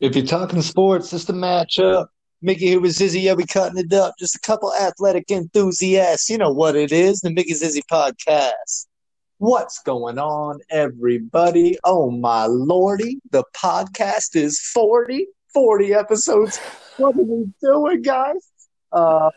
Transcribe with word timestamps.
If 0.00 0.16
you're 0.16 0.26
talking 0.26 0.62
sports, 0.62 1.12
it's 1.12 1.24
the 1.24 1.32
matchup. 1.32 2.06
Mickey 2.40 2.66
here 2.68 2.80
with 2.80 2.92
Zizzy. 2.92 3.22
Yeah, 3.22 3.34
we 3.34 3.44
cutting 3.44 3.78
it 3.78 3.92
up. 3.92 4.14
Just 4.18 4.36
a 4.36 4.40
couple 4.40 4.72
athletic 4.74 5.30
enthusiasts. 5.30 6.30
You 6.30 6.38
know 6.38 6.52
what 6.52 6.76
it 6.76 6.92
is. 6.92 7.20
The 7.20 7.30
Mickey 7.30 7.52
Zizzy 7.52 7.82
podcast. 7.90 8.86
What's 9.38 9.80
going 9.82 10.18
on, 10.18 10.60
everybody? 10.70 11.78
Oh, 11.84 12.10
my 12.10 12.46
lordy. 12.46 13.20
The 13.30 13.44
podcast 13.56 14.36
is 14.36 14.60
40. 14.60 15.26
40 15.52 15.94
episodes. 15.94 16.58
What 16.96 17.16
are 17.16 17.22
we 17.22 17.46
doing, 17.60 18.02
guys? 18.02 18.50
Uh, 18.92 19.30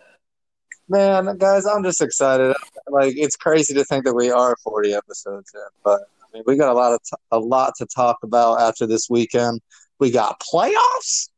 man, 0.90 1.38
guys, 1.38 1.66
I'm 1.66 1.84
just 1.84 2.02
excited. 2.02 2.56
Like, 2.88 3.16
it's 3.18 3.36
crazy 3.36 3.74
to 3.76 3.84
think 3.86 4.06
that 4.06 4.14
we 4.14 4.30
are 4.30 4.56
40 4.64 4.94
episodes 4.94 5.52
in, 5.54 5.62
but 5.84 6.02
I 6.02 6.26
mean, 6.34 6.44
we 6.46 6.56
got 6.58 6.72
a 6.72 6.74
lot 6.74 6.94
of 6.94 7.04
t- 7.04 7.18
a 7.32 7.40
lot 7.40 7.74
to 7.78 7.86
talk 7.86 8.18
about 8.24 8.62
after 8.62 8.86
this 8.86 9.10
weekend. 9.10 9.62
We 10.02 10.12
got 10.12 10.42
playoffs, 10.42 11.30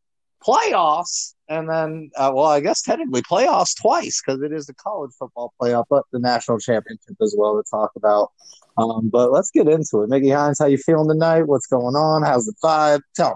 playoffs, 0.41 1.33
and 1.49 1.69
then, 1.69 2.09
uh, 2.15 2.31
well, 2.33 2.45
I 2.45 2.61
guess 2.61 2.81
technically 2.81 3.21
playoffs 3.21 3.79
twice 3.79 4.21
because 4.25 4.41
it 4.41 4.53
is 4.53 4.65
the 4.65 4.73
college 4.73 5.11
football 5.19 5.53
playoff, 5.61 5.83
but 5.89 6.05
the 6.13 6.19
national 6.19 6.59
championship 6.59 7.17
as 7.21 7.35
well 7.37 7.61
to 7.61 7.69
talk 7.69 7.91
about. 7.97 8.31
Um, 8.77 9.09
but 9.09 9.33
let's 9.33 9.51
get 9.51 9.67
into 9.67 10.01
it. 10.01 10.09
Mickey 10.09 10.29
Hines, 10.29 10.59
how 10.59 10.65
you 10.65 10.77
feeling 10.77 11.09
tonight? 11.09 11.43
What's 11.43 11.67
going 11.67 11.95
on? 11.95 12.23
How's 12.23 12.45
the 12.45 12.53
vibe? 12.63 13.01
Tell 13.15 13.31
me. 13.31 13.35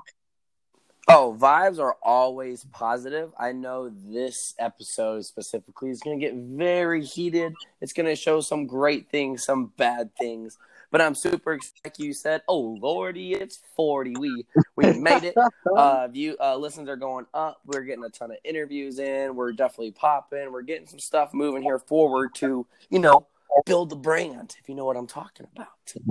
Oh, 1.09 1.37
vibes 1.39 1.79
are 1.79 1.95
always 2.01 2.65
positive. 2.65 3.31
I 3.37 3.51
know 3.51 3.89
this 3.89 4.55
episode 4.59 5.25
specifically 5.25 5.89
is 5.89 6.01
going 6.01 6.19
to 6.19 6.25
get 6.25 6.35
very 6.35 7.03
heated. 7.03 7.53
It's 7.81 7.93
going 7.93 8.07
to 8.07 8.15
show 8.15 8.41
some 8.41 8.65
great 8.65 9.09
things, 9.09 9.43
some 9.43 9.73
bad 9.77 10.15
things. 10.17 10.57
But 10.91 11.01
I'm 11.01 11.15
super 11.15 11.53
excited. 11.53 11.81
Like 11.83 11.99
you 11.99 12.13
said, 12.13 12.41
oh 12.47 12.77
lordy, 12.81 13.33
it's 13.33 13.61
40. 13.75 14.15
We 14.17 14.45
we 14.75 14.99
made 14.99 15.23
it. 15.23 15.35
Uh, 15.75 16.07
view 16.07 16.35
uh, 16.41 16.55
listens 16.55 16.89
are 16.89 16.95
going 16.95 17.25
up. 17.33 17.59
We're 17.65 17.81
getting 17.81 18.03
a 18.03 18.09
ton 18.09 18.31
of 18.31 18.37
interviews 18.43 18.97
in. 18.97 19.35
We're 19.35 19.51
definitely 19.51 19.91
popping. 19.91 20.51
We're 20.51 20.63
getting 20.63 20.87
some 20.87 20.97
stuff 20.97 21.33
moving 21.33 21.61
here 21.61 21.77
forward 21.77 22.33
to 22.35 22.65
you 22.89 22.99
know 22.99 23.27
build 23.65 23.89
the 23.89 23.95
brand. 23.95 24.55
If 24.59 24.69
you 24.69 24.75
know 24.75 24.85
what 24.85 24.97
I'm 24.97 25.05
talking 25.05 25.45
about. 25.55 25.67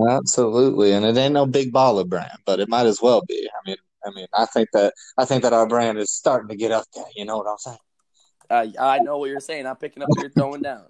Absolutely, 0.09 0.93
and 0.93 1.03
it 1.03 1.17
ain't 1.17 1.33
no 1.33 1.45
big 1.45 1.73
baller 1.73 2.07
brand, 2.07 2.37
but 2.45 2.59
it 2.59 2.69
might 2.69 2.85
as 2.85 3.01
well 3.01 3.23
be. 3.27 3.49
I 3.49 3.69
mean, 3.69 3.77
I 4.05 4.11
mean, 4.11 4.27
I 4.33 4.45
think 4.45 4.69
that 4.73 4.93
I 5.17 5.25
think 5.25 5.43
that 5.43 5.53
our 5.53 5.67
brand 5.67 5.97
is 5.97 6.11
starting 6.11 6.49
to 6.49 6.55
get 6.55 6.71
up 6.71 6.85
there. 6.95 7.05
You 7.15 7.25
know 7.25 7.37
what 7.37 7.47
I'm 7.47 7.57
saying? 7.57 7.77
Uh, 8.49 8.67
I 8.79 8.99
know 8.99 9.17
what 9.17 9.29
you're 9.29 9.39
saying. 9.39 9.67
I'm 9.67 9.75
picking 9.75 10.03
up 10.03 10.09
what 10.09 10.21
you're 10.21 10.31
throwing 10.31 10.61
down. 10.61 10.85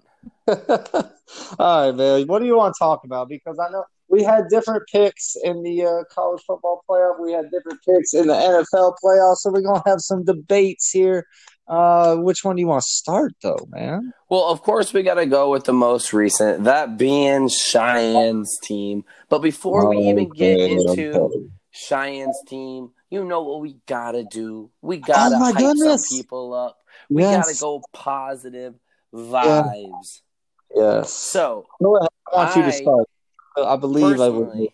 All 1.58 1.86
right, 1.86 1.94
man. 1.94 2.26
What 2.26 2.38
do 2.40 2.46
you 2.46 2.56
want 2.56 2.74
to 2.74 2.78
talk 2.78 3.04
about? 3.04 3.28
Because 3.28 3.58
I 3.58 3.70
know 3.70 3.84
we 4.08 4.22
had 4.22 4.44
different 4.48 4.84
picks 4.90 5.36
in 5.44 5.62
the 5.62 5.84
uh, 5.84 6.04
college 6.12 6.42
football 6.46 6.82
playoff. 6.88 7.20
We 7.20 7.32
had 7.32 7.50
different 7.50 7.80
picks 7.86 8.14
in 8.14 8.28
the 8.28 8.34
NFL 8.34 8.94
playoff. 9.04 9.36
So 9.36 9.50
we're 9.50 9.60
gonna 9.60 9.82
have 9.86 10.00
some 10.00 10.24
debates 10.24 10.90
here. 10.90 11.26
Uh, 11.66 12.16
which 12.16 12.44
one 12.44 12.56
do 12.56 12.60
you 12.60 12.66
want 12.66 12.82
to 12.82 12.88
start, 12.88 13.32
though, 13.42 13.68
man? 13.70 14.14
Well, 14.30 14.44
of 14.44 14.62
course, 14.62 14.94
we 14.94 15.02
got 15.02 15.14
to 15.14 15.26
go 15.26 15.50
with 15.50 15.64
the 15.64 15.74
most 15.74 16.14
recent, 16.14 16.64
that 16.64 16.96
being 16.96 17.50
Cheyenne's 17.50 18.58
team. 18.62 19.04
But 19.28 19.40
before 19.40 19.86
we 19.86 19.98
even 19.98 20.30
get 20.30 20.60
into 20.60 21.50
Cheyenne's 21.70 22.40
team, 22.46 22.92
you 23.10 23.22
know 23.24 23.42
what 23.42 23.60
we 23.60 23.76
gotta 23.86 24.24
do? 24.24 24.70
We 24.80 24.96
gotta 24.96 25.36
Oh, 25.36 25.44
hype 25.52 25.56
goodness. 25.56 26.08
some 26.08 26.16
people 26.18 26.54
up. 26.54 26.78
We 27.10 27.22
Yes. 27.22 27.46
gotta 27.46 27.58
go 27.60 27.82
positive 27.92 28.74
vibes. 29.14 30.20
Yes. 30.74 31.12
So 31.12 31.66
I 31.80 31.84
want 31.84 32.56
you 32.56 32.62
to 32.62 32.72
start. 32.72 33.08
I 33.56 33.76
believe 33.76 34.20
I 34.20 34.28
would. 34.28 34.68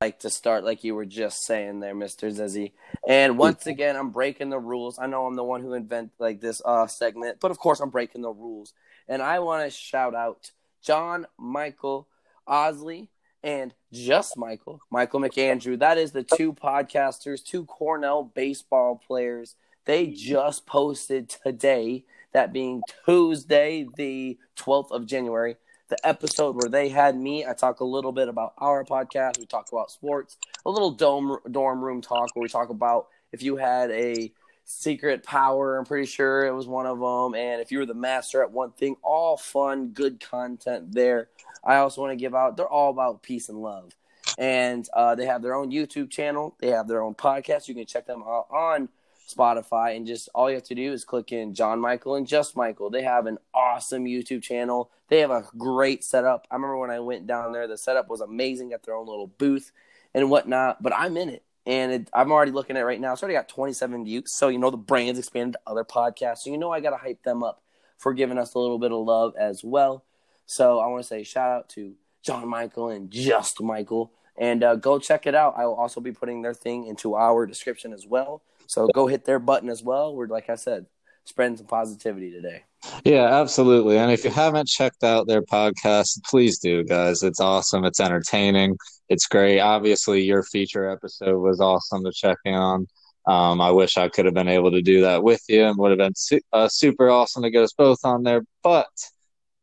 like 0.00 0.18
to 0.20 0.30
start 0.30 0.64
like 0.64 0.84
you 0.84 0.94
were 0.94 1.06
just 1.06 1.44
saying 1.44 1.80
there, 1.80 1.94
Mr. 1.94 2.30
Zizzy. 2.30 2.72
And 3.08 3.38
once 3.38 3.66
again, 3.66 3.96
I'm 3.96 4.10
breaking 4.10 4.50
the 4.50 4.58
rules. 4.58 4.98
I 4.98 5.06
know 5.06 5.26
I'm 5.26 5.36
the 5.36 5.44
one 5.44 5.62
who 5.62 5.72
invent 5.74 6.12
like 6.18 6.40
this 6.40 6.60
uh 6.64 6.86
segment, 6.86 7.38
but 7.40 7.50
of 7.50 7.58
course 7.58 7.80
I'm 7.80 7.90
breaking 7.90 8.22
the 8.22 8.30
rules. 8.32 8.74
And 9.08 9.22
I 9.22 9.38
want 9.38 9.64
to 9.64 9.70
shout 9.70 10.14
out 10.14 10.50
John 10.82 11.26
Michael 11.38 12.08
Osley 12.48 13.08
and 13.42 13.72
just 13.92 14.36
Michael, 14.36 14.80
Michael 14.90 15.20
McAndrew. 15.20 15.78
That 15.78 15.98
is 15.98 16.12
the 16.12 16.24
two 16.24 16.52
podcasters, 16.52 17.44
two 17.44 17.64
Cornell 17.64 18.24
baseball 18.24 19.00
players. 19.06 19.54
They 19.84 20.08
just 20.08 20.66
posted 20.66 21.28
today, 21.28 22.04
that 22.36 22.52
being 22.52 22.82
Tuesday, 23.06 23.86
the 23.96 24.38
12th 24.58 24.90
of 24.90 25.06
January, 25.06 25.56
the 25.88 25.96
episode 26.06 26.54
where 26.54 26.68
they 26.68 26.90
had 26.90 27.16
me. 27.16 27.46
I 27.46 27.54
talk 27.54 27.80
a 27.80 27.84
little 27.84 28.12
bit 28.12 28.28
about 28.28 28.52
our 28.58 28.84
podcast. 28.84 29.38
We 29.38 29.46
talk 29.46 29.72
about 29.72 29.90
sports, 29.90 30.36
a 30.66 30.70
little 30.70 30.90
dome 30.90 31.38
dorm 31.50 31.82
room 31.82 32.02
talk 32.02 32.28
where 32.34 32.42
we 32.42 32.50
talk 32.50 32.68
about 32.68 33.06
if 33.32 33.42
you 33.42 33.56
had 33.56 33.90
a 33.90 34.30
secret 34.66 35.22
power. 35.22 35.78
I'm 35.78 35.86
pretty 35.86 36.04
sure 36.04 36.44
it 36.44 36.54
was 36.54 36.66
one 36.66 36.84
of 36.84 36.98
them, 36.98 37.40
and 37.40 37.62
if 37.62 37.72
you 37.72 37.78
were 37.78 37.86
the 37.86 37.94
master 37.94 38.42
at 38.42 38.50
one 38.50 38.72
thing, 38.72 38.96
all 39.02 39.38
fun, 39.38 39.88
good 39.88 40.20
content 40.20 40.92
there. 40.92 41.30
I 41.64 41.76
also 41.76 42.02
want 42.02 42.12
to 42.12 42.16
give 42.16 42.34
out. 42.34 42.58
They're 42.58 42.68
all 42.68 42.90
about 42.90 43.22
peace 43.22 43.48
and 43.48 43.62
love, 43.62 43.96
and 44.36 44.86
uh, 44.92 45.14
they 45.14 45.24
have 45.24 45.40
their 45.40 45.54
own 45.54 45.70
YouTube 45.70 46.10
channel. 46.10 46.54
They 46.60 46.68
have 46.68 46.86
their 46.86 47.02
own 47.02 47.14
podcast. 47.14 47.66
You 47.66 47.74
can 47.74 47.86
check 47.86 48.06
them 48.06 48.22
out 48.22 48.48
on 48.50 48.90
Spotify, 49.26 49.96
and 49.96 50.06
just 50.06 50.28
all 50.34 50.48
you 50.48 50.56
have 50.56 50.64
to 50.64 50.74
do 50.74 50.92
is 50.92 51.04
click 51.04 51.32
in 51.32 51.54
John 51.54 51.80
Michael 51.80 52.14
and 52.14 52.26
Just 52.26 52.56
Michael. 52.56 52.90
They 52.90 53.02
have 53.02 53.26
an 53.26 53.38
awesome 53.52 54.04
YouTube 54.04 54.42
channel. 54.42 54.90
They 55.08 55.20
have 55.20 55.30
a 55.30 55.44
great 55.56 56.04
setup. 56.04 56.46
I 56.50 56.54
remember 56.54 56.78
when 56.78 56.90
I 56.90 57.00
went 57.00 57.26
down 57.26 57.52
there, 57.52 57.66
the 57.66 57.78
setup 57.78 58.08
was 58.08 58.20
amazing. 58.20 58.70
Got 58.70 58.84
their 58.84 58.94
own 58.94 59.06
little 59.06 59.26
booth 59.26 59.72
and 60.14 60.30
whatnot. 60.30 60.82
But 60.82 60.92
I'm 60.94 61.16
in 61.16 61.28
it, 61.28 61.42
and 61.66 61.92
it, 61.92 62.10
I'm 62.12 62.32
already 62.32 62.52
looking 62.52 62.76
at 62.76 62.82
it 62.82 62.86
right 62.86 63.00
now. 63.00 63.12
It's 63.12 63.22
already 63.22 63.36
got 63.36 63.48
27 63.48 64.04
views. 64.04 64.24
So 64.26 64.48
you 64.48 64.58
know 64.58 64.70
the 64.70 64.76
brand's 64.76 65.18
expanded 65.18 65.54
to 65.54 65.70
other 65.70 65.84
podcasts. 65.84 66.38
So 66.38 66.50
you 66.50 66.58
know 66.58 66.72
I 66.72 66.80
got 66.80 66.90
to 66.90 66.96
hype 66.96 67.22
them 67.22 67.42
up 67.42 67.62
for 67.98 68.14
giving 68.14 68.38
us 68.38 68.54
a 68.54 68.58
little 68.58 68.78
bit 68.78 68.92
of 68.92 69.04
love 69.04 69.34
as 69.36 69.62
well. 69.64 70.04
So 70.46 70.78
I 70.78 70.86
want 70.86 71.02
to 71.02 71.08
say 71.08 71.24
shout 71.24 71.50
out 71.50 71.68
to 71.70 71.94
John 72.22 72.48
Michael 72.48 72.90
and 72.90 73.10
Just 73.10 73.60
Michael. 73.60 74.12
And 74.38 74.62
uh, 74.62 74.76
go 74.76 74.98
check 74.98 75.26
it 75.26 75.34
out. 75.34 75.54
I 75.56 75.64
will 75.64 75.74
also 75.74 76.00
be 76.00 76.12
putting 76.12 76.42
their 76.42 76.54
thing 76.54 76.86
into 76.86 77.14
our 77.14 77.46
description 77.46 77.92
as 77.92 78.06
well. 78.06 78.42
So 78.68 78.88
go 78.88 79.06
hit 79.06 79.24
their 79.24 79.38
button 79.38 79.68
as 79.68 79.82
well. 79.82 80.14
We're 80.14 80.26
like 80.26 80.50
I 80.50 80.56
said, 80.56 80.86
spreading 81.24 81.56
some 81.56 81.66
positivity 81.66 82.30
today. 82.30 82.62
Yeah, 83.04 83.40
absolutely. 83.40 83.98
And 83.98 84.12
if 84.12 84.24
you 84.24 84.30
haven't 84.30 84.68
checked 84.68 85.02
out 85.02 85.26
their 85.26 85.42
podcast, 85.42 86.22
please 86.24 86.58
do, 86.58 86.84
guys. 86.84 87.22
It's 87.22 87.40
awesome. 87.40 87.84
It's 87.84 88.00
entertaining. 88.00 88.76
It's 89.08 89.26
great. 89.26 89.60
Obviously, 89.60 90.22
your 90.22 90.42
feature 90.44 90.88
episode 90.88 91.38
was 91.38 91.60
awesome 91.60 92.04
to 92.04 92.12
check 92.12 92.38
in 92.44 92.54
on. 92.54 92.86
Um, 93.26 93.60
I 93.60 93.72
wish 93.72 93.96
I 93.96 94.08
could 94.08 94.24
have 94.24 94.34
been 94.34 94.48
able 94.48 94.70
to 94.70 94.82
do 94.82 95.00
that 95.00 95.24
with 95.24 95.42
you 95.48 95.64
and 95.64 95.76
would 95.78 95.90
have 95.90 95.98
been 95.98 96.14
su- 96.14 96.40
uh, 96.52 96.68
super 96.68 97.10
awesome 97.10 97.42
to 97.42 97.50
get 97.50 97.64
us 97.64 97.72
both 97.76 97.98
on 98.04 98.22
there. 98.22 98.42
But 98.62 98.86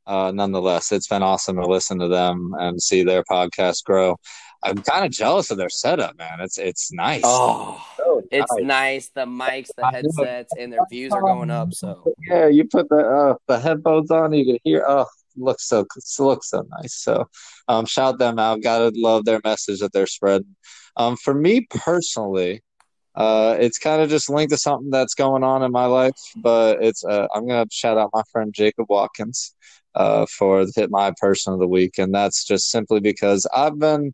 uh, 0.06 0.32
nonetheless, 0.36 0.92
it's 0.92 1.08
been 1.08 1.24
awesome 1.24 1.56
to 1.56 1.66
listen 1.66 2.00
to 2.00 2.10
them 2.10 2.52
and 2.60 2.82
see 2.82 3.04
their 3.04 3.24
podcast 3.24 3.86
grow. 3.86 4.18
I'm 4.64 4.78
kind 4.78 5.06
of 5.06 5.12
jealous 5.12 5.52
of 5.52 5.58
their 5.58 5.70
setup, 5.70 6.18
man. 6.18 6.40
It's 6.40 6.58
it's 6.58 6.92
nice. 6.94 7.24
Oh, 7.26 7.86
So 7.98 8.22
it's 8.32 8.52
nice. 8.54 8.64
nice. 8.64 9.10
The 9.10 9.26
mics, 9.26 9.70
the 9.76 9.86
headsets, 9.86 10.54
and 10.58 10.72
their 10.72 10.86
views 10.90 11.12
are 11.12 11.22
going 11.22 11.52
up. 11.52 11.74
So 11.74 12.14
Yeah, 12.28 12.48
you 12.48 12.66
put 12.66 12.90
the 12.90 12.98
uh, 12.98 13.36
the 13.48 13.60
headphones 13.60 14.12
on, 14.12 14.34
you 14.34 14.46
can 14.46 14.58
hear. 14.64 14.86
Oh, 14.88 15.06
looks 15.36 15.68
so 15.68 15.86
looks 16.20 16.50
so 16.50 16.66
nice. 16.80 16.96
So, 16.96 17.28
um, 17.68 17.86
shout 17.86 18.20
them 18.20 18.40
out. 18.40 18.62
Gotta 18.62 18.92
love 18.96 19.26
their 19.26 19.42
message 19.44 19.80
that 19.80 19.94
they're 19.94 20.08
spreading. 20.08 20.56
Um, 20.96 21.18
for 21.18 21.34
me 21.34 21.68
personally, 21.70 22.62
uh, 23.16 23.58
it's 23.60 23.80
kind 23.80 24.02
of 24.02 24.10
just 24.10 24.30
linked 24.30 24.52
to 24.52 24.58
something 24.58 24.90
that's 24.92 25.16
going 25.16 25.44
on 25.44 25.64
in 25.64 25.72
my 25.72 25.86
life, 25.86 26.18
but 26.38 26.84
it's 26.84 27.04
uh, 27.04 27.28
I'm 27.34 27.48
gonna 27.48 27.66
shout 27.72 27.98
out 27.98 28.12
my 28.14 28.24
friend 28.32 28.54
Jacob 28.54 28.86
Watkins, 28.90 29.56
uh, 29.96 30.26
for 30.26 30.66
the 30.66 30.74
hit 30.76 30.90
my 30.90 31.12
person 31.20 31.54
of 31.54 31.60
the 31.60 31.68
week, 31.68 31.98
and 31.98 32.14
that's 32.14 32.46
just 32.46 32.70
simply 32.70 33.00
because 33.00 33.48
I've 33.54 33.78
been 33.80 34.14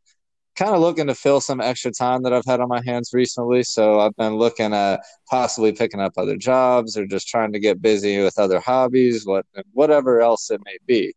kind 0.59 0.75
of 0.75 0.81
looking 0.81 1.07
to 1.07 1.15
fill 1.15 1.39
some 1.39 1.61
extra 1.61 1.89
time 1.89 2.21
that 2.23 2.33
I've 2.33 2.45
had 2.45 2.59
on 2.59 2.67
my 2.67 2.81
hands 2.85 3.11
recently. 3.13 3.63
So 3.63 4.01
I've 4.01 4.15
been 4.17 4.35
looking 4.35 4.73
at 4.73 4.99
possibly 5.29 5.71
picking 5.71 6.01
up 6.01 6.13
other 6.17 6.35
jobs 6.35 6.97
or 6.97 7.05
just 7.05 7.29
trying 7.29 7.53
to 7.53 7.59
get 7.59 7.81
busy 7.81 8.21
with 8.21 8.37
other 8.37 8.59
hobbies, 8.59 9.25
what 9.25 9.45
whatever 9.71 10.19
else 10.19 10.51
it 10.51 10.59
may 10.65 10.77
be. 10.85 11.13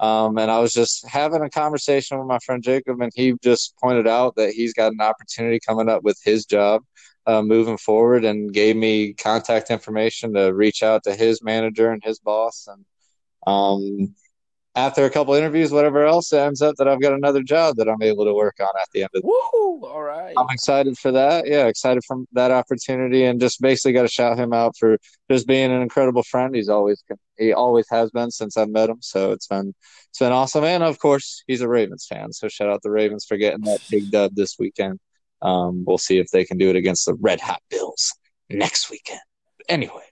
Um, 0.00 0.38
and 0.38 0.50
I 0.50 0.60
was 0.60 0.72
just 0.72 1.06
having 1.06 1.42
a 1.42 1.50
conversation 1.50 2.18
with 2.18 2.26
my 2.26 2.38
friend 2.38 2.62
Jacob, 2.62 3.00
and 3.02 3.12
he 3.14 3.34
just 3.42 3.74
pointed 3.82 4.06
out 4.06 4.34
that 4.36 4.52
he's 4.52 4.72
got 4.72 4.92
an 4.92 5.00
opportunity 5.00 5.60
coming 5.66 5.88
up 5.88 6.02
with 6.02 6.18
his 6.24 6.46
job 6.46 6.82
uh, 7.26 7.42
moving 7.42 7.76
forward, 7.76 8.24
and 8.24 8.52
gave 8.52 8.76
me 8.76 9.12
contact 9.12 9.70
information 9.70 10.32
to 10.34 10.54
reach 10.54 10.82
out 10.82 11.02
to 11.04 11.14
his 11.14 11.42
manager 11.42 11.90
and 11.90 12.02
his 12.02 12.18
boss. 12.18 12.66
And 12.66 12.84
um, 13.46 14.14
after 14.76 15.04
a 15.06 15.10
couple 15.10 15.34
interviews, 15.34 15.72
whatever 15.72 16.04
else, 16.04 16.32
it 16.32 16.38
ends 16.38 16.62
up 16.62 16.76
that 16.76 16.86
I've 16.86 17.00
got 17.00 17.14
another 17.14 17.42
job 17.42 17.76
that 17.76 17.88
I'm 17.88 18.02
able 18.02 18.24
to 18.26 18.34
work 18.34 18.56
on 18.60 18.68
at 18.80 18.88
the 18.92 19.02
end 19.02 19.10
of 19.14 19.22
the 19.22 19.26
woo! 19.26 19.86
All 19.86 20.02
right. 20.02 20.34
I'm 20.36 20.46
excited 20.50 20.98
for 20.98 21.12
that. 21.12 21.46
Yeah, 21.48 21.66
excited 21.66 22.04
for 22.04 22.18
that 22.32 22.50
opportunity, 22.50 23.24
and 23.24 23.40
just 23.40 23.60
basically 23.60 23.94
got 23.94 24.02
to 24.02 24.08
shout 24.08 24.38
him 24.38 24.52
out 24.52 24.76
for 24.78 24.98
just 25.30 25.46
being 25.46 25.72
an 25.72 25.82
incredible 25.82 26.22
friend. 26.22 26.54
He's 26.54 26.68
always 26.68 27.02
he 27.38 27.52
always 27.52 27.86
has 27.90 28.10
been 28.10 28.30
since 28.30 28.56
I've 28.56 28.68
met 28.70 28.90
him. 28.90 28.98
So 29.00 29.32
it's 29.32 29.46
been 29.46 29.74
it's 30.10 30.18
been 30.18 30.32
awesome, 30.32 30.64
and 30.64 30.82
of 30.82 30.98
course 30.98 31.42
he's 31.46 31.62
a 31.62 31.68
Ravens 31.68 32.06
fan. 32.06 32.32
So 32.32 32.48
shout 32.48 32.68
out 32.68 32.82
the 32.82 32.90
Ravens 32.90 33.24
for 33.26 33.36
getting 33.36 33.64
that 33.64 33.80
big 33.90 34.10
dub 34.10 34.34
this 34.34 34.56
weekend 34.58 35.00
Um, 35.42 35.84
we'll 35.86 35.98
see 35.98 36.18
if 36.18 36.30
they 36.30 36.44
can 36.44 36.58
do 36.58 36.70
it 36.70 36.76
against 36.76 37.06
the 37.06 37.14
Red 37.14 37.40
Hot 37.40 37.62
Bills 37.70 38.12
next 38.50 38.90
weekend. 38.90 39.20
Anyway, 39.68 40.04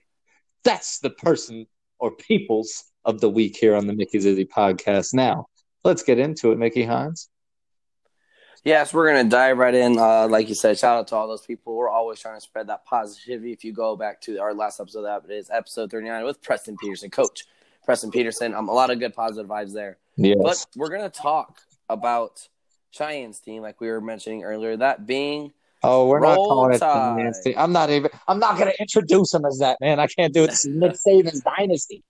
that's 0.63 0.99
the 0.99 1.09
person 1.09 1.67
or 1.99 2.11
peoples 2.15 2.83
of 3.05 3.21
the 3.21 3.29
week 3.29 3.57
here 3.57 3.75
on 3.75 3.87
the 3.87 3.93
Mickey 3.93 4.19
Zizzy 4.19 4.47
podcast. 4.47 5.13
Now, 5.13 5.47
let's 5.83 6.03
get 6.03 6.19
into 6.19 6.51
it, 6.51 6.57
Mickey 6.57 6.83
Hines. 6.83 7.29
Yes, 8.63 8.93
we're 8.93 9.07
gonna 9.07 9.29
dive 9.29 9.59
right 9.59 9.75
in. 9.75 9.99
Uh, 9.99 10.27
like 10.27 10.49
you 10.49 10.55
said, 10.55 10.77
shout 10.79 10.97
out 10.97 11.07
to 11.09 11.15
all 11.15 11.27
those 11.27 11.45
people. 11.45 11.75
We're 11.75 11.89
always 11.89 12.19
trying 12.19 12.35
to 12.35 12.41
spread 12.41 12.67
that 12.67 12.83
positivity. 12.85 13.51
If 13.51 13.63
you 13.63 13.73
go 13.73 13.95
back 13.95 14.21
to 14.21 14.39
our 14.39 14.55
last 14.55 14.79
episode, 14.79 15.03
that 15.03 15.29
is 15.29 15.51
episode 15.51 15.91
thirty 15.91 16.07
nine 16.07 16.25
with 16.25 16.41
Preston 16.41 16.75
Peterson, 16.77 17.11
Coach 17.11 17.45
Preston 17.85 18.09
Peterson. 18.09 18.55
Um, 18.55 18.67
a 18.67 18.73
lot 18.73 18.89
of 18.89 18.99
good 18.99 19.13
positive 19.13 19.47
vibes 19.47 19.71
there. 19.71 19.97
Yes. 20.17 20.37
But 20.41 20.65
we're 20.75 20.89
gonna 20.89 21.09
talk 21.09 21.61
about 21.89 22.47
Cheyenne's 22.89 23.39
team, 23.39 23.61
like 23.61 23.79
we 23.79 23.87
were 23.87 24.01
mentioning 24.01 24.43
earlier. 24.43 24.75
That 24.75 25.05
being 25.05 25.53
Oh, 25.83 26.07
we're 26.07 26.19
not 26.19 26.35
calling 26.35 26.73
it 26.73 26.79
the 26.79 26.85
Tide. 26.85 27.53
I'm 27.57 27.71
not 27.71 27.91
even. 27.91 28.09
I'm 28.27 28.39
not 28.39 28.57
going 28.57 28.71
to 28.71 28.81
introduce 28.81 29.33
him 29.33 29.45
as 29.45 29.59
that, 29.59 29.77
man. 29.79 29.99
I 29.99 30.07
can't 30.07 30.33
do 30.33 30.43
it. 30.43 30.57
Nick 30.65 30.93
Saban's 30.93 31.41
dynasty. 31.41 32.03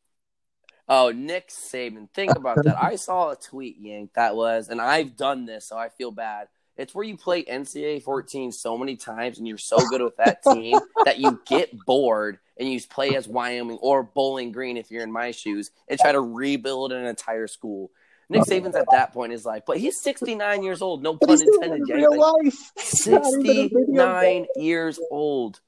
Oh, 0.88 1.12
Nick 1.12 1.50
Saban. 1.50 2.10
Think 2.14 2.36
about 2.36 2.64
that. 2.64 2.82
I 2.82 2.96
saw 2.96 3.32
a 3.32 3.36
tweet, 3.36 3.78
Yank, 3.80 4.14
that 4.14 4.36
was, 4.36 4.70
and 4.70 4.80
I've 4.80 5.18
done 5.18 5.46
this, 5.46 5.68
so 5.68 5.78
I 5.78 5.90
feel 5.90 6.12
bad. 6.12 6.48
It's 6.78 6.94
where 6.94 7.06
you 7.06 7.18
play 7.18 7.44
NCAA 7.44 8.04
14 8.04 8.52
so 8.52 8.78
many 8.78 8.98
times 8.98 9.38
and 9.38 9.48
you're 9.48 9.58
so 9.58 9.78
good 9.90 10.02
with 10.02 10.18
that 10.18 10.44
team 10.44 10.78
that 11.06 11.20
you 11.20 11.40
get 11.46 11.74
bored 11.86 12.38
and 12.58 12.70
you 12.70 12.82
play 12.82 13.16
as 13.16 13.28
Wyoming 13.28 13.78
or 13.82 14.04
Bowling 14.04 14.52
Green 14.52 14.76
if 14.76 14.92
you're 14.92 15.04
in 15.04 15.12
my 15.12 15.32
shoes 15.32 15.72
and 15.88 15.98
try 16.00 16.12
to 16.12 16.20
rebuild 16.20 16.92
an 16.92 17.06
entire 17.06 17.48
school. 17.48 17.92
Nick 18.28 18.42
Saban's 18.42 18.76
at 18.76 18.88
that 18.92 19.14
point 19.14 19.32
in 19.32 19.38
his 19.38 19.46
life, 19.46 19.64
but 19.68 19.78
he's 19.78 20.02
69 20.02 20.64
years 20.64 20.82
old. 20.82 21.04
No 21.04 21.16
pun 21.16 21.30
he's 21.30 21.44
doing 21.44 21.62
it 21.62 21.76
intended. 21.76 21.90
in 21.90 21.96
real 21.96 22.20
Like, 22.20 22.44
life. 22.44 22.72
It's 22.76 23.08
not 23.08 23.26
even 23.26 23.40
a 23.40 23.68
video 23.68 24.22
game. 24.22 24.46
69 24.46 24.46
years 24.58 25.00
old. 25.12 25.62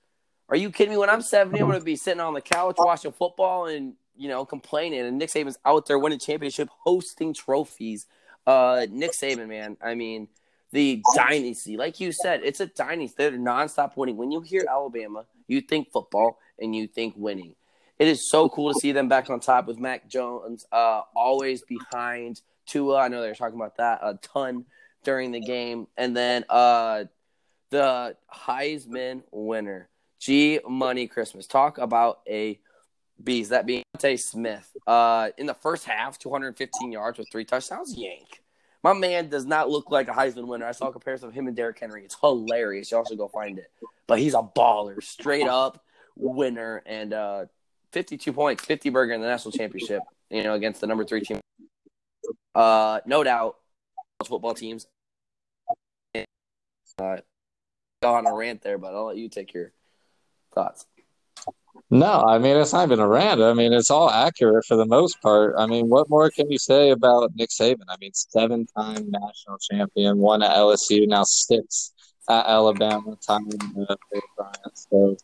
Are 0.50 0.56
you 0.56 0.72
kidding 0.72 0.92
me? 0.94 0.98
When 0.98 1.10
I'm 1.10 1.22
70, 1.22 1.58
I'm 1.58 1.64
uh-huh. 1.64 1.72
going 1.72 1.82
to 1.82 1.86
be 1.86 1.96
sitting 1.96 2.22
on 2.22 2.34
the 2.34 2.42
couch 2.42 2.76
watching 2.80 3.12
football 3.12 3.68
and, 3.68 3.94
you 4.18 4.28
know, 4.30 4.46
complaining. 4.46 5.02
And 5.02 5.18
Nick 5.18 5.30
Saban's 5.30 5.58
out 5.66 5.86
there 5.86 6.00
winning 6.00 6.20
championship, 6.20 6.70
hosting 6.84 7.34
trophies. 7.34 8.08
Uh, 8.46 8.86
Nick 8.90 9.12
Saban, 9.12 9.48
man, 9.48 9.78
I 9.82 9.96
mean, 9.96 10.28
the 10.72 11.02
dynasty, 11.16 11.78
like 11.78 12.00
you 12.00 12.12
said, 12.12 12.42
it's 12.44 12.60
a 12.60 12.66
dynasty. 12.66 13.16
They're 13.18 13.32
nonstop 13.32 13.96
winning. 13.96 14.18
When 14.18 14.32
you 14.32 14.42
hear 14.42 14.66
Alabama, 14.70 15.26
you 15.48 15.62
think 15.62 15.92
football 15.92 16.40
and 16.60 16.76
you 16.76 16.88
think 16.88 17.14
winning. 17.18 17.56
It 18.00 18.08
is 18.08 18.30
so 18.30 18.48
cool 18.50 18.74
to 18.74 18.80
see 18.80 18.92
them 18.92 19.08
back 19.08 19.30
on 19.30 19.40
top 19.40 19.66
with 19.68 19.80
Mac 19.80 20.08
Jones, 20.08 20.66
uh, 20.72 21.02
always 21.16 21.64
behind 21.64 22.42
Tua. 22.68 22.98
I 22.98 23.08
know 23.08 23.22
they 23.22 23.30
were 23.30 23.36
talking 23.36 23.60
about 23.60 23.78
that 23.78 24.00
a 24.04 24.20
ton 24.22 24.66
during 25.04 25.32
the 25.32 25.40
game. 25.40 25.88
And 25.98 26.16
then 26.16 26.46
uh, 26.50 27.06
the 27.70 28.16
Heisman 28.32 29.24
winner, 29.32 29.90
G 30.20 30.60
Money 30.68 31.08
Christmas. 31.08 31.48
Talk 31.48 31.78
about 31.78 32.20
a 32.28 32.60
beast. 33.24 33.50
That 33.52 33.66
being 33.66 33.84
DeVonta 33.98 34.20
Smith. 34.20 34.72
Uh, 34.86 35.30
in 35.38 35.46
the 35.46 35.54
first 35.54 35.86
half, 35.86 36.18
215 36.20 36.92
yards 36.92 37.18
with 37.18 37.28
three 37.32 37.46
touchdowns. 37.46 37.96
Yank. 37.96 38.42
My 38.84 38.94
man 38.94 39.30
does 39.30 39.46
not 39.46 39.70
look 39.70 39.92
like 39.92 40.08
a 40.08 40.12
Heisman 40.12 40.48
winner. 40.48 40.66
I 40.66 40.72
saw 40.72 40.88
a 40.88 40.92
comparison 40.92 41.28
of 41.30 41.34
him 41.34 41.48
and 41.48 41.56
Derrick 41.56 41.80
Henry. 41.80 42.06
It's 42.06 42.16
hilarious. 42.20 42.92
You 42.92 42.98
also 42.98 43.16
go 43.16 43.28
find 43.28 43.58
it. 43.58 43.72
But 44.06 44.20
he's 44.20 44.34
a 44.34 44.42
baller, 44.42 45.04
straight 45.04 45.48
up 45.48 45.84
winner, 46.16 46.84
and 46.86 47.14
uh, 47.14 47.46
52 47.92 48.32
points, 48.34 48.64
50 48.64 48.90
burger 48.90 49.14
in 49.14 49.22
the 49.22 49.28
national 49.28 49.52
championship. 49.52 50.04
You 50.30 50.44
know, 50.44 50.54
against 50.54 50.82
the 50.82 50.88
number 50.88 51.06
three 51.06 51.22
team. 51.22 51.40
Uh, 52.54 53.00
no 53.06 53.24
doubt, 53.24 53.58
football 54.26 54.54
teams. 54.54 54.88
Uh, 56.16 57.18
go 58.02 58.14
on 58.14 58.26
a 58.26 58.34
rant 58.34 58.62
there, 58.62 58.78
but 58.78 58.94
I'll 58.94 59.06
let 59.06 59.18
you 59.18 59.30
take 59.30 59.54
your 59.54 59.72
thoughts. 60.54 60.86
No, 61.90 62.22
I 62.28 62.38
mean 62.38 62.58
it's 62.58 62.74
not 62.74 62.88
even 62.88 63.00
a 63.00 63.08
rant. 63.08 63.42
I 63.42 63.54
mean 63.54 63.72
it's 63.74 63.90
all 63.92 64.10
accurate 64.10 64.66
for 64.66 64.76
the 64.76 64.86
most 64.86 65.22
part. 65.22 65.56
I 65.58 65.68
mean, 65.68 65.88
what 65.88 66.10
more 66.10 66.30
can 66.30 66.52
you 66.52 66.58
say 66.58 66.90
about 66.90 67.32
Nick 67.36 67.50
Saban? 67.50 67.84
I 67.88 67.96
mean, 68.02 68.12
seven-time 68.14 69.10
national 69.10 69.58
champion, 69.60 70.18
one 70.18 70.44
at 70.44 70.56
LSU, 70.56 71.08
now 71.08 71.24
six 71.24 71.94
at 72.30 72.46
Alabama, 72.46 73.16
time 73.26 73.46
Bryant. 74.36 74.78
So, 74.78 75.18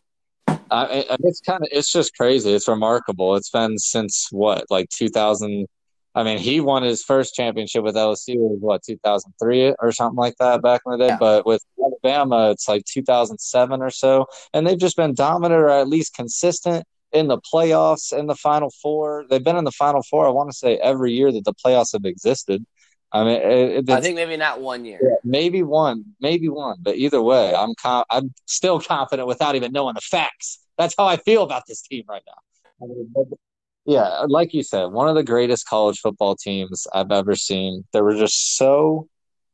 I, 0.71 1.05
I- 1.11 1.17
it's 1.23 1.41
kind 1.41 1.63
of 1.63 1.69
it's 1.71 1.91
just 1.91 2.15
crazy. 2.17 2.51
It's 2.53 2.67
remarkable. 2.67 3.35
It's 3.35 3.49
been 3.51 3.77
since 3.79 4.29
what, 4.31 4.65
like 4.71 4.89
2000. 4.89 5.67
I 6.15 6.23
mean, 6.23 6.37
he 6.37 6.59
won 6.59 6.83
his 6.83 7.03
first 7.03 7.33
championship 7.33 7.83
with 7.83 7.95
LSU 7.95 8.35
in 8.35 8.57
what 8.59 8.83
2003 8.83 9.75
or 9.79 9.91
something 9.91 10.17
like 10.17 10.35
that 10.39 10.61
back 10.61 10.81
in 10.85 10.91
the 10.91 10.97
day. 10.97 11.07
Yeah. 11.07 11.17
But 11.19 11.45
with 11.45 11.63
Alabama, 11.83 12.51
it's 12.51 12.67
like 12.67 12.85
2007 12.85 13.81
or 13.81 13.89
so 13.89 14.27
and 14.53 14.65
they've 14.65 14.77
just 14.77 14.97
been 14.97 15.13
dominant 15.13 15.59
or 15.59 15.69
at 15.69 15.87
least 15.87 16.15
consistent 16.15 16.85
in 17.11 17.27
the 17.27 17.37
playoffs 17.37 18.17
in 18.17 18.27
the 18.27 18.35
final 18.35 18.69
four 18.81 19.25
they've 19.29 19.43
been 19.43 19.57
in 19.57 19.63
the 19.63 19.71
final 19.71 20.01
four 20.03 20.25
i 20.25 20.29
want 20.29 20.49
to 20.49 20.57
say 20.57 20.77
every 20.77 21.13
year 21.13 21.31
that 21.31 21.45
the 21.45 21.53
playoffs 21.53 21.93
have 21.93 22.05
existed 22.05 22.65
i 23.11 23.23
mean 23.23 23.41
it, 23.41 23.89
I 23.89 24.01
think 24.01 24.15
maybe 24.15 24.37
not 24.37 24.61
one 24.61 24.85
year. 24.85 25.19
maybe 25.23 25.63
one 25.63 26.03
maybe 26.19 26.49
one 26.49 26.77
but 26.81 26.95
either 26.95 27.21
way 27.21 27.53
i'm 27.55 27.75
com- 27.75 28.05
i'm 28.09 28.33
still 28.45 28.79
confident 28.79 29.27
without 29.27 29.55
even 29.55 29.71
knowing 29.71 29.95
the 29.95 30.01
facts 30.01 30.59
that's 30.77 30.95
how 30.97 31.05
i 31.05 31.17
feel 31.17 31.43
about 31.43 31.63
this 31.67 31.81
team 31.81 32.03
right 32.09 32.23
now 32.25 32.87
yeah 33.85 34.23
like 34.27 34.53
you 34.53 34.63
said 34.63 34.85
one 34.85 35.07
of 35.09 35.15
the 35.15 35.23
greatest 35.23 35.67
college 35.67 35.99
football 35.99 36.35
teams 36.35 36.87
i've 36.93 37.11
ever 37.11 37.35
seen 37.35 37.83
there 37.93 38.03
were 38.03 38.15
just 38.15 38.55
so 38.55 39.07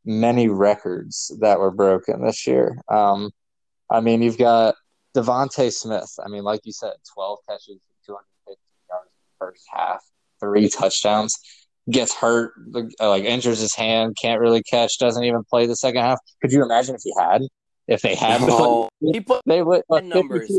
many 0.06 0.48
records 0.48 1.36
that 1.42 1.60
were 1.60 1.72
broken 1.72 2.24
this 2.26 2.46
year 2.48 2.78
um, 2.90 3.32
I 3.92 4.02
mean, 4.02 4.22
you've 4.22 4.38
got 4.38 4.76
DeVonta 5.16 5.74
Smith. 5.74 6.14
I 6.24 6.30
mean, 6.30 6.44
like 6.44 6.62
you 6.64 6.72
said, 6.72 6.94
12 7.16 7.40
catches, 7.50 7.80
250 8.06 8.62
yards 8.90 9.08
in 9.08 9.18
the 9.40 9.46
first 9.46 9.66
half, 9.74 10.04
three 10.40 10.70
touchdowns. 10.70 11.36
Gets 11.90 12.14
hurt, 12.14 12.54
like 13.00 13.24
injures 13.24 13.60
his 13.60 13.74
hand, 13.74 14.16
can't 14.22 14.40
really 14.40 14.62
catch, 14.62 15.00
doesn't 15.00 15.24
even 15.24 15.44
play 15.50 15.66
the 15.66 15.76
second 15.76 16.04
half. 16.04 16.20
Could 16.40 16.52
you 16.52 16.64
imagine 16.64 16.94
if 16.94 17.02
he 17.04 17.12
had? 17.20 17.42
If 17.88 18.04
they 18.04 18.14
had, 18.14 18.42
No. 18.42 18.90
He 19.00 19.22
put 19.22 19.42
they 19.48 19.64
would. 19.64 19.82
uh, 19.90 20.00
Ten 20.02 20.10
numbers. 20.10 20.52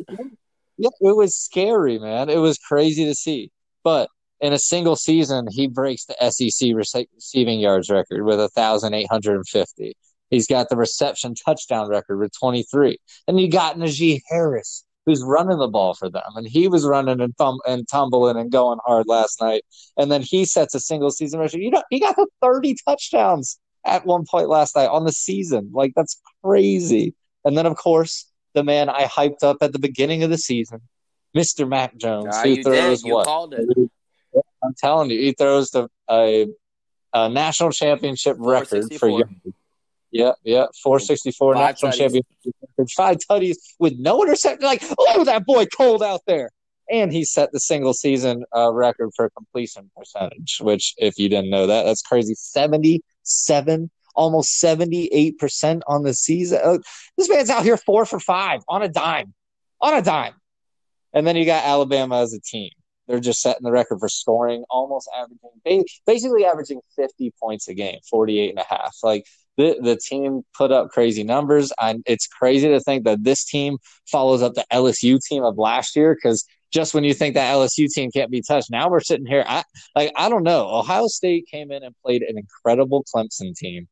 Yeah, 0.76 0.88
it 1.00 1.16
was 1.16 1.36
scary, 1.36 2.00
man. 2.00 2.30
It 2.30 2.38
was 2.38 2.58
crazy 2.58 3.04
to 3.04 3.14
see. 3.14 3.52
But 3.84 4.08
in 4.40 4.52
a 4.52 4.58
single 4.58 4.96
season, 4.96 5.46
he 5.50 5.66
breaks 5.66 6.06
the 6.06 6.16
SEC 6.30 6.70
rece- 6.70 7.06
receiving 7.14 7.60
yards 7.60 7.90
record 7.90 8.24
with 8.24 8.38
1,850. 8.38 9.96
He's 10.30 10.46
got 10.46 10.68
the 10.68 10.76
reception 10.76 11.34
touchdown 11.34 11.88
record 11.88 12.18
with 12.18 12.32
23. 12.38 12.98
And 13.26 13.40
you 13.40 13.50
got 13.50 13.76
Najee 13.76 14.20
Harris, 14.28 14.84
who's 15.04 15.22
running 15.22 15.58
the 15.58 15.68
ball 15.68 15.94
for 15.94 16.08
them. 16.08 16.22
And 16.36 16.46
he 16.46 16.68
was 16.68 16.86
running 16.86 17.20
and, 17.20 17.34
and 17.66 17.88
tumbling 17.88 18.36
and 18.36 18.50
going 18.50 18.78
hard 18.86 19.06
last 19.08 19.40
night. 19.40 19.64
And 19.96 20.10
then 20.10 20.22
he 20.22 20.44
sets 20.44 20.74
a 20.74 20.80
single 20.80 21.10
season 21.10 21.40
record. 21.40 21.60
You 21.60 21.70
know, 21.70 21.82
he 21.90 22.00
got 22.00 22.14
to 22.14 22.26
30 22.40 22.76
touchdowns 22.86 23.58
at 23.84 24.06
one 24.06 24.24
point 24.24 24.48
last 24.48 24.76
night 24.76 24.88
on 24.88 25.04
the 25.04 25.12
season. 25.12 25.70
Like, 25.72 25.92
that's 25.96 26.20
crazy. 26.44 27.14
And 27.44 27.58
then, 27.58 27.66
of 27.66 27.76
course, 27.76 28.30
the 28.54 28.62
man 28.62 28.88
I 28.88 29.04
hyped 29.04 29.42
up 29.42 29.58
at 29.60 29.72
the 29.72 29.78
beginning 29.78 30.22
of 30.22 30.30
the 30.30 30.38
season, 30.38 30.80
Mr. 31.36 31.68
Mac 31.68 31.96
Jones, 31.96 32.34
Ah, 32.36 32.42
who 32.42 32.48
you 32.50 32.62
throws 32.62 33.02
did. 33.02 33.08
You 33.08 33.14
what? 33.14 33.26
called 33.26 33.54
it. 33.54 33.66
I'm 34.62 34.74
telling 34.76 35.10
you, 35.10 35.18
he 35.18 35.32
throws 35.32 35.70
the 35.70 35.88
a, 36.10 36.46
a 37.12 37.28
national 37.28 37.70
championship 37.70 38.36
record 38.38 38.84
for 38.92 39.08
464. 39.08 39.08
young. 39.10 39.54
Yeah, 40.12 40.32
yeah, 40.42 40.66
464 40.82 41.54
Five 41.54 41.60
national 41.60 41.92
championship 41.92 42.26
record, 42.78 42.90
five 42.90 43.16
tutties 43.18 43.56
with 43.78 43.94
no 43.98 44.22
interception. 44.22 44.64
Like, 44.64 44.82
oh, 44.98 45.24
that 45.24 45.46
boy 45.46 45.66
cold 45.66 46.02
out 46.02 46.22
there. 46.26 46.50
And 46.90 47.12
he 47.12 47.24
set 47.24 47.52
the 47.52 47.60
single 47.60 47.94
season 47.94 48.44
uh, 48.54 48.72
record 48.72 49.10
for 49.14 49.30
completion 49.30 49.88
percentage, 49.96 50.58
which, 50.60 50.94
if 50.98 51.16
you 51.18 51.28
didn't 51.28 51.48
know 51.50 51.68
that, 51.68 51.84
that's 51.84 52.02
crazy. 52.02 52.34
77, 52.34 53.90
almost 54.16 54.60
78% 54.60 55.80
on 55.86 56.02
the 56.02 56.12
season. 56.12 56.58
Uh, 56.64 56.78
this 57.16 57.28
man's 57.28 57.48
out 57.48 57.62
here 57.62 57.76
four 57.76 58.04
for 58.04 58.18
five 58.18 58.62
on 58.68 58.82
a 58.82 58.88
dime, 58.88 59.32
on 59.80 59.94
a 59.94 60.02
dime. 60.02 60.32
And 61.12 61.26
then 61.26 61.36
you 61.36 61.44
got 61.44 61.64
Alabama 61.64 62.20
as 62.20 62.32
a 62.32 62.40
team. 62.40 62.70
They're 63.08 63.20
just 63.20 63.40
setting 63.40 63.64
the 63.64 63.72
record 63.72 63.98
for 63.98 64.08
scoring, 64.08 64.64
almost 64.70 65.10
averaging, 65.16 65.84
basically 66.06 66.44
averaging 66.44 66.80
50 66.94 67.32
points 67.40 67.66
a 67.66 67.74
game, 67.74 67.98
48 68.08 68.50
and 68.50 68.58
a 68.60 68.64
half. 68.68 68.96
Like 69.02 69.26
the, 69.56 69.76
the 69.82 69.96
team 69.96 70.42
put 70.56 70.70
up 70.70 70.90
crazy 70.90 71.24
numbers. 71.24 71.72
And 71.80 72.04
it's 72.06 72.28
crazy 72.28 72.68
to 72.68 72.78
think 72.80 73.04
that 73.04 73.24
this 73.24 73.44
team 73.44 73.78
follows 74.10 74.42
up 74.42 74.54
the 74.54 74.64
LSU 74.72 75.18
team 75.20 75.42
of 75.42 75.58
last 75.58 75.96
year 75.96 76.14
because 76.14 76.46
just 76.70 76.94
when 76.94 77.02
you 77.02 77.12
think 77.12 77.34
that 77.34 77.52
LSU 77.52 77.88
team 77.92 78.12
can't 78.12 78.30
be 78.30 78.42
touched, 78.42 78.70
now 78.70 78.88
we're 78.88 79.00
sitting 79.00 79.26
here. 79.26 79.44
I, 79.44 79.64
like, 79.96 80.12
I 80.16 80.28
don't 80.28 80.44
know. 80.44 80.68
Ohio 80.68 81.08
State 81.08 81.46
came 81.50 81.72
in 81.72 81.82
and 81.82 81.94
played 82.04 82.22
an 82.22 82.38
incredible 82.38 83.04
Clemson 83.12 83.56
team 83.56 83.88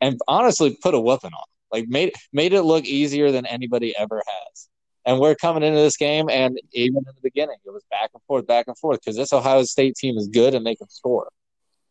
and 0.00 0.18
honestly 0.28 0.76
put 0.82 0.94
a 0.94 1.00
whooping 1.00 1.32
on. 1.32 1.44
Like 1.72 1.86
made 1.88 2.14
made 2.32 2.52
it 2.54 2.62
look 2.62 2.84
easier 2.84 3.30
than 3.30 3.44
anybody 3.44 3.94
ever 3.96 4.22
has. 4.26 4.68
And 5.08 5.18
we're 5.20 5.34
coming 5.36 5.64
into 5.64 5.80
this 5.80 5.96
game, 5.96 6.28
and 6.30 6.60
even 6.74 6.98
in 6.98 7.04
the 7.06 7.22
beginning, 7.22 7.56
it 7.66 7.72
was 7.72 7.84
back 7.90 8.10
and 8.14 8.22
forth, 8.28 8.46
back 8.46 8.66
and 8.68 8.78
forth, 8.78 9.00
because 9.00 9.16
this 9.16 9.32
Ohio 9.32 9.64
State 9.64 9.96
team 9.96 10.18
is 10.18 10.28
good 10.28 10.54
and 10.54 10.66
they 10.66 10.76
can 10.76 10.90
score. 10.90 11.30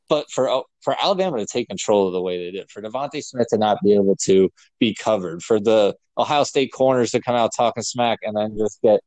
but 0.09 0.29
for 0.31 0.63
for 0.81 0.95
Alabama 1.01 1.37
to 1.39 1.45
take 1.45 1.67
control 1.67 2.07
of 2.07 2.13
the 2.13 2.21
way 2.21 2.37
they 2.37 2.51
did, 2.51 2.69
for 2.71 2.81
DeVonta 2.81 3.23
Smith 3.23 3.47
to 3.49 3.57
not 3.57 3.77
be 3.83 3.93
able 3.93 4.15
to 4.23 4.49
be 4.79 4.95
covered, 4.95 5.43
for 5.43 5.59
the 5.59 5.95
Ohio 6.17 6.43
State 6.43 6.71
corners 6.73 7.11
to 7.11 7.21
come 7.21 7.35
out 7.35 7.51
talking 7.55 7.83
smack 7.83 8.19
and 8.23 8.35
then 8.37 8.57
just 8.57 8.81
get 8.81 9.01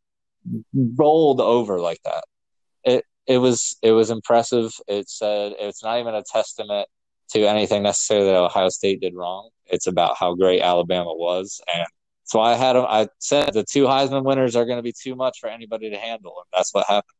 rolled 0.98 1.40
over 1.40 1.80
like 1.80 2.00
that, 2.04 2.24
it 2.84 3.04
it 3.26 3.38
was 3.38 3.76
it 3.82 3.92
was 3.92 4.10
impressive. 4.10 4.72
It 4.88 5.08
said 5.08 5.54
it's 5.58 5.82
not 5.82 6.00
even 6.00 6.14
a 6.14 6.22
testament 6.22 6.88
to 7.32 7.46
anything 7.48 7.82
necessarily 7.84 8.26
that 8.26 8.36
Ohio 8.36 8.68
State 8.70 9.00
did 9.00 9.14
wrong. 9.14 9.50
It's 9.66 9.86
about 9.86 10.16
how 10.18 10.34
great 10.34 10.62
Alabama 10.62 11.14
was, 11.14 11.60
and 11.74 11.86
so 12.30 12.40
I 12.40 12.54
had 12.54 12.76
I 12.76 13.08
said 13.18 13.52
the 13.54 13.64
two 13.64 13.86
Heisman 13.86 14.22
winners 14.24 14.54
are 14.54 14.64
going 14.64 14.78
to 14.78 14.84
be 14.84 14.92
too 14.92 15.16
much 15.16 15.40
for 15.40 15.48
anybody 15.48 15.90
to 15.90 15.96
handle, 15.96 16.34
and 16.38 16.46
that's 16.52 16.72
what 16.72 16.86
happened 16.86 17.16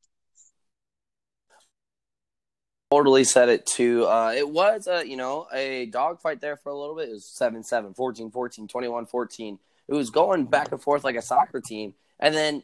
totally 2.93 3.25
said 3.25 3.49
it 3.49 3.67
too. 3.67 4.07
Uh, 4.07 4.33
it 4.37 4.49
was, 4.49 4.89
a, 4.89 5.07
you 5.07 5.17
know, 5.17 5.47
a 5.53 5.87
dogfight 5.87 6.41
there 6.41 6.57
for 6.57 6.71
a 6.71 6.79
little 6.79 6.97
bit. 6.97 7.09
It 7.09 7.13
was 7.13 7.25
7 7.25 7.63
7, 7.63 7.95
14 7.95 8.31
14, 8.31 8.69
21 8.69 9.07
14. 9.07 9.59
It 9.89 9.95
was 9.95 10.11
going 10.11 10.45
back 10.47 10.71
and 10.73 10.81
forth 10.81 11.03
like 11.03 11.17
a 11.17 11.23
soccer 11.23 11.61
team. 11.61 11.95
And 12.21 12.35
then 12.35 12.63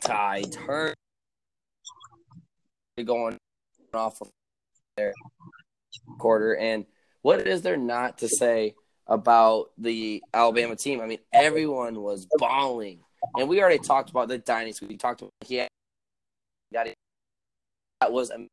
Ty 0.00 0.44
turned 0.50 0.94
going 3.04 3.36
off 3.92 4.20
of 4.20 4.28
their 4.96 5.12
quarter. 6.18 6.56
And 6.56 6.86
what 7.22 7.46
is 7.46 7.62
there 7.62 7.76
not 7.76 8.18
to 8.18 8.28
say 8.28 8.74
about 9.06 9.70
the 9.78 10.22
Alabama 10.32 10.76
team? 10.76 11.00
I 11.00 11.06
mean, 11.06 11.18
everyone 11.32 12.00
was 12.00 12.26
bawling, 12.38 13.00
And 13.36 13.48
we 13.48 13.60
already 13.60 13.78
talked 13.78 14.10
about 14.10 14.28
the 14.28 14.38
dynasty. 14.38 14.86
We 14.86 14.96
talked 14.96 15.20
about 15.22 15.32
he 15.44 15.66
got 16.72 16.86
it. 16.86 16.94
That 18.00 18.12
was 18.12 18.30
amazing 18.30 18.48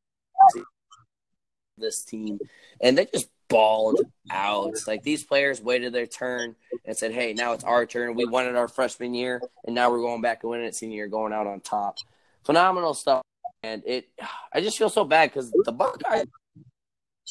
this 1.78 2.04
team, 2.04 2.38
and 2.80 2.96
they 2.96 3.06
just 3.06 3.26
balled 3.48 4.00
out. 4.30 4.74
Like 4.86 5.02
these 5.02 5.24
players 5.24 5.60
waited 5.60 5.92
their 5.92 6.06
turn 6.06 6.56
and 6.84 6.96
said, 6.96 7.12
"Hey, 7.12 7.34
now 7.34 7.52
it's 7.52 7.64
our 7.64 7.86
turn. 7.86 8.14
We 8.14 8.24
won 8.24 8.46
it 8.46 8.56
our 8.56 8.68
freshman 8.68 9.14
year, 9.14 9.42
and 9.64 9.74
now 9.74 9.90
we're 9.90 10.00
going 10.00 10.22
back 10.22 10.42
and 10.42 10.50
winning 10.50 10.66
it 10.66 10.74
senior 10.74 10.96
year, 10.96 11.08
going 11.08 11.32
out 11.32 11.46
on 11.46 11.60
top." 11.60 11.98
Phenomenal 12.44 12.94
stuff, 12.94 13.22
and 13.62 13.82
it. 13.86 14.08
I 14.52 14.60
just 14.60 14.78
feel 14.78 14.90
so 14.90 15.04
bad 15.04 15.30
because 15.30 15.50
the 15.50 15.72
Buckeyes. 15.72 16.26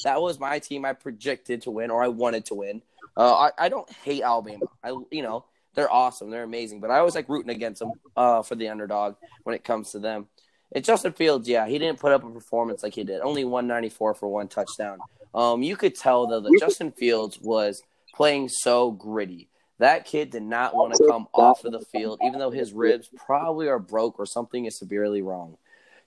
That 0.04 0.22
was 0.22 0.40
my 0.40 0.60
team. 0.60 0.86
I 0.86 0.94
projected 0.94 1.64
to 1.64 1.72
win, 1.72 1.92
or 1.92 2.04
I 2.04 2.08
wanted 2.08 2.46
to 2.46 2.56
win. 2.56 2.82
Uh, 3.16 3.50
I, 3.58 3.66
I 3.66 3.70
don't 3.70 3.90
hate 3.90 4.24
Alabama. 4.24 4.66
I 4.84 4.90
you 5.12 5.22
know 5.22 5.46
they're 5.74 5.92
awesome, 5.92 6.30
they're 6.30 6.44
amazing, 6.44 6.80
but 6.80 6.92
I 6.92 7.00
always 7.00 7.16
like 7.16 7.30
rooting 7.30 7.52
against 7.52 7.80
them 7.80 7.92
uh, 8.16 8.42
for 8.42 8.56
the 8.56 8.70
underdog 8.70 9.16
when 9.44 9.56
it 9.56 9.64
comes 9.64 9.92
to 9.92 10.00
them. 10.00 10.28
And 10.74 10.84
Justin 10.84 11.14
Fields, 11.14 11.48
yeah, 11.48 11.68
he 11.68 11.78
didn't 11.80 12.00
put 12.00 12.14
up 12.14 12.24
a 12.24 12.30
performance 12.30 12.84
like 12.84 12.94
he 12.94 13.04
did. 13.04 13.22
Only 13.22 13.44
194 13.44 14.16
for 14.16 14.30
one 14.30 14.48
touchdown. 14.48 15.00
Um, 15.34 15.64
you 15.64 15.76
could 15.76 15.96
tell 15.96 16.28
though 16.28 16.42
that 16.42 16.58
Justin 16.60 16.92
Fields 16.92 17.40
was 17.40 17.82
playing 18.14 18.50
so 18.50 18.92
gritty. 18.92 19.50
That 19.80 20.06
kid 20.06 20.30
did 20.30 20.44
not 20.44 20.76
want 20.76 20.94
to 20.94 21.08
come 21.10 21.28
off 21.34 21.66
of 21.66 21.72
the 21.72 21.84
field, 21.92 22.20
even 22.24 22.38
though 22.38 22.52
his 22.52 22.72
ribs 22.72 23.10
probably 23.26 23.68
are 23.68 23.80
broke 23.80 24.20
or 24.20 24.28
something 24.28 24.66
is 24.66 24.78
severely 24.78 25.24
wrong. 25.24 25.58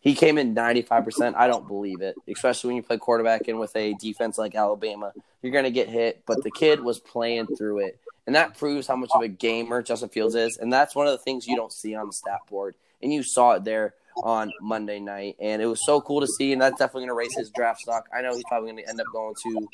He 0.04 0.14
came 0.14 0.36
in 0.36 0.54
95%. 0.54 1.34
I 1.34 1.46
don't 1.46 1.66
believe 1.66 2.02
it, 2.02 2.14
especially 2.28 2.68
when 2.68 2.76
you 2.76 2.82
play 2.82 2.98
quarterback 2.98 3.48
in 3.48 3.58
with 3.58 3.74
a 3.74 3.94
defense 3.94 4.36
like 4.36 4.54
Alabama. 4.54 5.12
You're 5.40 5.50
going 5.50 5.64
to 5.64 5.70
get 5.70 5.88
hit, 5.88 6.22
but 6.26 6.44
the 6.44 6.50
kid 6.50 6.80
was 6.80 7.00
playing 7.00 7.46
through 7.56 7.86
it. 7.86 7.98
And 8.26 8.36
that 8.36 8.56
proves 8.58 8.86
how 8.86 8.96
much 8.96 9.10
of 9.14 9.22
a 9.22 9.28
gamer 9.28 9.82
Justin 9.82 10.10
Fields 10.10 10.34
is. 10.34 10.58
And 10.58 10.70
that's 10.70 10.94
one 10.94 11.06
of 11.06 11.12
the 11.12 11.18
things 11.18 11.46
you 11.46 11.56
don't 11.56 11.72
see 11.72 11.94
on 11.94 12.08
the 12.08 12.12
stat 12.12 12.40
board. 12.50 12.74
And 13.02 13.14
you 13.14 13.22
saw 13.22 13.52
it 13.52 13.64
there 13.64 13.94
on 14.22 14.52
Monday 14.60 15.00
night, 15.00 15.36
and 15.40 15.60
it 15.60 15.66
was 15.66 15.84
so 15.84 16.02
cool 16.02 16.20
to 16.20 16.26
see. 16.26 16.52
And 16.52 16.60
that's 16.60 16.78
definitely 16.78 17.06
going 17.06 17.08
to 17.08 17.14
raise 17.14 17.34
his 17.34 17.50
draft 17.50 17.80
stock. 17.80 18.06
I 18.14 18.20
know 18.20 18.34
he's 18.34 18.44
probably 18.44 18.72
going 18.72 18.84
to 18.84 18.88
end 18.88 19.00
up 19.00 19.06
going 19.10 19.34
to 19.42 19.68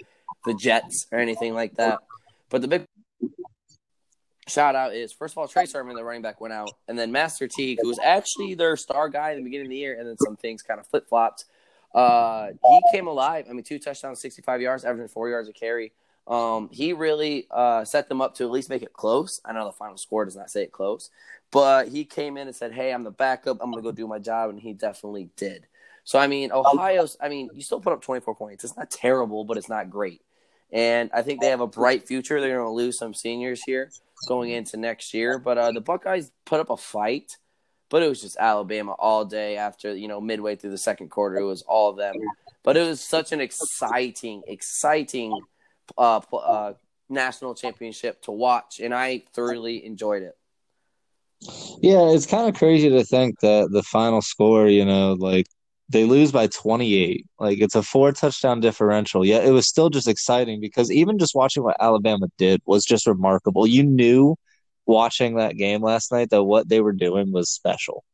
the 0.47 0.55
Jets 0.55 1.09
or 1.11 1.19
anything 1.19 1.55
like 1.55 1.75
that. 1.75 1.99
But 2.51 2.63
the 2.63 2.69
big 2.69 2.87
shout 4.51 4.75
out 4.75 4.95
is 4.95 5.13
first 5.13 5.35
of 5.35 5.39
all 5.39 5.49
Trey 5.49 5.67
Sermon, 5.67 5.97
the 5.97 6.05
running 6.05 6.23
back, 6.23 6.41
went 6.41 6.53
out, 6.53 6.71
and 6.89 6.99
then 6.99 7.11
Master 7.13 7.49
Teague, 7.49 7.79
who 7.81 7.89
was 7.89 7.99
actually 7.99 8.55
their 8.55 8.77
star 8.77 9.09
guy 9.09 9.31
in 9.31 9.39
the 9.39 9.45
beginning 9.45 9.67
of 9.67 9.71
the 9.71 9.77
year, 9.77 9.99
and 9.99 10.09
then 10.09 10.17
some 10.19 10.37
things 10.37 10.63
kind 10.63 10.81
of 10.81 10.87
flip 10.87 11.09
flopped. 11.09 11.45
Uh, 11.95 12.49
he 12.69 12.83
came 12.93 13.07
alive. 13.07 13.47
I 13.49 13.53
mean, 13.53 13.65
two 13.65 13.79
touchdowns, 13.79 14.21
sixty-five 14.21 14.61
yards, 14.61 14.85
averaging 14.85 15.09
four 15.09 15.29
yards 15.29 15.49
a 15.49 15.53
carry. 15.53 15.93
Um, 16.27 16.69
he 16.71 16.93
really 16.93 17.49
uh, 17.51 17.85
set 17.85 18.09
them 18.09 18.21
up 18.21 18.37
to 18.37 18.45
at 18.45 18.51
least 18.51 18.71
make 18.71 18.83
it 18.83 18.93
close. 18.93 19.41
I 19.45 19.53
know 19.53 19.65
the 19.65 19.73
final 19.73 19.97
score 19.97 20.25
does 20.25 20.37
not 20.37 20.51
say 20.51 20.63
it 20.63 20.73
close, 20.73 21.11
but 21.51 21.89
he 21.89 22.05
came 22.05 22.37
in 22.37 22.47
and 22.47 22.55
said, 22.55 22.73
"Hey, 22.73 22.93
I'm 22.93 23.05
the 23.05 23.11
backup. 23.11 23.59
I'm 23.61 23.71
going 23.71 23.83
to 23.83 23.89
go 23.89 23.93
do 23.93 24.07
my 24.07 24.19
job," 24.19 24.51
and 24.51 24.61
he 24.61 24.73
definitely 24.73 25.31
did. 25.37 25.67
So 26.05 26.19
I 26.19 26.27
mean, 26.27 26.53
Ohio's. 26.53 27.17
I 27.21 27.29
mean, 27.29 27.51
you 27.55 27.63
still 27.63 27.81
put 27.81 27.93
up 27.93 28.03
24 28.03 28.35
points. 28.35 28.65
It's 28.65 28.77
not 28.77 28.91
terrible, 28.91 29.45
but 29.45 29.57
it's 29.57 29.69
not 29.69 29.91
great. 29.91 30.23
And 30.73 31.11
I 31.13 31.23
think 31.23 31.41
they 31.41 31.49
have 31.49 31.61
a 31.61 31.67
bright 31.67 32.07
future. 32.07 32.41
They're 32.41 32.57
going 32.57 32.67
to 32.67 32.73
lose 32.73 32.99
some 32.99 33.15
seniors 33.15 33.63
here 33.65 33.91
going 34.29 34.51
into 34.51 34.77
next 34.77 35.15
year, 35.15 35.39
but 35.39 35.59
uh, 35.59 35.73
the 35.73 35.81
Buckeyes 35.81 36.31
put 36.45 36.61
up 36.61 36.71
a 36.71 36.77
fight. 36.77 37.37
But 37.89 38.03
it 38.03 38.09
was 38.09 38.21
just 38.21 38.37
Alabama 38.39 38.93
all 38.93 39.25
day 39.25 39.57
after 39.57 39.97
you 39.97 40.07
know 40.07 40.21
midway 40.21 40.55
through 40.55 40.71
the 40.71 40.79
second 40.79 41.09
quarter. 41.11 41.39
It 41.39 41.45
was 41.45 41.63
all 41.63 41.93
them. 41.93 42.15
But 42.63 42.77
it 42.77 42.87
was 42.87 43.01
such 43.01 43.33
an 43.33 43.41
exciting, 43.41 44.43
exciting 44.47 45.37
uh, 45.99 46.21
uh, 46.33 46.75
national 47.09 47.55
championship 47.55 48.23
to 48.23 48.31
watch, 48.31 48.79
and 48.81 48.95
I 48.95 49.25
thoroughly 49.35 49.85
enjoyed 49.85 50.23
it. 50.23 50.37
Yeah, 51.81 52.11
it's 52.11 52.27
kind 52.27 52.49
of 52.49 52.55
crazy 52.55 52.91
to 52.91 53.03
think 53.03 53.41
that 53.41 53.71
the 53.73 53.83
final 53.83 54.21
score, 54.21 54.69
you 54.69 54.85
know, 54.85 55.15
like 55.15 55.47
they 55.91 56.05
lose 56.05 56.31
by 56.33 56.47
28. 56.47 57.27
Like 57.39 57.59
it's 57.61 57.75
a 57.75 57.83
four 57.83 58.13
touchdown 58.13 58.61
differential. 58.61 59.25
Yeah, 59.27 59.39
it 59.39 59.51
was 59.51 59.67
still 59.67 59.91
just 59.91 60.09
exciting 60.09 60.61
because 60.61 60.91
even 60.91 61.19
just 61.19 61.35
watching 61.35 61.65
what 61.65 61.77
Alabama 61.81 62.29
did 62.39 62.63
was 62.65 62.85
just 62.85 63.07
remarkable. 63.07 63.67
You 63.67 63.83
knew 63.83 64.37
watching 64.87 65.37
that 65.37 65.57
game 65.57 65.83
last 65.83 66.13
night 66.13 66.31
that 66.31 66.45
what 66.45 66.69
they 66.69 66.81
were 66.81 66.93
doing 66.93 67.33
was 67.33 67.51
special. 67.51 68.05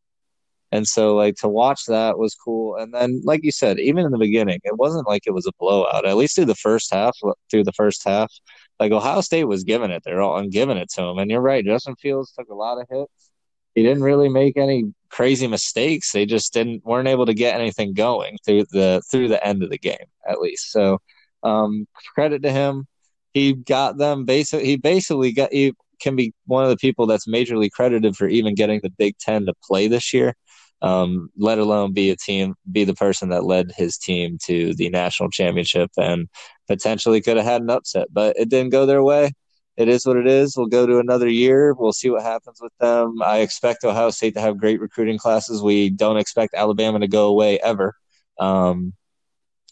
And 0.73 0.87
so, 0.87 1.15
like, 1.15 1.37
to 1.37 1.49
watch 1.49 1.83
that 1.87 2.19
was 2.19 2.35
cool. 2.35 2.77
And 2.77 2.93
then, 2.93 3.21
like 3.25 3.45
you 3.45 3.53
said, 3.53 3.79
even 3.79 4.05
in 4.05 4.11
the 4.11 4.19
beginning, 4.19 4.59
it 4.65 4.77
wasn't 4.77 5.07
like 5.07 5.23
it 5.27 5.31
was 5.33 5.47
a 5.47 5.53
blowout. 5.61 6.05
At 6.07 6.17
least 6.17 6.35
through 6.35 6.47
the 6.47 6.57
first 6.57 6.93
half, 6.93 7.17
uh, 7.25 7.33
through 7.51 7.65
the 7.65 7.73
first 7.73 8.03
half, 8.05 8.33
like 8.81 8.91
Ohio 8.91 9.21
State 9.21 9.45
was 9.45 9.65
giving 9.65 9.91
it. 9.91 10.03
They're 10.05 10.21
all 10.21 10.39
and 10.39 10.51
giving 10.51 10.77
it 10.77 10.91
to 10.95 11.03
them. 11.03 11.19
And 11.19 11.31
you're 11.31 11.41
right, 11.41 11.65
Justin 11.65 11.95
Fields 11.97 12.33
took 12.33 12.49
a 12.49 12.55
lot 12.55 12.81
of 12.81 12.89
hits. 12.91 13.31
He 13.77 13.85
didn't 13.85 14.03
really 14.03 14.29
make 14.29 14.57
any 14.57 14.93
crazy 15.09 15.47
mistakes. 15.47 16.11
They 16.11 16.27
just 16.27 16.53
didn't 16.53 16.85
weren't 16.85 17.07
able 17.07 17.27
to 17.27 17.35
get 17.35 17.61
anything 17.61 17.95
going 17.95 18.39
through 18.45 18.65
the 18.73 19.01
through 19.09 19.29
the 19.29 19.47
end 19.47 19.63
of 19.63 19.71
the 19.71 19.79
game, 19.79 20.07
at 20.29 20.41
least. 20.41 20.73
So, 20.73 20.99
um, 21.45 21.87
credit 22.17 22.43
to 22.43 22.51
him. 22.51 22.87
He 23.33 23.53
got 23.53 23.99
them 23.99 24.25
basically. 24.25 24.67
He 24.67 24.77
basically 24.77 25.31
got. 25.31 25.53
He 25.53 25.73
can 26.01 26.17
be 26.17 26.35
one 26.47 26.65
of 26.65 26.71
the 26.71 26.77
people 26.77 27.07
that's 27.07 27.29
majorly 27.29 27.71
credited 27.71 28.17
for 28.17 28.27
even 28.27 28.57
getting 28.57 28.81
the 28.83 28.91
Big 28.91 29.17
Ten 29.19 29.47
to 29.47 29.55
play 29.63 29.87
this 29.87 30.13
year 30.13 30.35
um, 30.83 31.31
let 31.37 31.59
alone 31.59 31.93
be 31.93 32.11
a 32.11 32.17
team, 32.17 32.55
be 32.71 32.85
the 32.85 32.95
person 32.95 33.31
that 33.31 33.45
led 33.45 33.73
his 33.77 33.97
team 33.97 34.39
to 34.45 34.75
the 34.75 34.89
national 34.91 35.31
championship 35.31 35.91
and 35.97 36.29
potentially 36.69 37.21
could 37.21 37.37
have 37.37 37.47
had 37.47 37.63
an 37.63 37.71
upset, 37.71 38.09
but 38.13 38.37
it 38.37 38.49
didn't 38.49 38.71
go 38.71 38.87
their 38.87 39.03
way. 39.03 39.33
It 39.77 39.89
is 39.89 40.07
what 40.07 40.17
it 40.17 40.27
is. 40.27 40.57
We'll 40.57 40.67
go 40.67 40.87
to 40.87 40.99
another 40.99 41.29
year. 41.29 41.75
We'll 41.75 41.93
see 41.93 42.09
what 42.09 42.23
happens 42.23 42.59
with 42.61 42.73
them. 42.81 43.21
I 43.23 43.39
expect 43.39 43.85
Ohio 43.85 44.11
State 44.11 44.35
to 44.35 44.41
have 44.41 44.57
great 44.57 44.81
recruiting 44.81 45.19
classes. 45.19 45.63
We 45.63 45.91
don't 45.91 46.17
expect 46.17 46.55
Alabama 46.55 47.01
to 47.01 47.09
go 47.09 47.29
away 47.29 47.59
ever. 47.59 47.95
Um, 48.39 48.95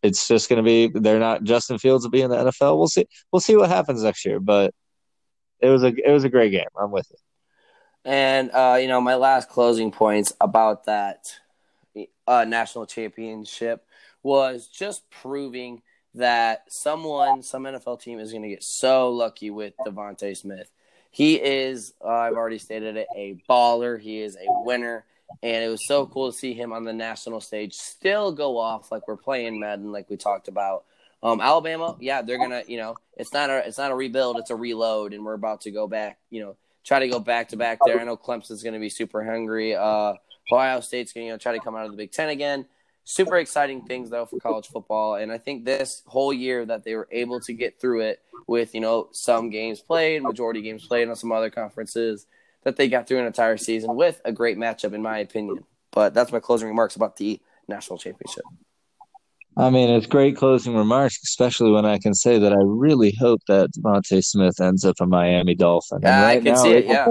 it's 0.03 0.29
just 0.29 0.51
going 0.51 0.63
to 0.63 0.63
be 0.63 0.89
they're 0.99 1.19
not 1.19 1.45
Justin 1.45 1.79
Fields 1.79 2.05
will 2.05 2.11
be 2.11 2.21
in 2.21 2.31
the 2.31 2.37
NFL. 2.37 2.77
We'll 2.77 2.89
see. 2.89 3.07
We'll 3.33 3.41
see 3.41 3.57
what 3.57 3.71
happens 3.71 4.03
next 4.03 4.27
year. 4.27 4.39
But 4.39 4.75
it 5.61 5.71
was 5.71 5.83
a 5.83 5.95
it 6.07 6.13
was 6.13 6.25
a 6.25 6.29
great 6.29 6.51
game. 6.51 6.67
I'm 6.79 6.91
with 6.91 7.11
it. 7.11 7.21
And 8.05 8.51
uh, 8.51 8.77
you 8.79 8.89
know, 8.89 9.01
my 9.01 9.15
last 9.15 9.49
closing 9.49 9.91
points 9.91 10.35
about 10.39 10.85
that 10.85 11.35
uh, 12.27 12.45
national 12.45 12.85
championship 12.85 13.87
was 14.23 14.69
just 14.69 15.09
proving 15.11 15.83
that 16.15 16.65
someone, 16.69 17.43
some 17.43 17.65
NFL 17.65 18.01
team 18.01 18.19
is 18.19 18.31
going 18.31 18.43
to 18.43 18.49
get 18.49 18.63
so 18.63 19.11
lucky 19.11 19.51
with 19.51 19.75
DeVonta 19.87 20.37
Smith. 20.37 20.71
He 21.11 21.37
is, 21.37 21.95
uh, 22.05 22.09
I've 22.09 22.35
already 22.35 22.59
stated 22.59 22.97
it, 22.97 23.07
a 23.17 23.41
baller. 23.49 24.01
He 24.01 24.21
is 24.21 24.37
a 24.37 24.63
winner, 24.65 25.05
and 25.43 25.65
it 25.65 25.69
was 25.69 25.87
so 25.87 26.07
cool 26.07 26.33
to 26.33 26.37
see 26.37 26.55
him 26.55 26.73
on 26.73 26.85
the 26.85 26.93
national 26.93 27.41
stage 27.41 27.75
still 27.75 28.33
go 28.33 28.59
off 28.59 28.91
like 28.91 29.07
we're 29.07 29.17
playing 29.17 29.61
Madden, 29.61 29.93
like 29.93 30.11
we 30.11 30.17
talked 30.17 30.49
about. 30.49 30.85
Um, 31.23 31.41
Alabama, 31.41 31.97
yeah, 32.01 32.21
they're 32.21 32.39
gonna, 32.39 32.65
you 32.67 32.77
know, 32.77 32.97
it's 33.17 33.33
not 33.33 33.49
a, 33.49 33.67
it's 33.67 33.79
not 33.79 33.91
a 33.91 33.95
rebuild, 33.95 34.39
it's 34.39 34.51
a 34.51 34.57
reload, 34.57 35.15
and 35.15 35.25
we're 35.25 35.35
about 35.35 35.63
to 35.63 35.71
go 35.71 35.87
back, 35.87 36.19
you 36.31 36.43
know, 36.43 36.57
try 36.85 36.99
to 36.99 37.09
go 37.09 37.19
back 37.19 37.49
to 37.49 37.57
back 37.57 37.79
there. 37.85 37.99
I 37.99 38.05
know 38.05 38.17
Clemson's 38.17 38.63
going 38.63 38.75
to 38.75 38.81
be 38.81 38.91
super 38.91 39.25
hungry. 39.25 39.75
Uh, 39.75 40.15
Ohio 40.53 40.81
State's 40.81 41.13
going 41.13 41.25
to 41.25 41.27
you 41.27 41.33
know, 41.33 41.39
try 41.39 41.53
to 41.53 41.61
come 41.61 41.75
out 41.75 41.87
of 41.87 41.91
the 41.91 41.97
Big 41.97 42.13
Ten 42.13 42.29
again. 42.29 42.67
Super 43.07 43.37
exciting 43.37 43.83
things 43.83 44.09
though 44.09 44.25
for 44.25 44.39
college 44.41 44.67
football, 44.67 45.17
and 45.17 45.31
I 45.31 45.37
think 45.37 45.65
this 45.65 46.03
whole 46.07 46.33
year 46.33 46.65
that 46.65 46.85
they 46.85 46.95
were 46.95 47.09
able 47.13 47.39
to 47.41 47.53
get 47.53 47.79
through 47.79 48.01
it 48.01 48.21
with 48.47 48.75
you 48.75 48.81
know 48.81 49.09
some 49.13 49.51
games 49.51 49.81
played, 49.81 50.23
majority 50.23 50.63
games 50.63 50.87
played 50.87 51.09
on 51.09 51.17
some 51.17 51.31
other 51.31 51.51
conferences, 51.51 52.27
that 52.63 52.77
they 52.77 52.89
got 52.89 53.07
through 53.07 53.19
an 53.19 53.27
entire 53.27 53.59
season 53.59 53.95
with 53.95 54.23
a 54.25 54.33
great 54.33 54.57
matchup 54.57 54.95
in 54.95 55.03
my 55.03 55.19
opinion. 55.19 55.65
But 55.93 56.15
that's 56.15 56.33
my 56.33 56.41
closing 56.41 56.69
remarks 56.69 56.97
about 56.97 57.17
the 57.17 57.41
national 57.69 57.99
championship. 57.99 58.45
I 59.57 59.71
mean, 59.71 59.91
it's 59.91 60.07
great 60.07 60.37
closing 60.37 60.75
remarks, 60.75 61.19
especially 61.23 61.71
when 61.71 61.85
I 61.85 61.99
can 61.99 62.15
say 62.15 62.39
that 62.39 62.53
I 62.53 62.59
really 62.61 63.15
hope 63.21 63.41
that 63.47 63.71
DeVonta 63.79 64.25
Smith 64.25 64.61
ends 64.61 64.85
up 64.85 64.97
a 65.01 65.07
Miami 65.07 65.55
Dolphin. 65.55 66.01
Yeah, 66.03 66.23
right 66.23 66.31
I 66.31 66.37
can 66.37 66.55
now, 66.55 66.55
see 66.57 66.73
it. 66.73 66.87
Yeah, 66.87 67.07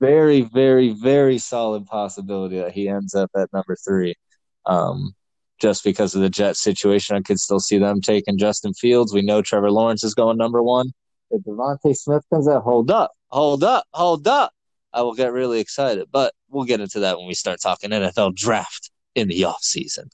very, 0.00 0.42
very, 0.42 0.90
very 0.90 1.38
solid 1.38 1.86
possibility 1.86 2.58
that 2.58 2.72
he 2.72 2.88
ends 2.88 3.14
up 3.14 3.30
at 3.34 3.50
number 3.54 3.74
three. 3.76 4.14
Um, 4.68 5.14
just 5.58 5.82
because 5.82 6.14
of 6.14 6.20
the 6.20 6.30
Jets 6.30 6.62
situation, 6.62 7.16
I 7.16 7.20
could 7.20 7.40
still 7.40 7.58
see 7.58 7.78
them 7.78 8.00
taking 8.00 8.38
Justin 8.38 8.74
Fields. 8.74 9.12
We 9.12 9.22
know 9.22 9.42
Trevor 9.42 9.72
Lawrence 9.72 10.04
is 10.04 10.14
going 10.14 10.36
number 10.36 10.62
one. 10.62 10.92
If 11.30 11.42
DeVonta 11.42 11.96
Smith 11.96 12.22
comes 12.32 12.48
out, 12.48 12.62
hold 12.62 12.90
up, 12.90 13.12
hold 13.28 13.64
up, 13.64 13.84
hold 13.92 14.28
up. 14.28 14.52
I 14.92 15.02
will 15.02 15.14
get 15.14 15.32
really 15.32 15.60
excited, 15.60 16.08
but 16.10 16.32
we'll 16.48 16.64
get 16.64 16.80
into 16.80 17.00
that 17.00 17.18
when 17.18 17.26
we 17.26 17.34
start 17.34 17.60
talking 17.60 17.90
NFL 17.90 18.34
draft 18.34 18.90
in 19.14 19.28
the 19.28 19.44
off 19.44 19.62
season. 19.62 20.08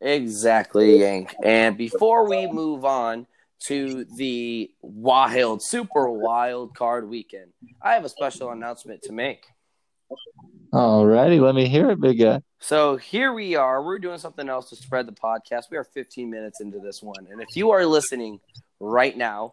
exactly, 0.00 1.00
Yank. 1.00 1.34
And 1.44 1.76
before 1.76 2.28
we 2.28 2.46
move 2.46 2.84
on 2.84 3.26
to 3.66 4.04
the 4.16 4.70
wild, 4.80 5.62
super 5.62 6.08
wild 6.08 6.74
card 6.74 7.08
weekend, 7.08 7.52
I 7.82 7.94
have 7.94 8.04
a 8.04 8.08
special 8.08 8.50
announcement 8.50 9.02
to 9.02 9.12
make. 9.12 9.44
Alrighty, 10.72 11.38
let 11.38 11.54
me 11.54 11.68
hear 11.68 11.90
it, 11.90 12.00
big 12.00 12.18
guy. 12.18 12.40
So 12.58 12.96
here 12.96 13.34
we 13.34 13.56
are. 13.56 13.82
We're 13.82 13.98
doing 13.98 14.16
something 14.16 14.48
else 14.48 14.70
to 14.70 14.76
spread 14.76 15.06
the 15.06 15.12
podcast. 15.12 15.64
We 15.70 15.76
are 15.76 15.84
15 15.84 16.30
minutes 16.30 16.62
into 16.62 16.78
this 16.78 17.02
one. 17.02 17.28
And 17.30 17.42
if 17.42 17.54
you 17.54 17.72
are 17.72 17.84
listening 17.84 18.40
right 18.80 19.14
now, 19.14 19.52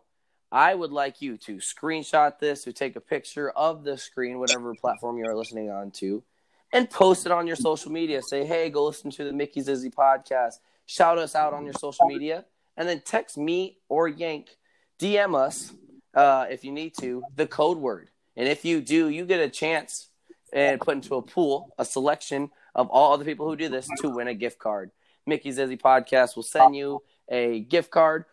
I 0.49 0.73
would 0.73 0.93
like 0.93 1.21
you 1.21 1.35
to 1.39 1.57
screenshot 1.57 2.39
this, 2.39 2.63
to 2.63 2.71
take 2.71 2.95
a 2.95 3.01
picture 3.01 3.49
of 3.49 3.83
the 3.83 3.97
screen, 3.97 4.39
whatever 4.39 4.73
platform 4.75 5.17
you 5.17 5.25
are 5.25 5.35
listening 5.35 5.69
on 5.69 5.91
to, 5.91 6.23
and 6.71 6.89
post 6.89 7.25
it 7.25 7.33
on 7.33 7.47
your 7.47 7.57
social 7.57 7.91
media. 7.91 8.21
Say, 8.21 8.45
hey, 8.45 8.69
go 8.69 8.85
listen 8.85 9.11
to 9.11 9.25
the 9.25 9.33
Mickey 9.33 9.59
Zizzy 9.59 9.93
podcast. 9.93 10.59
Shout 10.85 11.17
us 11.17 11.35
out 11.35 11.53
on 11.53 11.65
your 11.65 11.73
social 11.73 12.05
media. 12.05 12.45
And 12.77 12.88
then 12.88 13.01
text 13.05 13.38
me 13.38 13.77
or 13.89 14.07
Yank, 14.07 14.55
DM 14.99 15.35
us 15.35 15.73
uh, 16.13 16.45
if 16.49 16.63
you 16.63 16.71
need 16.71 16.93
to, 17.01 17.23
the 17.35 17.45
code 17.45 17.77
word. 17.77 18.09
And 18.38 18.47
if 18.47 18.63
you 18.63 18.79
do, 18.79 19.09
you 19.09 19.25
get 19.25 19.41
a 19.41 19.49
chance 19.49 20.07
and 20.53 20.79
put 20.79 20.96
into 20.96 21.15
a 21.15 21.22
pool 21.22 21.74
a 21.77 21.86
selection 21.86 22.50
of 22.75 22.89
all 22.89 23.13
other 23.13 23.25
people 23.25 23.48
who 23.50 23.56
do 23.56 23.70
this 23.70 23.88
to 24.01 24.10
win 24.10 24.27
a 24.27 24.34
gift 24.34 24.60
card. 24.60 24.91
Mickey 25.25 25.51
Zizzy 25.51 25.79
Podcast 25.79 26.36
will 26.36 26.44
send 26.44 26.75
you 26.75 27.01
a 27.29 27.60
gift 27.62 27.91
card 27.91 28.25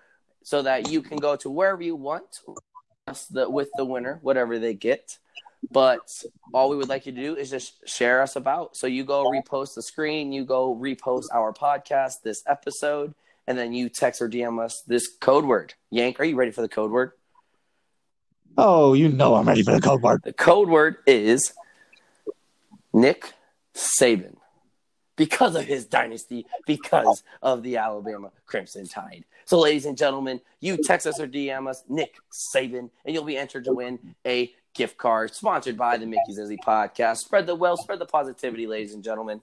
so 0.43 0.63
that 0.63 0.91
you 0.91 1.03
can 1.03 1.19
go 1.19 1.37
to 1.37 1.51
wherever 1.51 1.83
you 1.83 1.97
want 1.97 2.41
with 3.07 3.69
the 3.77 3.85
winner, 3.85 4.19
whatever 4.23 4.59
they 4.59 4.75
get. 4.75 5.19
But 5.71 6.01
all 6.55 6.69
we 6.69 6.77
would 6.77 6.89
like 6.89 7.07
you 7.07 7.13
to 7.13 7.21
do 7.21 7.37
is 7.37 7.51
just 7.51 7.89
share 7.89 8.23
us 8.23 8.37
about. 8.37 8.77
So 8.77 8.87
you 8.87 9.05
go 9.05 9.25
repost 9.25 9.75
the 9.75 9.83
screen, 9.83 10.33
you 10.33 10.45
go 10.45 10.75
repost 10.77 11.25
our 11.35 11.53
podcast, 11.53 12.23
this 12.23 12.43
episode, 12.47 13.15
and 13.47 13.59
then 13.59 13.73
you 13.73 13.89
text 13.89 14.23
or 14.23 14.29
DM 14.29 14.63
us 14.63 14.83
this 14.87 15.09
code 15.21 15.45
word. 15.45 15.75
Yank, 15.91 16.21
are 16.21 16.25
you 16.25 16.37
ready 16.37 16.53
for 16.53 16.63
the 16.63 16.69
code 16.69 16.91
word? 16.91 17.13
Oh, 18.57 18.95
you 18.95 19.09
know 19.09 19.35
I'm 19.35 19.49
ready 19.49 19.63
for 19.63 19.73
the 19.73 19.81
code 19.81 20.03
word. 20.03 20.23
The 20.25 20.33
code 20.33 20.69
word 20.69 20.97
is 21.07 21.53
Nick 22.97 23.35
Saban. 23.75 24.37
Because 25.17 25.55
of 25.55 25.65
his 25.65 25.87
dynasty, 25.87 26.47
because 26.67 27.23
of 27.41 27.63
the 27.63 27.79
Alabama 27.79 28.33
Crimson 28.45 28.87
Tide. 28.87 29.25
So, 29.47 29.59
ladies 29.59 29.87
and 29.87 29.97
gentlemen, 29.97 30.43
you 30.61 30.77
text 30.83 31.07
us 31.07 31.19
or 31.19 31.27
DM 31.27 31.69
us, 31.69 31.85
Nick 31.89 32.17
Saban, 32.55 32.91
and 33.05 33.15
you'll 33.15 33.25
be 33.25 33.39
entered 33.39 33.65
to 33.65 33.73
win 33.73 33.99
a 34.27 34.53
gift 34.75 34.99
card 34.99 35.35
sponsored 35.35 35.79
by 35.79 35.97
the 35.97 36.05
Mickey 36.05 36.33
Zizzy 36.33 36.59
podcast. 36.59 37.19
Spread 37.19 37.47
the 37.47 37.55
wealth, 37.55 37.81
spread 37.81 37.99
the 37.99 38.07
positivity, 38.07 38.67
ladies 38.67 38.93
and 38.93 39.03
gentlemen. 39.03 39.41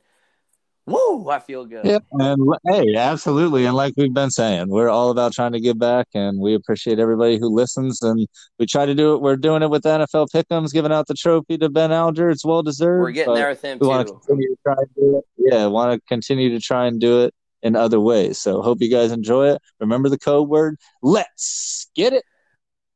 Woo! 0.86 1.30
I 1.30 1.40
feel 1.40 1.66
good. 1.66 1.86
Yep. 1.86 2.04
And 2.12 2.56
hey, 2.66 2.96
absolutely. 2.96 3.66
And 3.66 3.76
like 3.76 3.94
we've 3.96 4.14
been 4.14 4.32
saying, 4.32 4.68
we're 4.68 4.90
all 4.90 5.12
about 5.12 5.32
trying 5.32 5.54
to 5.54 5.60
give 5.62 5.80
back, 5.80 6.08
and 6.14 6.40
we 6.40 6.56
appreciate 6.56 7.00
everybody 7.00 7.38
who 7.38 7.48
listens. 7.48 8.02
And 8.02 8.28
we 8.60 8.66
try 8.66 8.86
to 8.86 8.94
do 8.94 9.14
it. 9.14 9.22
We're 9.22 9.38
doing 9.38 9.64
it 9.64 9.70
with 9.70 9.84
NFL 9.84 10.28
Pickums, 10.36 10.74
giving 10.74 10.92
out 10.92 11.08
the 11.08 11.14
trophy 11.14 11.58
to 11.60 11.70
Ben 11.70 11.94
Alger. 11.94 12.30
It's 12.30 12.44
well 12.44 12.64
deserved. 12.64 13.04
We're 13.04 13.12
getting 13.12 13.34
there 13.36 13.50
with 13.50 13.62
him 13.62 13.78
we 13.80 13.88
want 13.88 14.08
to 14.08 14.14
too. 14.14 14.20
continue 14.26 14.50
to 14.50 14.58
try 14.62 14.76
and 14.78 14.90
do 14.96 15.18
it. 15.18 15.26
Yeah, 15.38 15.66
want 15.68 15.94
to 15.94 16.08
continue 16.08 16.50
to 16.50 16.60
try 16.60 16.88
and 16.88 17.00
do 17.00 17.24
it 17.24 17.34
in 17.62 17.78
other 17.78 18.00
ways. 18.00 18.38
So 18.38 18.62
hope 18.62 18.82
you 18.82 18.92
guys 18.92 19.14
enjoy 19.14 19.52
it. 19.52 19.62
Remember 19.80 20.10
the 20.10 20.20
code 20.20 20.50
word. 20.50 20.78
Let's 21.02 21.90
get 21.96 22.12
it. 22.12 22.26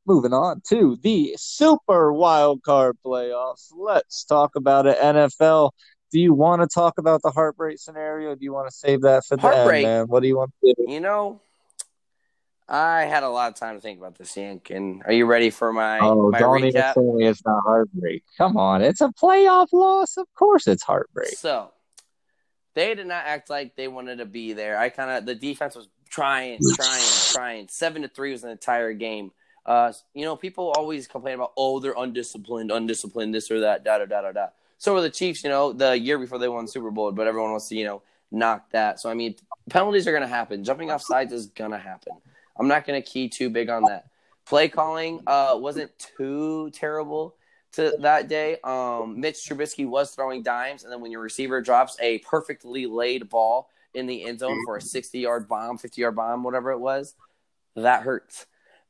Moving 0.06 0.34
on 0.34 0.62
to 0.70 0.98
the 1.02 1.36
Super 1.38 2.14
Wild 2.14 2.64
Card 2.64 2.98
playoffs. 3.06 3.70
Let's 3.78 4.24
talk 4.24 4.56
about 4.56 4.86
it. 4.88 4.98
NFL. 5.00 5.72
Do 6.12 6.20
you 6.20 6.34
want 6.34 6.62
to 6.62 6.68
talk 6.68 6.98
about 6.98 7.22
the 7.22 7.32
heartbreak 7.32 7.80
scenario? 7.80 8.34
Do 8.36 8.44
you 8.44 8.54
want 8.54 8.70
to 8.70 8.76
save 8.76 9.02
that 9.02 9.26
for 9.26 9.36
the 9.36 9.42
Heartbreak. 9.42 9.86
end, 9.86 9.94
man? 9.94 10.08
What 10.08 10.22
do 10.22 10.28
you 10.28 10.38
want 10.38 10.54
to 10.64 10.74
do? 10.74 10.92
You 10.92 11.02
know, 11.02 11.42
I 12.70 13.02
had 13.04 13.24
a 13.24 13.30
lot 13.30 13.52
of 13.52 13.60
time 13.60 13.76
to 13.76 13.82
think 13.82 14.00
about 14.00 14.18
this, 14.18 14.36
Yank. 14.36 14.70
And 14.70 15.04
are 15.06 15.12
you 15.12 15.26
ready 15.26 15.50
for 15.50 15.72
my, 15.74 16.00
Oh, 16.00 16.32
my 16.32 16.40
don't 16.40 16.64
even 16.64 16.82
recap? 16.82 16.94
say 16.96 17.26
it's 17.26 17.46
not 17.46 17.62
heartbreak. 17.66 18.24
Come 18.38 18.58
on, 18.58 18.82
it's 18.82 19.02
a 19.02 19.10
playoff 19.10 19.68
loss. 19.74 20.18
Of 20.18 20.28
course, 20.34 20.68
it's 20.68 20.84
heartbreak. 20.84 21.30
So 21.30 21.72
they 22.74 22.94
did 22.96 23.08
not 23.08 23.24
act 23.26 23.50
like 23.50 23.76
they 23.76 23.88
wanted 23.88 24.20
to 24.20 24.26
be 24.26 24.54
there. 24.54 24.78
I 24.78 24.90
kind 24.90 25.12
of 25.12 25.26
the 25.26 25.36
defense 25.36 25.76
was 25.76 25.90
trying, 26.10 26.60
trying, 26.76 27.04
trying. 27.32 27.68
Seven 27.70 28.02
to 28.04 28.08
three 28.08 28.32
was 28.32 28.44
an 28.44 28.50
entire 28.52 28.94
game. 28.94 29.32
Uh, 29.66 29.92
you 30.14 30.24
know, 30.24 30.38
people 30.38 30.72
always 30.78 31.08
complain 31.08 31.36
about 31.36 31.52
oh 31.58 31.80
they're 31.80 31.96
undisciplined, 31.98 32.72
undisciplined, 32.72 33.34
this 33.36 33.52
or 33.52 33.62
that, 33.62 33.84
da 33.84 33.98
da 33.98 34.06
da 34.06 34.22
da 34.22 34.32
da. 34.32 34.48
So 34.78 34.94
were 34.94 35.02
the 35.02 35.10
Chiefs. 35.10 35.44
You 35.44 35.50
know, 35.50 35.74
the 35.74 35.98
year 35.98 36.18
before 36.18 36.40
they 36.40 36.48
won 36.48 36.66
the 36.66 36.72
Super 36.72 36.92
Bowl, 36.92 37.12
but 37.12 37.28
everyone 37.28 37.52
wants 37.52 37.70
to 37.70 37.76
you 37.76 37.86
know 37.86 38.02
knock 38.32 38.70
that. 38.72 39.00
So 39.00 39.10
I 39.10 39.14
mean, 39.14 39.36
penalties 39.70 40.08
are 40.08 40.12
going 40.12 40.22
to 40.22 40.28
happen. 40.28 40.64
Jumping 40.64 40.92
off 40.92 41.02
sides 41.02 41.34
is 41.34 41.48
going 41.48 41.72
to 41.72 41.78
happen. 41.78 42.14
I'm 42.60 42.68
not 42.68 42.86
going 42.86 43.02
to 43.02 43.08
key 43.08 43.30
too 43.30 43.50
big 43.50 43.70
on 43.70 43.84
that. 43.84 44.08
Play 44.46 44.70
calling 44.70 45.22
uh, 45.28 45.56
wasn't 45.56 45.92
too 46.18 46.70
terrible 46.72 47.36
to 47.74 47.96
that 48.00 48.28
day. 48.28 48.58
Um, 48.64 49.20
Mitch 49.20 49.36
Trubisky 49.36 49.88
was 49.88 50.12
throwing 50.12 50.42
dimes, 50.42 50.84
and 50.84 50.92
then 50.92 51.02
when 51.02 51.12
your 51.12 51.22
receiver 51.22 51.62
drops 51.62 51.98
a 52.00 52.20
perfectly 52.20 52.86
laid 52.86 53.30
ball 53.30 53.70
in 53.94 54.06
the 54.06 54.26
end 54.26 54.40
zone 54.40 54.58
for 54.66 54.78
a 54.78 54.82
60 54.82 55.20
yard 55.20 55.48
bomb, 55.48 55.78
50 55.78 56.02
yard 56.02 56.16
bomb, 56.16 56.44
whatever 56.44 56.72
it 56.72 56.80
was, 56.80 57.16
that 57.76 58.04
hurts. 58.04 58.46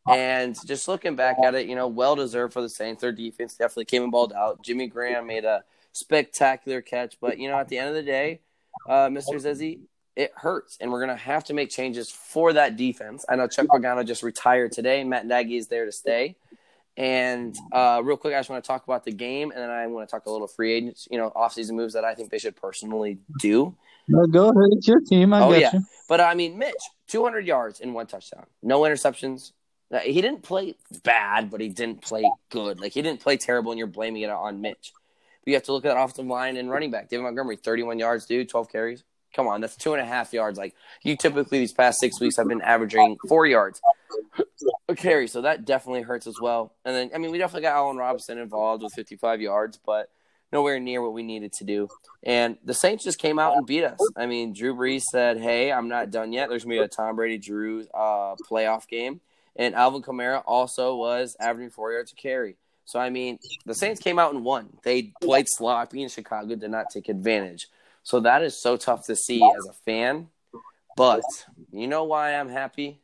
And 0.08 0.56
just 0.66 0.88
looking 0.88 1.18
back 1.18 1.38
at 1.44 1.54
it, 1.54 1.68
you 1.68 1.76
know, 1.76 1.88
well 1.88 2.16
deserved 2.16 2.54
for 2.54 2.62
the 2.62 2.70
Saints. 2.70 3.02
Their 3.02 3.12
defense 3.12 3.56
definitely 3.56 3.86
came 3.86 4.04
and 4.04 4.12
balled 4.12 4.32
out. 4.32 4.62
Jimmy 4.64 4.88
Graham 4.88 5.28
made 5.28 5.44
a 5.44 5.64
spectacular 5.98 6.82
catch, 6.82 7.18
but 7.20 7.38
you 7.38 7.50
know, 7.50 7.58
at 7.58 7.68
the 7.68 7.78
end 7.78 7.90
of 7.90 7.96
the 7.96 8.04
day, 8.04 8.42
uh, 8.88 9.08
Mr. 9.08 9.36
Zizzy, 9.36 9.80
it 10.16 10.32
hurts, 10.36 10.78
and 10.80 10.92
we're 10.92 11.00
gonna 11.00 11.16
have 11.16 11.44
to 11.46 11.54
make 11.54 11.70
changes 11.70 12.10
for 12.10 12.54
that 12.54 12.76
defense. 12.76 13.26
I 13.30 13.36
know 13.36 13.48
Chuck 13.48 13.68
Pagano 13.68 14.06
just 14.06 14.24
retired 14.24 14.72
today. 14.72 15.04
Matt 15.04 15.26
Nagy 15.26 15.58
is 15.58 15.68
there 15.68 15.86
to 15.86 15.92
stay. 15.92 16.36
And 16.98 17.56
uh, 17.72 18.02
real 18.04 18.18
quick, 18.18 18.34
I 18.34 18.40
just 18.40 18.50
want 18.50 18.64
to 18.64 18.68
talk 18.68 18.84
about 18.84 19.06
the 19.06 19.12
game, 19.12 19.52
and 19.52 19.60
then 19.60 19.70
I 19.70 19.86
want 19.86 20.10
to 20.10 20.12
talk 20.12 20.26
a 20.26 20.32
little 20.32 20.48
free 20.48 20.74
agents, 20.74 21.08
you 21.12 21.20
know, 21.20 21.32
offseason 21.36 21.74
moves 21.74 21.94
that 21.94 22.04
I 22.04 22.16
think 22.16 22.32
they 22.32 22.40
should 22.40 22.56
personally 22.56 23.20
do. 23.40 23.76
No, 24.08 24.26
go 24.26 24.46
ahead. 24.50 24.70
It's 24.72 24.88
your 24.88 25.02
team. 25.02 25.32
I 25.32 25.42
Oh, 25.42 25.54
yeah. 25.54 25.70
you. 25.74 25.84
But 26.10 26.22
I 26.22 26.34
mean, 26.34 26.58
Mitch, 26.58 26.74
200 27.10 27.46
yards 27.46 27.82
and 27.82 27.94
one 27.94 28.08
touchdown, 28.08 28.48
no 28.64 28.82
interceptions. 28.82 29.52
He 30.04 30.22
didn't 30.22 30.42
play 30.42 30.76
bad, 31.04 31.52
but 31.52 31.62
he 31.62 31.70
didn't 31.70 32.02
play 32.02 32.30
good. 32.50 32.80
Like 32.80 32.94
he 32.94 33.02
didn't 33.02 33.22
play 33.22 33.38
terrible, 33.38 33.72
and 33.72 33.78
you're 33.78 33.88
blaming 33.88 34.24
it 34.24 34.30
on 34.30 34.60
Mitch. 34.60 34.92
You 35.48 35.54
have 35.54 35.64
to 35.64 35.72
look 35.72 35.86
at 35.86 35.94
that 35.94 36.00
offensive 36.00 36.26
line 36.26 36.58
and 36.58 36.70
running 36.70 36.92
back. 36.92 37.10
David 37.10 37.24
Montgomery, 37.24 37.56
31 37.56 38.00
yards, 38.00 38.26
dude, 38.26 38.50
12 38.50 38.70
carries. 38.70 39.04
Come 39.34 39.48
on, 39.48 39.62
that's 39.62 39.78
two 39.78 39.94
and 39.94 40.02
a 40.02 40.06
half 40.06 40.34
yards. 40.34 40.58
Like 40.58 40.76
you 41.04 41.16
typically 41.16 41.60
these 41.60 41.72
past 41.74 42.00
six 42.00 42.20
weeks 42.20 42.38
have 42.38 42.48
been 42.48 42.62
averaging 42.62 43.18
four 43.28 43.46
yards 43.46 43.80
a 44.90 44.96
carry, 44.96 45.28
so 45.28 45.42
that 45.42 45.66
definitely 45.66 46.02
hurts 46.02 46.28
as 46.28 46.36
well. 46.42 46.74
And 46.84 46.96
then 46.96 47.12
I 47.14 47.18
mean, 47.18 47.32
we 47.32 47.38
definitely 47.38 47.62
got 47.62 47.76
Allen 47.76 47.98
Robinson 47.98 48.38
involved 48.38 48.84
with 48.84 48.94
55 48.94 49.42
yards, 49.42 49.80
but 49.86 50.10
nowhere 50.52 50.80
near 50.80 51.02
what 51.02 51.14
we 51.14 51.24
needed 51.24 51.54
to 51.54 51.64
do. 51.66 51.88
And 52.24 52.58
the 52.64 52.74
Saints 52.74 53.04
just 53.04 53.20
came 53.20 53.38
out 53.40 53.56
and 53.56 53.66
beat 53.66 53.84
us. 53.84 54.00
I 54.16 54.26
mean, 54.26 54.54
Drew 54.54 54.76
Brees 54.76 55.04
said, 55.04 55.38
"Hey, 55.38 55.72
I'm 55.72 55.88
not 55.88 56.12
done 56.12 56.34
yet. 56.34 56.50
There's 56.50 56.64
gonna 56.64 56.76
be 56.76 56.80
a 56.80 56.88
Tom 56.88 57.16
Brady 57.16 57.38
Drew 57.38 57.86
uh, 57.94 58.36
playoff 58.50 58.88
game." 58.88 59.22
And 59.56 59.76
Alvin 59.76 60.02
Kamara 60.02 60.44
also 60.46 60.96
was 60.96 61.36
averaging 61.40 61.72
four 61.72 61.92
yards 61.92 62.12
a 62.12 62.16
carry. 62.16 62.58
So 62.88 63.00
I 63.00 63.10
mean, 63.10 63.38
the 63.66 63.76
Saints 63.76 64.00
came 64.00 64.18
out 64.18 64.34
and 64.34 64.46
won. 64.46 64.70
They 64.82 65.14
played 65.22 65.48
sloppy, 65.50 66.04
in 66.04 66.10
Chicago 66.10 66.56
did 66.56 66.72
not 66.72 66.90
take 66.90 67.10
advantage. 67.10 67.68
So 68.02 68.22
that 68.22 68.42
is 68.42 68.60
so 68.60 68.78
tough 68.78 69.06
to 69.08 69.16
see 69.16 69.44
as 69.44 69.66
a 69.66 69.74
fan. 69.74 70.30
But 70.96 71.22
you 71.74 71.88
know 71.88 72.06
why 72.06 72.34
I'm 72.36 72.48
happy? 72.48 73.02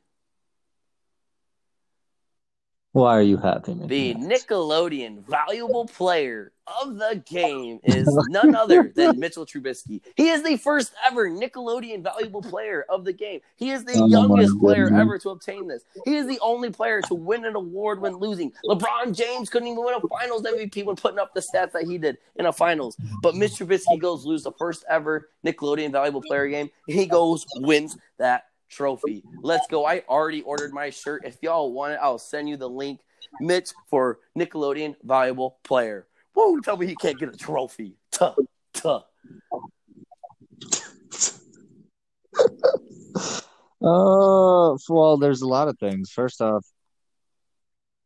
Why 2.93 3.17
are 3.17 3.23
you 3.23 3.38
happy? 3.38 3.73
The 3.73 4.13
Nickelodeon 4.13 5.25
valuable 5.27 5.88
player 5.88 6.51
of 6.82 6.97
the 6.97 7.23
game 7.25 7.79
is 7.84 8.08
none 8.29 8.53
other 8.53 8.93
than 8.95 9.19
Mitchell 9.19 9.47
Trubisky. 9.47 10.01
He 10.15 10.29
is 10.29 10.43
the 10.43 10.58
first 10.58 10.93
ever 11.03 11.27
Nickelodeon 11.27 12.03
valuable 12.03 12.43
player 12.43 12.86
of 12.89 13.03
the 13.03 13.12
game. 13.12 13.39
He 13.56 13.71
is 13.71 13.84
the 13.84 13.95
oh, 13.95 14.06
youngest 14.06 14.60
player 14.60 14.93
ever 14.93 15.17
to 15.17 15.32
obtain 15.32 15.67
this. 15.67 15.84
He 16.06 16.17
is 16.17 16.27
the 16.27 16.39
only 16.39 16.69
player 16.69 17.01
to 17.01 17.15
win 17.15 17.45
an 17.45 17.56
award 17.56 17.99
when 17.99 18.17
losing. 18.17 18.51
LeBron 18.63 19.17
James 19.17 19.49
couldn't 19.49 19.69
even 19.69 19.84
win 19.84 19.95
a 19.95 20.08
finals 20.08 20.43
MVP 20.43 20.86
when 20.86 20.95
putting 20.95 21.17
up 21.17 21.34
the 21.34 21.41
stats 21.41 21.71
that 21.71 21.86
he 21.86 21.97
did 21.97 22.19
in 22.36 22.45
a 22.45 22.53
finals. 22.53 22.95
But 23.23 23.36
Mitch 23.36 23.53
Trubisky 23.53 23.99
goes 23.99 24.23
lose 24.23 24.43
the 24.43 24.51
first 24.51 24.86
ever 24.88 25.29
Nickelodeon 25.43 25.91
valuable 25.91 26.21
player 26.21 26.47
game. 26.47 26.69
He 26.86 27.08
goes 27.08 27.47
wins 27.56 27.97
that 28.19 28.45
trophy. 28.73 29.23
Let's 29.41 29.67
go. 29.67 29.86
I 29.86 30.03
already 30.09 30.41
ordered 30.41 30.73
my 30.73 30.89
shirt. 30.89 31.23
If 31.25 31.38
y'all 31.41 31.71
want 31.71 31.93
it, 31.93 31.99
I'll 32.01 32.19
send 32.19 32.49
you 32.49 32.57
the 32.57 32.69
link. 32.69 33.01
Mitch 33.39 33.69
for 33.89 34.19
Nickelodeon 34.38 34.95
Valuable 35.03 35.57
Player. 35.63 36.07
Whoa, 36.33 36.59
tell 36.59 36.77
me 36.77 36.88
he 36.88 36.95
can't 36.95 37.19
get 37.19 37.29
a 37.29 37.38
trophy. 37.38 37.95
Tuh, 38.12 38.36
tuh. 38.73 39.01
Oh, 43.81 44.77
well, 44.89 45.17
there's 45.17 45.41
a 45.41 45.47
lot 45.47 45.67
of 45.67 45.77
things. 45.79 46.12
First 46.12 46.41
off, 46.41 46.65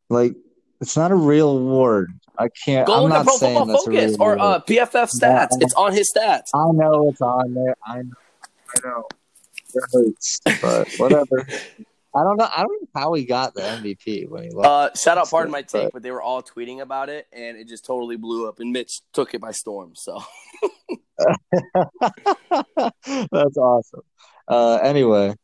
like 0.10 0.36
it's 0.82 0.96
not 0.96 1.12
a 1.12 1.16
real 1.16 1.50
award. 1.50 2.12
I 2.38 2.50
can't. 2.50 2.88
Go 2.88 3.04
I'm 3.04 3.10
not 3.10 3.26
Pro 3.26 3.38
saying 3.38 3.68
that's 3.68 3.86
Focus 3.86 4.16
a 4.16 4.18
real 4.18 4.22
or 4.22 4.40
uh, 4.40 4.60
PFF 4.60 5.10
stats. 5.12 5.62
it's 5.62 5.74
on 5.74 5.94
his 5.94 6.12
stats. 6.16 6.50
I 6.54 6.72
know 6.72 7.10
it's 7.10 7.22
on 7.22 7.54
there. 7.54 7.76
I 7.86 8.02
know. 8.02 8.12
I 8.70 8.88
know 8.88 9.08
it 9.74 9.84
hurts, 9.92 10.40
but 10.62 10.88
whatever. 10.98 11.48
I 12.18 12.24
don't 12.24 12.38
know. 12.38 12.50
I 12.52 12.64
don't 12.64 12.82
know 12.82 12.88
how 12.96 13.14
he 13.14 13.26
got 13.26 13.54
the 13.54 13.62
MVP 13.62 14.28
when 14.30 14.44
he 14.44 14.50
lost. 14.50 14.68
Uh, 14.68 14.98
shout 14.98 15.20
out, 15.20 15.30
pardon 15.30 15.52
my 15.52 15.62
take, 15.62 15.84
but... 15.84 15.94
but 15.94 16.04
they 16.04 16.10
were 16.10 16.22
all 16.22 16.42
tweeting 16.42 16.82
about 16.82 17.10
it, 17.10 17.28
and 17.32 17.58
it 17.58 17.68
just 17.68 17.86
totally 17.86 18.16
blew 18.16 18.48
up, 18.48 18.60
and 18.60 18.72
Mitch 18.72 19.02
took 19.14 19.36
it 19.36 19.42
by 19.42 19.52
storm. 19.52 19.92
So 19.94 20.24
that's 23.32 23.58
awesome. 23.58 24.02
Uh, 24.48 24.80
anyway, 24.82 25.36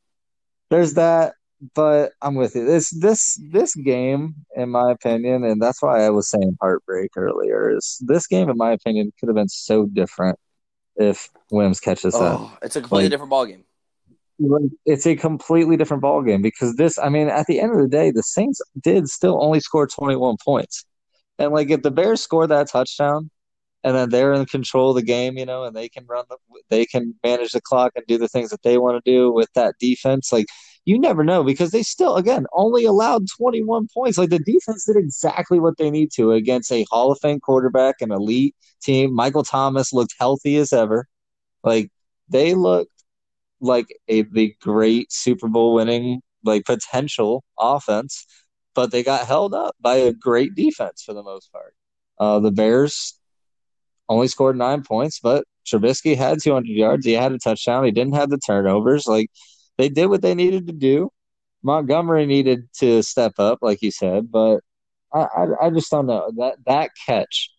there's 0.70 0.96
that. 0.96 1.34
But 1.76 2.12
I'm 2.22 2.36
with 2.36 2.56
you. 2.56 2.66
This 2.66 2.90
this 2.90 3.40
this 3.52 3.74
game, 3.74 4.36
in 4.54 4.70
my 4.70 4.92
opinion, 4.92 5.46
and 5.46 5.62
that's 5.62 5.82
why 5.82 6.04
I 6.04 6.10
was 6.10 6.30
saying 6.30 6.58
heartbreak 6.60 7.12
earlier. 7.16 7.78
Is 7.78 8.02
this 8.02 8.28
game, 8.28 8.50
in 8.50 8.58
my 8.58 8.72
opinion, 8.72 9.14
could 9.18 9.30
have 9.30 9.36
been 9.36 9.48
so 9.48 9.86
different 9.86 10.38
if 10.98 11.30
Wims 11.52 11.80
catches 11.80 12.16
that. 12.16 12.22
Oh, 12.22 12.52
it's 12.62 12.76
a 12.76 12.82
completely 12.82 13.06
like, 13.06 13.12
different 13.12 13.30
ball 13.30 13.46
game 13.46 13.64
it's 14.86 15.06
a 15.06 15.16
completely 15.16 15.78
different 15.78 16.02
ball 16.02 16.22
game 16.22 16.42
because 16.42 16.76
this 16.76 16.98
i 17.00 17.10
mean 17.10 17.28
at 17.28 17.48
the 17.48 17.60
end 17.60 17.72
of 17.72 17.78
the 17.78 17.88
day 17.88 18.12
the 18.12 18.24
saints 18.24 18.62
did 18.82 19.08
still 19.08 19.42
only 19.44 19.60
score 19.60 19.88
21 19.88 20.38
points. 20.44 20.86
And 21.40 21.52
like 21.52 21.70
if 21.70 21.82
the 21.82 21.92
bears 21.92 22.22
score 22.22 22.46
that 22.48 22.70
touchdown 22.70 23.30
and 23.84 23.96
then 23.96 24.10
they're 24.10 24.34
in 24.34 24.46
control 24.46 24.92
of 24.92 24.96
the 24.96 25.02
game 25.02 25.38
you 25.38 25.46
know 25.46 25.64
and 25.64 25.76
they 25.76 25.90
can 25.90 26.06
run 26.08 26.26
the 26.30 26.38
they 26.70 26.86
can 26.86 27.16
manage 27.24 27.52
the 27.52 27.62
clock 27.62 27.92
and 27.96 28.06
do 28.08 28.18
the 28.18 28.28
things 28.28 28.50
that 28.50 28.64
they 28.64 28.78
want 28.78 29.04
to 29.04 29.12
do 29.12 29.32
with 29.32 29.50
that 29.54 29.76
defense 29.80 30.32
like 30.32 30.46
you 30.86 31.00
never 31.00 31.24
know 31.24 31.44
because 31.44 31.72
they 31.72 31.84
still 31.84 32.16
again 32.18 32.46
only 32.54 32.86
allowed 32.86 33.26
21 33.38 33.88
points. 33.94 34.18
Like 34.18 34.30
the 34.30 34.40
defense 34.40 34.86
did 34.86 34.98
exactly 34.98 35.60
what 35.60 35.78
they 35.78 35.90
need 35.90 36.12
to 36.16 36.32
against 36.32 36.72
a 36.72 36.86
hall 36.90 37.12
of 37.12 37.20
fame 37.22 37.40
quarterback 37.40 37.96
an 38.02 38.12
elite 38.12 38.56
team. 38.82 39.14
Michael 39.14 39.44
thomas 39.44 39.94
looked 39.94 40.16
healthy 40.20 40.58
as 40.58 40.74
ever. 40.74 41.08
Like 41.64 41.90
they 42.30 42.54
look 42.54 42.90
like 43.64 43.88
a 44.08 44.24
the 44.24 44.56
great 44.62 45.12
Super 45.12 45.48
Bowl 45.48 45.74
winning 45.74 46.22
like 46.44 46.66
potential 46.66 47.44
offense, 47.60 48.26
but 48.76 48.92
they 48.92 49.04
got 49.04 49.26
held 49.26 49.54
up 49.54 49.76
by 49.80 49.96
a 49.96 50.14
great 50.14 50.56
defense 50.56 51.04
for 51.04 51.14
the 51.14 51.24
most 51.24 51.52
part. 51.52 51.74
Uh, 52.20 52.40
the 52.40 52.52
Bears 52.52 53.18
only 54.10 54.28
scored 54.28 54.58
nine 54.58 54.84
points, 54.84 55.20
but 55.20 55.46
Trubisky 55.66 56.16
had 56.16 56.42
200 56.42 56.68
yards. 56.70 57.06
He 57.06 57.14
had 57.14 57.32
a 57.32 57.40
touchdown. 57.40 57.86
He 57.86 57.92
didn't 57.92 58.16
have 58.16 58.30
the 58.30 58.38
turnovers. 58.38 59.08
Like 59.08 59.30
they 59.78 59.90
did 59.90 60.08
what 60.08 60.22
they 60.22 60.36
needed 60.36 60.68
to 60.68 60.74
do. 60.74 61.10
Montgomery 61.64 62.26
needed 62.26 62.68
to 62.80 63.02
step 63.02 63.34
up, 63.40 63.60
like 63.62 63.82
you 63.82 63.92
said, 63.92 64.30
but 64.30 64.60
I, 65.14 65.22
I, 65.22 65.46
I 65.68 65.70
just 65.70 65.90
don't 65.90 66.08
know 66.08 66.30
that 66.38 66.56
that 66.66 66.92
catch 67.06 67.50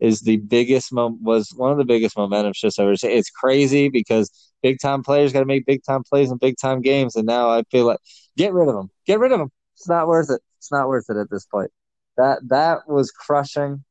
is 0.00 0.20
the 0.20 0.36
biggest 0.36 0.92
mo- 0.92 1.18
was 1.20 1.52
one 1.56 1.72
of 1.72 1.78
the 1.78 1.84
biggest 1.84 2.16
momentum 2.16 2.52
shifts 2.52 2.78
ever. 2.78 2.94
It's 3.02 3.30
crazy 3.30 3.88
because 3.88 4.30
big 4.62 4.78
time 4.80 5.02
players 5.02 5.32
got 5.32 5.40
to 5.40 5.46
make 5.46 5.66
big 5.66 5.82
time 5.84 6.02
plays 6.04 6.30
in 6.30 6.38
big 6.38 6.56
time 6.60 6.80
games, 6.80 7.16
and 7.16 7.26
now 7.26 7.50
I 7.50 7.62
feel 7.70 7.86
like 7.86 7.98
get 8.36 8.52
rid 8.52 8.68
of 8.68 8.74
them, 8.74 8.90
get 9.06 9.18
rid 9.18 9.32
of 9.32 9.38
them. 9.38 9.50
It's 9.74 9.88
not 9.88 10.06
worth 10.08 10.30
it. 10.30 10.40
It's 10.58 10.72
not 10.72 10.88
worth 10.88 11.06
it 11.08 11.16
at 11.16 11.30
this 11.30 11.46
point. 11.46 11.70
That 12.16 12.40
that 12.48 12.88
was 12.88 13.10
crushing, 13.10 13.84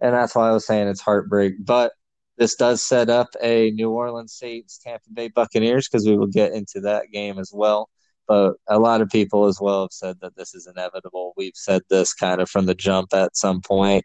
and 0.00 0.14
that's 0.14 0.34
why 0.34 0.48
I 0.48 0.52
was 0.52 0.66
saying 0.66 0.88
it's 0.88 1.00
heartbreak. 1.00 1.54
But 1.64 1.92
this 2.36 2.56
does 2.56 2.82
set 2.82 3.10
up 3.10 3.28
a 3.42 3.70
New 3.70 3.90
Orleans 3.90 4.32
Saints 4.34 4.78
Tampa 4.78 5.10
Bay 5.12 5.28
Buccaneers 5.28 5.88
because 5.88 6.06
we 6.06 6.16
will 6.16 6.26
get 6.26 6.52
into 6.52 6.80
that 6.80 7.10
game 7.12 7.38
as 7.38 7.52
well. 7.54 7.88
But 8.26 8.54
a 8.68 8.78
lot 8.78 9.02
of 9.02 9.10
people 9.10 9.46
as 9.46 9.60
well 9.60 9.82
have 9.82 9.92
said 9.92 10.16
that 10.20 10.34
this 10.34 10.54
is 10.54 10.66
inevitable. 10.66 11.34
We've 11.36 11.52
said 11.54 11.82
this 11.90 12.14
kind 12.14 12.40
of 12.40 12.48
from 12.48 12.66
the 12.66 12.74
jump 12.74 13.12
at 13.12 13.36
some 13.36 13.60
point. 13.60 14.04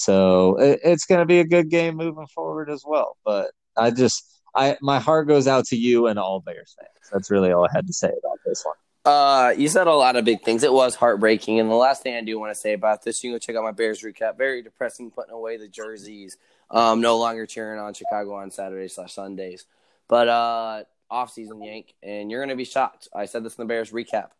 So 0.00 0.56
it, 0.58 0.80
it's 0.82 1.04
going 1.04 1.18
to 1.18 1.26
be 1.26 1.40
a 1.40 1.44
good 1.44 1.68
game 1.68 1.96
moving 1.96 2.26
forward 2.26 2.70
as 2.70 2.82
well. 2.86 3.18
But 3.22 3.50
I 3.76 3.90
just 3.90 4.24
I 4.56 4.78
my 4.80 4.98
heart 4.98 5.28
goes 5.28 5.46
out 5.46 5.66
to 5.66 5.76
you 5.76 6.06
and 6.06 6.18
all 6.18 6.40
Bears 6.40 6.74
fans. 6.78 7.10
That's 7.12 7.30
really 7.30 7.52
all 7.52 7.64
I 7.64 7.68
had 7.72 7.86
to 7.86 7.92
say 7.92 8.08
about 8.08 8.38
this 8.46 8.64
one. 8.64 8.74
Uh, 9.04 9.50
you 9.50 9.68
said 9.68 9.86
a 9.86 9.92
lot 9.92 10.16
of 10.16 10.24
big 10.24 10.42
things. 10.42 10.62
It 10.62 10.72
was 10.72 10.94
heartbreaking. 10.94 11.60
And 11.60 11.70
the 11.70 11.74
last 11.74 12.02
thing 12.02 12.14
I 12.14 12.22
do 12.22 12.38
want 12.38 12.50
to 12.54 12.58
say 12.58 12.72
about 12.72 13.02
this, 13.02 13.22
you 13.22 13.30
can 13.30 13.34
go 13.34 13.38
check 13.38 13.56
out 13.56 13.64
my 13.64 13.72
Bears 13.72 14.02
recap. 14.02 14.38
Very 14.38 14.62
depressing 14.62 15.10
putting 15.10 15.34
away 15.34 15.58
the 15.58 15.68
jerseys. 15.68 16.38
Um, 16.70 17.02
no 17.02 17.18
longer 17.18 17.44
cheering 17.44 17.78
on 17.78 17.92
Chicago 17.92 18.34
on 18.34 18.50
Saturdays 18.50 18.94
slash 18.94 19.12
Sundays. 19.12 19.66
But 20.08 20.28
uh, 20.28 20.84
off 21.10 21.32
season 21.32 21.62
Yank, 21.62 21.92
and 22.02 22.30
you're 22.30 22.42
gonna 22.42 22.56
be 22.56 22.64
shocked. 22.64 23.08
I 23.14 23.26
said 23.26 23.44
this 23.44 23.56
in 23.56 23.62
the 23.62 23.68
Bears 23.68 23.90
recap. 23.90 24.30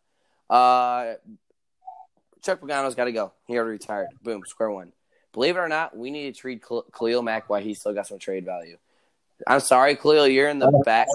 Uh, 0.49 1.13
Chuck 2.41 2.61
Pagano's 2.61 2.95
got 2.95 3.05
to 3.05 3.11
go. 3.11 3.33
He 3.45 3.57
already 3.57 3.73
retired. 3.73 4.07
Boom, 4.23 4.41
square 4.45 4.71
one. 4.71 4.93
Believe 5.33 5.55
it 5.55 5.59
or 5.59 5.69
not, 5.69 5.95
we 5.95 6.11
need 6.11 6.33
to 6.33 6.39
trade 6.39 6.61
Khalil 6.61 7.21
Mack 7.21 7.49
while 7.49 7.61
he 7.61 7.73
still 7.73 7.93
got 7.93 8.07
some 8.07 8.19
trade 8.19 8.45
value. 8.45 8.77
I'm 9.47 9.59
sorry, 9.59 9.95
Khalil. 9.95 10.27
You're 10.27 10.49
in 10.49 10.59
the 10.59 10.71
back. 10.85 11.07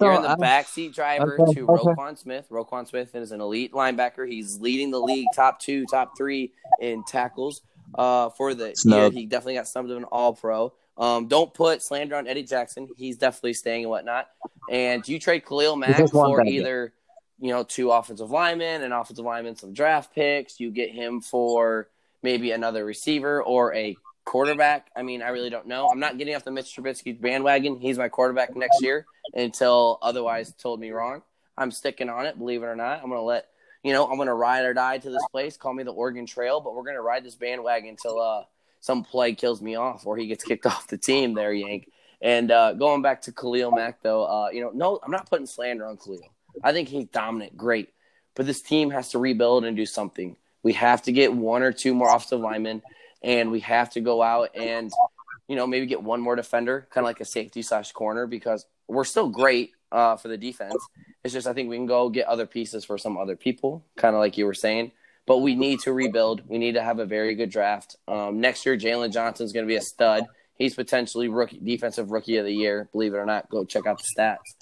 you're 0.00 0.12
in 0.12 0.22
the 0.22 0.36
backseat 0.40 0.94
driver 0.94 1.40
okay, 1.40 1.54
to 1.54 1.68
okay. 1.68 1.84
Roquan 1.84 2.18
Smith. 2.18 2.46
Roquan 2.50 2.86
Smith 2.86 3.14
is 3.14 3.32
an 3.32 3.40
elite 3.40 3.72
linebacker. 3.72 4.28
He's 4.28 4.60
leading 4.60 4.90
the 4.90 5.00
league, 5.00 5.26
top 5.34 5.60
two, 5.60 5.84
top 5.90 6.16
three 6.16 6.52
in 6.80 7.02
tackles 7.04 7.62
uh, 7.94 8.30
for 8.30 8.54
the 8.54 8.74
year. 8.84 9.10
He 9.10 9.26
definitely 9.26 9.54
got 9.54 9.68
some 9.68 9.90
of 9.90 9.96
an 9.96 10.04
All 10.04 10.34
Pro. 10.34 10.72
Um, 10.98 11.28
don't 11.28 11.52
put 11.52 11.82
slander 11.82 12.16
on 12.16 12.26
Eddie 12.26 12.44
Jackson. 12.44 12.88
He's 12.96 13.18
definitely 13.18 13.54
staying 13.54 13.84
and 13.84 13.90
whatnot. 13.90 14.28
And 14.70 15.06
you 15.06 15.18
trade 15.18 15.44
Khalil 15.44 15.76
Mack 15.76 16.10
for 16.10 16.44
either, 16.44 16.92
you 17.38 17.50
know, 17.50 17.64
two 17.64 17.90
offensive 17.90 18.30
linemen, 18.30 18.82
and 18.82 18.94
offensive 18.94 19.24
linemen, 19.24 19.56
some 19.56 19.72
draft 19.72 20.14
picks. 20.14 20.58
You 20.58 20.70
get 20.70 20.90
him 20.90 21.20
for 21.20 21.88
maybe 22.26 22.50
another 22.50 22.84
receiver 22.84 23.40
or 23.40 23.72
a 23.72 23.96
quarterback, 24.24 24.90
I 24.96 25.02
mean, 25.02 25.22
I 25.22 25.28
really 25.28 25.48
don't 25.48 25.68
know. 25.68 25.86
I'm 25.86 26.00
not 26.00 26.18
getting 26.18 26.34
off 26.34 26.42
the 26.42 26.50
Mitch 26.50 26.74
Trubisky 26.74 27.18
bandwagon. 27.18 27.78
He's 27.78 27.98
my 27.98 28.08
quarterback 28.08 28.56
next 28.56 28.82
year 28.82 29.06
until 29.32 30.00
otherwise 30.02 30.52
told 30.52 30.80
me 30.80 30.90
wrong. 30.90 31.22
I'm 31.56 31.70
sticking 31.70 32.08
on 32.08 32.26
it, 32.26 32.36
believe 32.36 32.64
it 32.64 32.66
or 32.66 32.74
not. 32.74 33.00
I'm 33.00 33.10
going 33.10 33.20
to 33.20 33.22
let, 33.22 33.46
you 33.84 33.92
know, 33.92 34.08
I'm 34.08 34.16
going 34.16 34.26
to 34.26 34.34
ride 34.34 34.64
or 34.64 34.74
die 34.74 34.98
to 34.98 35.08
this 35.08 35.22
place. 35.30 35.56
Call 35.56 35.72
me 35.72 35.84
the 35.84 35.92
Oregon 35.92 36.26
Trail, 36.26 36.60
but 36.60 36.74
we're 36.74 36.82
going 36.82 36.96
to 36.96 37.00
ride 37.00 37.22
this 37.22 37.36
bandwagon 37.36 37.90
until 37.90 38.20
uh, 38.20 38.42
some 38.80 39.04
play 39.04 39.32
kills 39.36 39.62
me 39.62 39.76
off 39.76 40.04
or 40.04 40.16
he 40.16 40.26
gets 40.26 40.42
kicked 40.42 40.66
off 40.72 40.88
the 40.88 40.98
team 40.98 41.34
there, 41.34 41.52
Yank. 41.52 41.88
And 42.20 42.50
uh, 42.50 42.72
going 42.72 43.02
back 43.02 43.22
to 43.22 43.32
Khalil 43.32 43.70
Mack, 43.70 44.02
though, 44.02 44.24
uh, 44.24 44.48
you 44.50 44.62
know, 44.62 44.70
no, 44.74 44.98
I'm 45.00 45.12
not 45.12 45.30
putting 45.30 45.46
slander 45.46 45.86
on 45.86 45.96
Khalil. 45.96 46.28
I 46.64 46.72
think 46.72 46.88
he's 46.88 47.06
dominant, 47.06 47.56
great. 47.56 47.90
But 48.34 48.46
this 48.46 48.62
team 48.62 48.90
has 48.90 49.10
to 49.10 49.20
rebuild 49.20 49.64
and 49.64 49.76
do 49.76 49.86
something. 49.86 50.36
We 50.66 50.72
have 50.72 51.02
to 51.02 51.12
get 51.12 51.32
one 51.32 51.62
or 51.62 51.70
two 51.70 51.94
more 51.94 52.08
offensive 52.08 52.40
linemen 52.40 52.82
and 53.22 53.52
we 53.52 53.60
have 53.60 53.88
to 53.90 54.00
go 54.00 54.20
out 54.20 54.50
and 54.56 54.90
you 55.46 55.54
know 55.54 55.64
maybe 55.64 55.86
get 55.86 56.02
one 56.02 56.20
more 56.20 56.34
defender, 56.34 56.88
kind 56.90 57.04
of 57.04 57.08
like 57.08 57.20
a 57.20 57.24
safety 57.24 57.62
slash 57.62 57.92
corner, 57.92 58.26
because 58.26 58.66
we're 58.88 59.04
still 59.04 59.28
great 59.28 59.70
uh, 59.92 60.16
for 60.16 60.26
the 60.26 60.36
defense. 60.36 60.74
It's 61.22 61.32
just 61.32 61.46
I 61.46 61.52
think 61.52 61.70
we 61.70 61.76
can 61.76 61.86
go 61.86 62.08
get 62.08 62.26
other 62.26 62.46
pieces 62.46 62.84
for 62.84 62.98
some 62.98 63.16
other 63.16 63.36
people, 63.36 63.84
kind 63.96 64.16
of 64.16 64.18
like 64.18 64.36
you 64.36 64.44
were 64.44 64.54
saying. 64.54 64.90
But 65.24 65.38
we 65.38 65.54
need 65.54 65.78
to 65.84 65.92
rebuild. 65.92 66.42
We 66.48 66.58
need 66.58 66.74
to 66.74 66.82
have 66.82 66.98
a 66.98 67.06
very 67.06 67.36
good 67.36 67.50
draft. 67.50 67.94
Um, 68.08 68.40
next 68.40 68.66
year, 68.66 68.76
Jaylon 68.76 69.12
Johnson 69.12 69.46
is 69.46 69.52
going 69.52 69.66
to 69.66 69.68
be 69.68 69.76
a 69.76 69.80
stud. 69.80 70.24
He's 70.56 70.74
potentially 70.74 71.28
rookie 71.28 71.60
defensive 71.62 72.10
rookie 72.10 72.38
of 72.38 72.44
the 72.44 72.52
year. 72.52 72.88
Believe 72.90 73.14
it 73.14 73.18
or 73.18 73.26
not, 73.26 73.48
go 73.50 73.64
check 73.64 73.86
out 73.86 73.98
the 73.98 74.20
stats. 74.20 74.55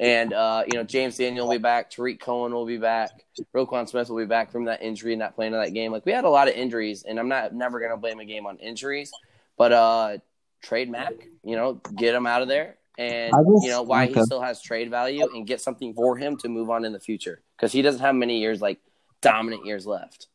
And 0.00 0.32
uh, 0.32 0.64
you 0.66 0.78
know, 0.78 0.82
James 0.82 1.18
Daniel 1.18 1.46
will 1.46 1.56
be 1.56 1.62
back. 1.62 1.90
Tarik 1.90 2.20
Cohen 2.20 2.54
will 2.54 2.64
be 2.64 2.78
back. 2.78 3.10
Roquan 3.54 3.86
Smith 3.86 4.08
will 4.08 4.16
be 4.16 4.24
back 4.24 4.50
from 4.50 4.64
that 4.64 4.80
injury, 4.80 5.12
and 5.12 5.20
not 5.20 5.34
playing 5.34 5.52
in 5.52 5.60
that 5.60 5.74
game. 5.74 5.92
Like 5.92 6.06
we 6.06 6.12
had 6.12 6.24
a 6.24 6.30
lot 6.30 6.48
of 6.48 6.54
injuries, 6.54 7.02
and 7.02 7.20
I'm 7.20 7.28
not 7.28 7.54
never 7.54 7.78
gonna 7.80 7.98
blame 7.98 8.18
a 8.18 8.24
game 8.24 8.46
on 8.46 8.56
injuries, 8.56 9.12
but 9.58 9.72
uh, 9.72 10.18
trade 10.62 10.90
Mack. 10.90 11.12
You 11.44 11.54
know, 11.54 11.74
get 11.96 12.14
him 12.14 12.26
out 12.26 12.40
of 12.40 12.48
there, 12.48 12.78
and 12.96 13.30
just, 13.30 13.66
you 13.66 13.70
know 13.70 13.82
why 13.82 14.04
okay. 14.04 14.14
he 14.14 14.22
still 14.24 14.40
has 14.40 14.62
trade 14.62 14.88
value, 14.88 15.28
and 15.34 15.46
get 15.46 15.60
something 15.60 15.92
for 15.92 16.16
him 16.16 16.38
to 16.38 16.48
move 16.48 16.70
on 16.70 16.86
in 16.86 16.94
the 16.94 17.00
future 17.00 17.42
because 17.58 17.70
he 17.70 17.82
doesn't 17.82 18.00
have 18.00 18.14
many 18.14 18.38
years 18.38 18.62
like 18.62 18.80
dominant 19.20 19.66
years 19.66 19.86
left. 19.86 20.28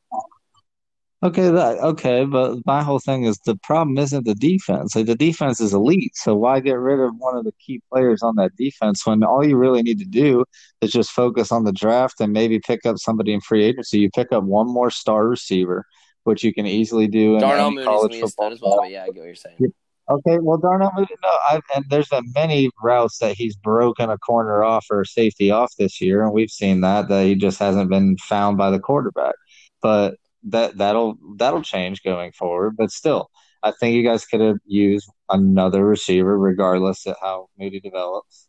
Okay, 1.25 1.49
that 1.49 1.79
okay, 1.79 2.23
but 2.23 2.63
my 2.67 2.83
whole 2.83 2.99
thing 2.99 3.23
is 3.23 3.39
the 3.45 3.55
problem 3.55 3.97
isn't 3.97 4.25
the 4.25 4.35
defense. 4.35 4.95
Like 4.95 5.07
the 5.07 5.15
defense 5.15 5.59
is 5.59 5.73
elite, 5.73 6.15
so 6.15 6.35
why 6.35 6.59
get 6.59 6.77
rid 6.77 6.99
of 6.99 7.15
one 7.17 7.35
of 7.35 7.45
the 7.45 7.51
key 7.53 7.81
players 7.91 8.21
on 8.21 8.35
that 8.35 8.55
defense 8.55 9.07
when 9.07 9.23
all 9.23 9.43
you 9.43 9.57
really 9.57 9.81
need 9.81 9.97
to 9.97 10.05
do 10.05 10.45
is 10.81 10.91
just 10.91 11.09
focus 11.09 11.51
on 11.51 11.63
the 11.63 11.71
draft 11.71 12.21
and 12.21 12.31
maybe 12.31 12.59
pick 12.59 12.85
up 12.85 12.99
somebody 12.99 13.33
in 13.33 13.41
free 13.41 13.63
agency. 13.63 13.97
You 13.97 14.11
pick 14.11 14.31
up 14.31 14.43
one 14.43 14.67
more 14.67 14.91
star 14.91 15.27
receiver, 15.27 15.83
which 16.25 16.43
you 16.43 16.53
can 16.53 16.67
easily 16.67 17.07
do 17.07 17.33
in 17.33 17.41
Darnell 17.41 17.71
Mooney's 17.71 17.88
college 17.88 18.19
football. 18.19 18.51
as 18.51 18.61
well, 18.61 18.77
but 18.81 18.91
yeah, 18.91 19.05
I 19.05 19.07
get 19.07 19.15
what 19.15 19.25
you're 19.25 19.33
saying. 19.33 19.73
Okay, 20.11 20.38
well, 20.39 20.59
Darnell 20.59 20.91
Mooney, 20.95 21.07
no, 21.23 21.29
I, 21.29 21.59
and 21.75 21.85
there's 21.89 22.09
been 22.09 22.31
many 22.35 22.69
routes 22.83 23.17
that 23.17 23.35
he's 23.35 23.55
broken 23.55 24.11
a 24.11 24.19
corner 24.19 24.63
off 24.63 24.85
or 24.91 25.03
safety 25.03 25.49
off 25.49 25.73
this 25.79 25.99
year, 25.99 26.23
and 26.23 26.33
we've 26.33 26.51
seen 26.51 26.81
that 26.81 27.07
that 27.07 27.25
he 27.25 27.33
just 27.33 27.57
hasn't 27.57 27.89
been 27.89 28.15
found 28.17 28.59
by 28.59 28.69
the 28.69 28.79
quarterback. 28.79 29.33
But 29.81 30.17
that 30.45 30.77
that'll 30.77 31.17
that'll 31.38 31.62
change 31.62 32.03
going 32.03 32.31
forward. 32.31 32.75
But 32.77 32.91
still, 32.91 33.29
I 33.63 33.71
think 33.71 33.95
you 33.95 34.03
guys 34.03 34.25
could 34.25 34.41
have 34.41 34.58
used 34.65 35.10
another 35.29 35.86
receiver, 35.86 36.38
regardless 36.38 37.05
of 37.05 37.15
how 37.21 37.49
Mooney 37.60 37.79
develops. 37.79 38.47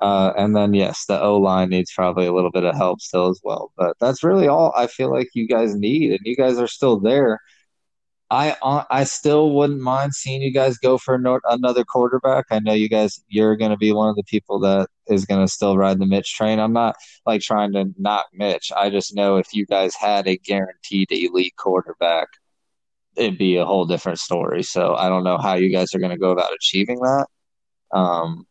Uh, 0.00 0.32
and 0.36 0.54
then 0.54 0.74
yes, 0.74 1.06
the 1.06 1.20
O 1.20 1.38
line 1.38 1.70
needs 1.70 1.92
probably 1.92 2.26
a 2.26 2.32
little 2.32 2.52
bit 2.52 2.64
of 2.64 2.76
help 2.76 3.00
still 3.00 3.28
as 3.28 3.40
well. 3.42 3.72
But 3.76 3.96
that's 4.00 4.22
really 4.22 4.46
all 4.48 4.72
I 4.76 4.86
feel 4.86 5.10
like 5.10 5.28
you 5.34 5.48
guys 5.48 5.74
need, 5.74 6.12
and 6.12 6.20
you 6.24 6.36
guys 6.36 6.58
are 6.58 6.68
still 6.68 7.00
there 7.00 7.40
I 8.30 8.56
uh, 8.62 8.84
I 8.90 9.04
still 9.04 9.52
wouldn't 9.52 9.80
mind 9.80 10.14
seeing 10.14 10.42
you 10.42 10.52
guys 10.52 10.76
go 10.78 10.98
for 10.98 11.14
another 11.14 11.84
quarterback. 11.84 12.46
I 12.50 12.58
know 12.58 12.74
you 12.74 12.88
guys 12.88 13.22
you're 13.28 13.56
going 13.56 13.70
to 13.70 13.76
be 13.76 13.92
one 13.92 14.10
of 14.10 14.16
the 14.16 14.24
people 14.24 14.58
that 14.60 14.88
is 15.06 15.24
going 15.24 15.44
to 15.44 15.50
still 15.50 15.78
ride 15.78 15.98
the 15.98 16.06
Mitch 16.06 16.34
train. 16.34 16.58
I'm 16.58 16.74
not 16.74 16.96
like 17.24 17.40
trying 17.40 17.72
to 17.72 17.86
knock 17.98 18.26
Mitch. 18.34 18.70
I 18.76 18.90
just 18.90 19.14
know 19.14 19.36
if 19.36 19.54
you 19.54 19.64
guys 19.64 19.94
had 19.94 20.28
a 20.28 20.36
guaranteed 20.36 21.10
elite 21.10 21.54
quarterback, 21.56 22.28
it'd 23.16 23.38
be 23.38 23.56
a 23.56 23.64
whole 23.64 23.86
different 23.86 24.18
story. 24.18 24.62
So 24.62 24.94
I 24.94 25.08
don't 25.08 25.24
know 25.24 25.38
how 25.38 25.54
you 25.54 25.70
guys 25.70 25.94
are 25.94 25.98
going 25.98 26.12
to 26.12 26.18
go 26.18 26.30
about 26.30 26.52
achieving 26.54 27.00
that. 27.00 27.26
Um, 27.92 28.46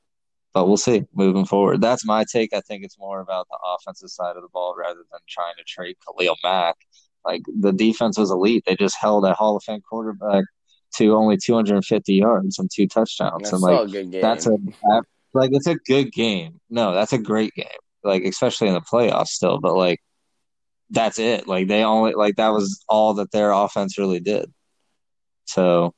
but 0.54 0.68
we'll 0.68 0.78
see 0.78 1.04
moving 1.14 1.46
forward. 1.46 1.82
That's 1.82 2.04
my 2.04 2.26
take. 2.32 2.52
I 2.52 2.62
think 2.62 2.84
it's 2.84 2.98
more 2.98 3.20
about 3.20 3.48
the 3.48 3.60
offensive 3.64 4.10
side 4.10 4.36
of 4.36 4.42
the 4.42 4.50
ball 4.52 4.76
rather 4.76 5.06
than 5.12 5.20
trying 5.28 5.54
to 5.58 5.64
trade 5.64 5.98
Khalil 6.04 6.36
Mack. 6.44 6.78
Like 7.28 7.44
the 7.60 7.74
defense 7.74 8.18
was 8.18 8.32
elite. 8.32 8.64
They 8.66 8.76
just 8.76 8.96
held 9.00 9.26
a 9.26 9.34
Hall 9.34 9.58
of 9.58 9.64
Fame 9.64 9.82
quarterback 9.82 10.46
to 10.96 11.14
only 11.14 11.38
250 11.38 12.14
yards 12.14 12.58
and 12.58 12.70
two 12.74 12.88
touchdowns. 12.88 13.44
That's 13.44 13.54
and 13.54 13.62
like 13.62 13.82
a 13.82 13.92
good 13.92 14.12
game. 14.12 14.22
that's 14.22 14.48
a 14.48 14.58
like 15.34 15.52
it's 15.52 15.68
a 15.68 15.76
good 15.76 16.14
game. 16.14 16.62
No, 16.70 16.94
that's 16.94 17.12
a 17.12 17.18
great 17.18 17.54
game. 17.54 17.68
Like 18.04 18.24
especially 18.24 18.70
in 18.70 18.76
the 18.76 18.82
playoffs 18.82 19.28
still, 19.28 19.60
but 19.60 19.76
like 19.76 20.00
that's 20.90 21.20
it. 21.20 21.48
Like 21.48 21.68
they 21.68 21.84
only 21.84 22.14
like 22.14 22.38
that 22.38 22.54
was 22.54 22.84
all 22.88 23.16
that 23.16 23.32
their 23.32 23.52
offense 23.52 23.98
really 23.98 24.22
did. 24.22 24.52
So 25.46 25.94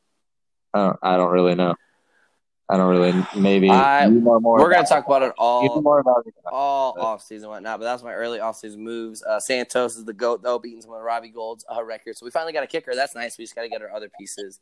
I 0.74 0.80
don't 0.80 1.00
I 1.04 1.18
don't 1.18 1.32
really 1.32 1.56
know. 1.56 1.76
I 2.72 2.78
don't 2.78 2.90
really. 2.90 3.14
Maybe 3.36 3.70
I- 3.70 4.08
more. 4.10 4.40
We're 4.40 4.70
gonna 4.72 4.86
talk 4.86 5.08
about 5.08 5.24
it 5.24 5.26
You 5.26 5.32
know 5.32 5.36
all 5.70 5.82
more 5.82 6.00
about 6.00 6.24
it. 6.28 6.36
all 6.52 6.96
off 7.00 7.24
season 7.24 7.50
whatnot, 7.50 7.80
but 7.80 7.86
that's 7.86 8.04
my 8.04 8.14
early 8.14 8.40
off 8.40 8.58
season 8.58 8.84
moves. 8.84 9.24
Uh, 9.24 9.40
Santos 9.40 9.96
is 9.98 10.06
the 10.06 10.14
goat 10.14 10.44
though, 10.44 10.60
beating 10.60 10.82
some 10.82 10.92
of 10.92 10.98
the 11.00 11.04
Robbie 11.04 11.30
Gould's 11.30 11.66
uh, 11.76 11.84
records. 11.84 12.20
So 12.20 12.26
we 12.26 12.32
finally 12.32 12.54
got 12.54 12.64
a 12.64 12.68
kicker. 12.68 12.94
That's 12.94 13.16
nice. 13.16 13.38
We 13.38 13.44
just 13.46 13.56
got 13.56 13.64
to 13.64 13.70
get 13.70 13.82
our 13.82 13.92
other 13.92 14.10
pieces 14.20 14.60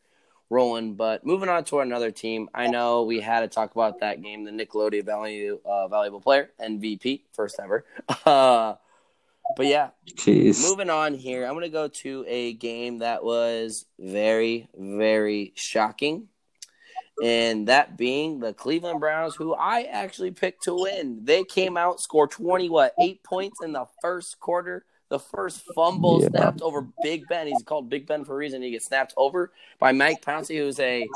rolling. 0.50 0.96
But 0.96 1.26
moving 1.26 1.50
on 1.50 1.66
to 1.66 1.80
another 1.82 2.10
team, 2.12 2.50
I 2.54 2.68
know 2.68 3.04
we 3.04 3.20
had 3.20 3.42
to 3.42 3.50
talk 3.50 3.74
about 3.74 4.00
that 4.00 4.22
game, 4.22 4.46
the 4.46 4.52
Nickelodeon 4.52 5.04
value 5.06 5.60
uh, 5.66 5.90
valuable 5.90 6.22
player 6.22 6.52
MVP, 6.62 7.24
first 7.34 7.60
ever. 7.62 7.86
Uh, 8.26 8.76
but 9.56 9.66
yeah, 9.66 9.90
Jeez. 10.16 10.62
moving 10.62 10.90
on 10.90 11.14
here, 11.14 11.46
I'm 11.46 11.54
gonna 11.54 11.70
go 11.70 11.88
to 11.88 12.26
a 12.28 12.52
game 12.54 12.98
that 13.00 13.24
was 13.24 13.86
very, 13.98 14.68
very 14.78 15.54
shocking. 15.56 16.28
And 17.24 17.68
that 17.68 17.98
being 17.98 18.40
the 18.40 18.54
Cleveland 18.54 19.00
Browns, 19.00 19.36
who 19.36 19.54
I 19.54 19.84
actually 19.84 20.32
picked 20.32 20.64
to 20.64 20.76
win. 20.76 21.22
They 21.24 21.44
came 21.44 21.76
out, 21.76 22.00
scored 22.00 22.32
20, 22.32 22.70
what, 22.70 22.94
eight 23.00 23.24
points 23.24 23.60
in 23.64 23.72
the 23.72 23.86
first 24.02 24.40
quarter. 24.40 24.86
The 25.10 25.20
first 25.20 25.64
fumble 25.74 26.22
Yeah. 26.22 26.28
snapped 26.30 26.62
over 26.62 26.86
Big 27.02 27.28
Ben. 27.28 27.48
He's 27.48 27.64
called 27.64 27.90
Big 27.90 28.06
Ben 28.06 28.24
for 28.26 28.34
a 28.34 28.38
reason. 28.38 28.62
He 28.62 28.72
gets 28.72 28.86
snapped 28.86 29.14
over 29.18 29.52
by 29.80 29.94
Mike 29.94 30.22
Pouncey, 30.22 30.58
who's 30.58 30.80
a 30.80 31.08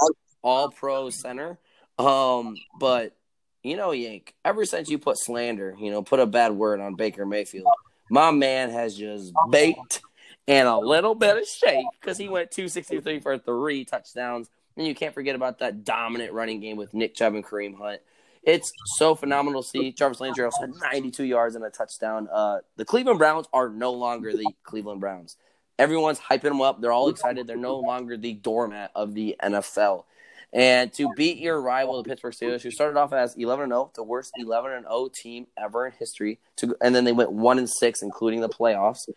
all 0.41 0.69
pro 0.71 1.09
center. 1.09 1.59
Um, 1.99 2.55
but 2.79 3.15
you 3.63 3.75
know, 3.75 3.91
Yank, 3.91 4.33
ever 4.43 4.65
since 4.65 4.89
you 4.89 4.97
put 4.97 5.19
slander, 5.19 5.75
you 5.79 5.91
know, 5.91 6.01
put 6.01 6.19
a 6.19 6.25
bad 6.25 6.53
word 6.53 6.79
on 6.79 6.95
Baker 6.95 7.27
Mayfield, 7.27 7.67
my 8.09 8.31
man 8.31 8.71
has 8.71 8.95
just 8.95 9.33
baked 9.51 10.01
and 10.47 10.67
a 10.67 10.77
little 10.77 11.13
bit 11.13 11.37
of 11.37 11.45
shake 11.47 11.85
because 11.99 12.17
he 12.17 12.27
went 12.27 12.49
263 12.49 13.19
for 13.19 13.37
three 13.37 13.85
touchdowns. 13.85 14.49
And 14.81 14.87
you 14.87 14.95
can't 14.95 15.13
forget 15.13 15.35
about 15.35 15.59
that 15.59 15.83
dominant 15.83 16.33
running 16.33 16.59
game 16.59 16.75
with 16.75 16.91
Nick 16.91 17.13
Chubb 17.13 17.35
and 17.35 17.45
Kareem 17.45 17.77
Hunt. 17.77 18.01
It's 18.41 18.73
so 18.97 19.13
phenomenal 19.13 19.61
to 19.61 19.69
see. 19.69 19.91
Jarvis 19.91 20.19
Landry 20.19 20.43
also 20.43 20.61
had 20.61 20.71
92 20.91 21.23
yards 21.23 21.53
and 21.53 21.63
a 21.63 21.69
touchdown. 21.69 22.27
Uh, 22.33 22.61
the 22.77 22.83
Cleveland 22.83 23.19
Browns 23.19 23.45
are 23.53 23.69
no 23.69 23.91
longer 23.91 24.35
the 24.35 24.51
Cleveland 24.63 24.99
Browns. 24.99 25.37
Everyone's 25.77 26.19
hyping 26.19 26.41
them 26.41 26.61
up. 26.61 26.81
They're 26.81 26.91
all 26.91 27.09
excited. 27.09 27.45
They're 27.45 27.57
no 27.57 27.77
longer 27.77 28.17
the 28.17 28.33
doormat 28.33 28.89
of 28.95 29.13
the 29.13 29.35
NFL. 29.43 30.05
And 30.51 30.91
to 30.93 31.11
beat 31.15 31.37
your 31.37 31.61
rival, 31.61 32.01
the 32.01 32.09
Pittsburgh 32.09 32.33
Steelers, 32.33 32.63
who 32.63 32.71
started 32.71 32.97
off 32.97 33.13
as 33.13 33.35
11 33.35 33.69
0, 33.69 33.91
the 33.93 34.01
worst 34.01 34.31
11 34.35 34.81
0 34.81 35.09
team 35.13 35.45
ever 35.55 35.85
in 35.85 35.91
history, 35.91 36.39
to 36.55 36.75
and 36.81 36.95
then 36.95 37.03
they 37.03 37.11
went 37.11 37.31
1 37.31 37.59
and 37.59 37.69
6, 37.69 38.01
including 38.01 38.41
the 38.41 38.49
playoffs, 38.49 39.07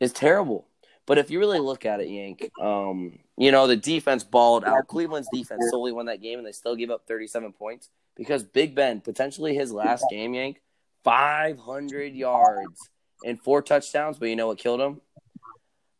is 0.00 0.12
terrible. 0.12 0.66
But 1.06 1.18
if 1.18 1.30
you 1.30 1.38
really 1.38 1.60
look 1.60 1.86
at 1.86 2.00
it, 2.00 2.08
Yank, 2.08 2.50
um, 2.60 3.20
you 3.36 3.50
know, 3.52 3.66
the 3.66 3.76
defense 3.76 4.24
balled 4.24 4.64
out. 4.64 4.86
Cleveland's 4.86 5.28
defense 5.32 5.64
solely 5.70 5.92
won 5.92 6.06
that 6.06 6.22
game, 6.22 6.38
and 6.38 6.46
they 6.46 6.52
still 6.52 6.76
gave 6.76 6.90
up 6.90 7.06
37 7.06 7.52
points 7.52 7.88
because 8.16 8.42
Big 8.44 8.74
Ben, 8.74 9.00
potentially 9.00 9.54
his 9.54 9.72
last 9.72 10.04
game, 10.10 10.34
Yank, 10.34 10.60
500 11.02 12.14
yards 12.14 12.90
and 13.24 13.40
four 13.40 13.62
touchdowns. 13.62 14.18
But 14.18 14.28
you 14.28 14.36
know 14.36 14.46
what 14.46 14.58
killed 14.58 14.80
him? 14.80 15.00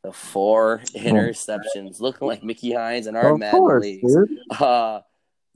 The 0.02 0.12
four 0.12 0.82
interceptions, 0.94 2.00
looking 2.00 2.28
like 2.28 2.44
Mickey 2.44 2.72
Hines 2.72 3.06
and 3.06 3.16
our 3.16 3.32
Of 3.32 3.38
Madden 3.40 3.58
course, 3.60 3.82
leagues. 3.82 4.16
Uh, 4.50 5.00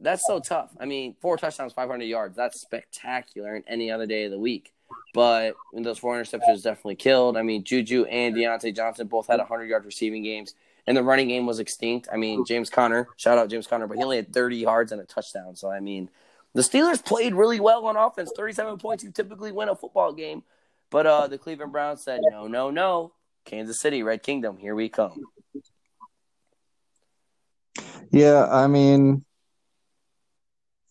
that's 0.01 0.27
so 0.27 0.41
tough. 0.41 0.71
I 0.81 0.87
mean, 0.87 1.17
four 1.21 1.37
touchdowns, 1.37 1.73
500 1.73 2.05
yards. 2.05 2.37
That's 2.37 2.61
spectacular 2.61 3.57
in 3.57 3.65
any 3.69 3.91
other 3.91 4.07
day 4.07 4.25
of 4.25 4.31
the 4.31 4.39
week. 4.39 4.73
But 5.13 5.55
those 5.75 5.99
four 5.99 6.15
interceptions 6.21 6.63
definitely 6.63 6.95
killed. 6.97 7.37
I 7.37 7.43
mean, 7.43 7.65
Juju 7.65 8.05
and 8.05 8.35
Diontae 8.35 8.75
Johnson 8.75 9.07
both 9.07 9.27
had 9.27 9.39
100 9.39 9.65
yard 9.67 9.85
receiving 9.85 10.23
games, 10.23 10.55
and 10.89 10.97
the 10.97 11.03
running 11.03 11.29
game 11.29 11.45
was 11.45 11.61
extinct. 11.61 12.09
I 12.11 12.17
mean, 12.17 12.47
James 12.47 12.71
Conner, 12.71 13.09
shout 13.19 13.37
out 13.37 13.51
James 13.51 13.67
Conner, 13.67 13.87
but 13.87 13.99
he 13.99 14.03
only 14.03 14.17
had 14.17 14.33
30 14.33 14.57
yards 14.57 14.91
and 14.91 14.99
a 15.03 15.05
touchdown. 15.05 15.55
So, 15.55 15.71
I 15.71 15.81
mean, 15.81 16.09
the 16.55 16.63
Steelers 16.63 17.05
played 17.05 17.35
really 17.35 17.61
well 17.61 17.85
on 17.85 17.97
offense 17.97 18.33
37 18.35 18.79
points. 18.79 19.05
You 19.05 19.11
typically 19.11 19.53
win 19.53 19.69
a 19.69 19.77
football 19.77 20.15
game. 20.15 20.45
But 20.89 21.05
uh, 21.05 21.27
the 21.27 21.37
Cleveland 21.37 21.73
Browns 21.73 22.03
said, 22.03 22.21
no, 22.23 22.47
no, 22.47 22.71
no. 22.71 23.13
Kansas 23.45 23.79
City, 23.79 24.03
Red 24.03 24.23
Kingdom, 24.23 24.57
here 24.57 24.75
we 24.75 24.89
come. 24.89 25.21
Yeah, 28.11 28.47
I 28.51 28.67
mean, 28.67 29.27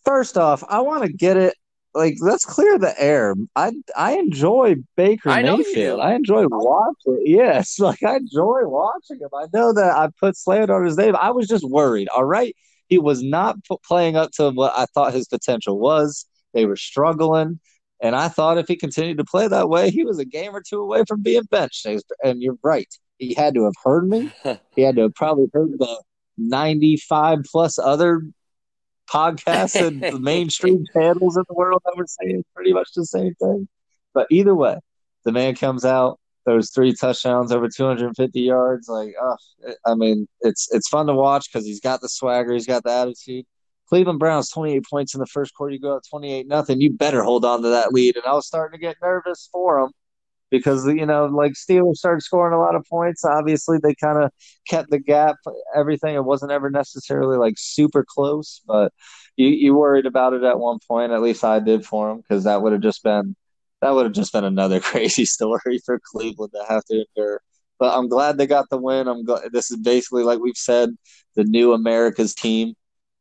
first 0.06 0.38
off, 0.38 0.64
I 0.70 0.82
want 0.82 1.06
to 1.06 1.12
get 1.12 1.38
it 1.38 1.56
like 1.98 2.18
let's 2.22 2.46
clear 2.46 2.78
the 2.78 3.00
air. 3.02 3.36
I 3.56 3.72
I 3.96 4.18
enjoy 4.18 4.76
Baker 4.96 5.32
I 5.32 5.42
Mayfield. 5.42 6.00
I 6.00 6.14
enjoy 6.14 6.46
watching. 6.48 7.24
Yes, 7.26 7.80
like 7.80 8.04
I 8.04 8.18
enjoy 8.18 8.62
watching 8.68 9.20
him. 9.20 9.30
I 9.36 9.48
know 9.54 9.74
that 9.74 9.96
I 9.96 10.10
put 10.20 10.38
slander 10.38 10.76
on 10.76 10.86
his 10.86 10.98
name. 10.98 11.16
I 11.16 11.32
was 11.32 11.48
just 11.48 11.68
worried. 11.68 12.08
All 12.10 12.26
right, 12.26 12.56
he 12.88 13.00
was 13.00 13.24
not 13.24 13.58
p- 13.64 13.78
playing 13.86 14.16
up 14.16 14.32
to 14.34 14.52
what 14.52 14.74
I 14.78 14.86
thought 14.94 15.14
his 15.14 15.28
potential 15.28 15.80
was. 15.80 16.26
They 16.54 16.66
were 16.66 16.78
struggling. 16.78 17.60
And 18.00 18.16
I 18.16 18.28
thought 18.28 18.60
if 18.60 18.68
he 18.68 18.76
continued 18.76 19.18
to 19.18 19.26
play 19.26 19.48
that 19.48 19.70
way, 19.70 19.90
he 19.90 20.06
was 20.06 20.20
a 20.20 20.26
game 20.26 20.56
or 20.56 20.62
two 20.62 20.80
away 20.80 21.04
from 21.08 21.24
being 21.24 21.44
benched. 21.50 21.88
And 22.24 22.42
you're 22.42 22.60
right. 22.64 22.88
He 23.18 23.34
had 23.34 23.56
to 23.56 23.64
have 23.64 23.74
heard 23.84 24.08
me. 24.08 24.32
He 24.76 24.84
had 24.84 24.96
to 24.98 25.04
have 25.04 25.16
probably 25.16 25.48
heard 25.52 25.72
the 25.80 26.04
95 26.38 27.40
plus 27.52 27.80
other 27.80 28.22
podcasts 29.10 29.80
and 29.86 30.02
the 30.02 30.20
mainstream 30.20 30.84
channels 30.94 31.38
in 31.38 31.44
the 31.48 31.56
world 31.56 31.82
that 31.86 31.96
were 31.96 32.06
saying 32.08 32.44
pretty 32.56 32.74
much 32.74 32.90
the 32.96 33.06
same 33.06 33.34
thing. 33.36 33.68
But 34.14 34.28
either 34.30 34.56
way, 34.56 34.80
the 35.26 35.32
man 35.32 35.56
comes 35.56 35.86
out, 35.86 36.20
those 36.46 36.72
three 36.72 36.94
touchdowns 36.94 37.52
over 37.52 37.68
250 37.70 38.40
yards. 38.40 38.88
Like, 38.88 39.14
oh, 39.22 39.36
I 39.86 39.96
mean, 39.96 40.28
it's 40.42 40.68
it's 40.72 40.88
fun 40.88 41.08
to 41.08 41.14
watch 41.14 41.52
because 41.52 41.66
he's 41.66 41.82
got 41.82 42.02
the 42.02 42.10
swagger, 42.10 42.54
he's 42.54 42.68
got 42.68 42.84
the 42.84 42.92
attitude. 42.92 43.46
Cleveland 43.90 44.20
Browns 44.20 44.50
28 44.50 44.84
points 44.90 45.14
in 45.14 45.20
the 45.20 45.26
first 45.28 45.54
quarter. 45.54 45.74
You 45.74 45.80
go 45.80 45.96
up 45.96 46.04
28 46.10 46.48
nothing. 46.48 46.82
You 46.82 46.92
better 46.92 47.24
hold 47.24 47.46
on 47.46 47.62
to 47.62 47.70
that 47.70 47.94
lead. 47.94 48.18
And 48.18 48.26
I 48.26 48.34
was 48.34 48.46
starting 48.46 48.78
to 48.78 48.82
get 48.82 48.98
nervous 49.02 49.48
for 49.52 49.82
them 49.82 49.92
because 50.50 50.86
you 50.88 51.06
know, 51.06 51.26
like 51.26 51.54
Steelers 51.54 51.96
started 51.98 52.22
scoring 52.22 52.54
a 52.54 52.60
lot 52.60 52.76
of 52.76 52.86
points. 52.90 53.26
Obviously, 53.26 53.78
they 53.82 53.96
kind 53.96 54.24
of 54.24 54.32
kept 54.68 54.90
the 54.90 55.00
gap. 55.00 55.36
Everything 55.76 56.16
it 56.16 56.24
wasn't 56.26 56.52
ever 56.52 56.70
necessarily 56.70 57.38
like 57.38 57.56
super 57.58 58.06
close, 58.08 58.62
but 58.68 58.94
you 59.36 59.48
you 59.48 59.76
worried 59.76 60.06
about 60.06 60.34
it 60.34 60.44
at 60.44 60.60
one 60.60 60.80
point. 60.88 61.12
At 61.12 61.22
least 61.22 61.44
I 61.44 61.60
did 61.60 61.86
for 61.86 62.10
them 62.10 62.18
because 62.18 62.44
that 62.46 62.62
would 62.62 62.74
have 62.74 62.82
just 62.82 63.04
been 63.04 63.36
that 63.82 63.92
would 63.92 64.06
have 64.06 64.14
just 64.14 64.34
been 64.34 64.44
another 64.46 64.80
crazy 64.92 65.26
story 65.26 65.80
for 65.86 66.00
Cleveland 66.04 66.54
to 66.54 66.66
have 66.68 66.84
to 66.86 67.06
endure. 67.16 67.42
but 67.80 67.98
I'm 67.98 68.08
glad 68.10 68.38
they 68.38 68.48
got 68.48 68.70
the 68.70 68.78
win. 68.78 69.08
I'm 69.08 69.24
glad 69.24 69.52
this 69.52 69.72
is 69.72 69.78
basically 69.78 70.24
like 70.24 70.40
we've 70.40 70.58
said, 70.58 70.90
the 71.36 71.44
new 71.44 71.74
America's 71.74 72.34
team. 72.34 72.74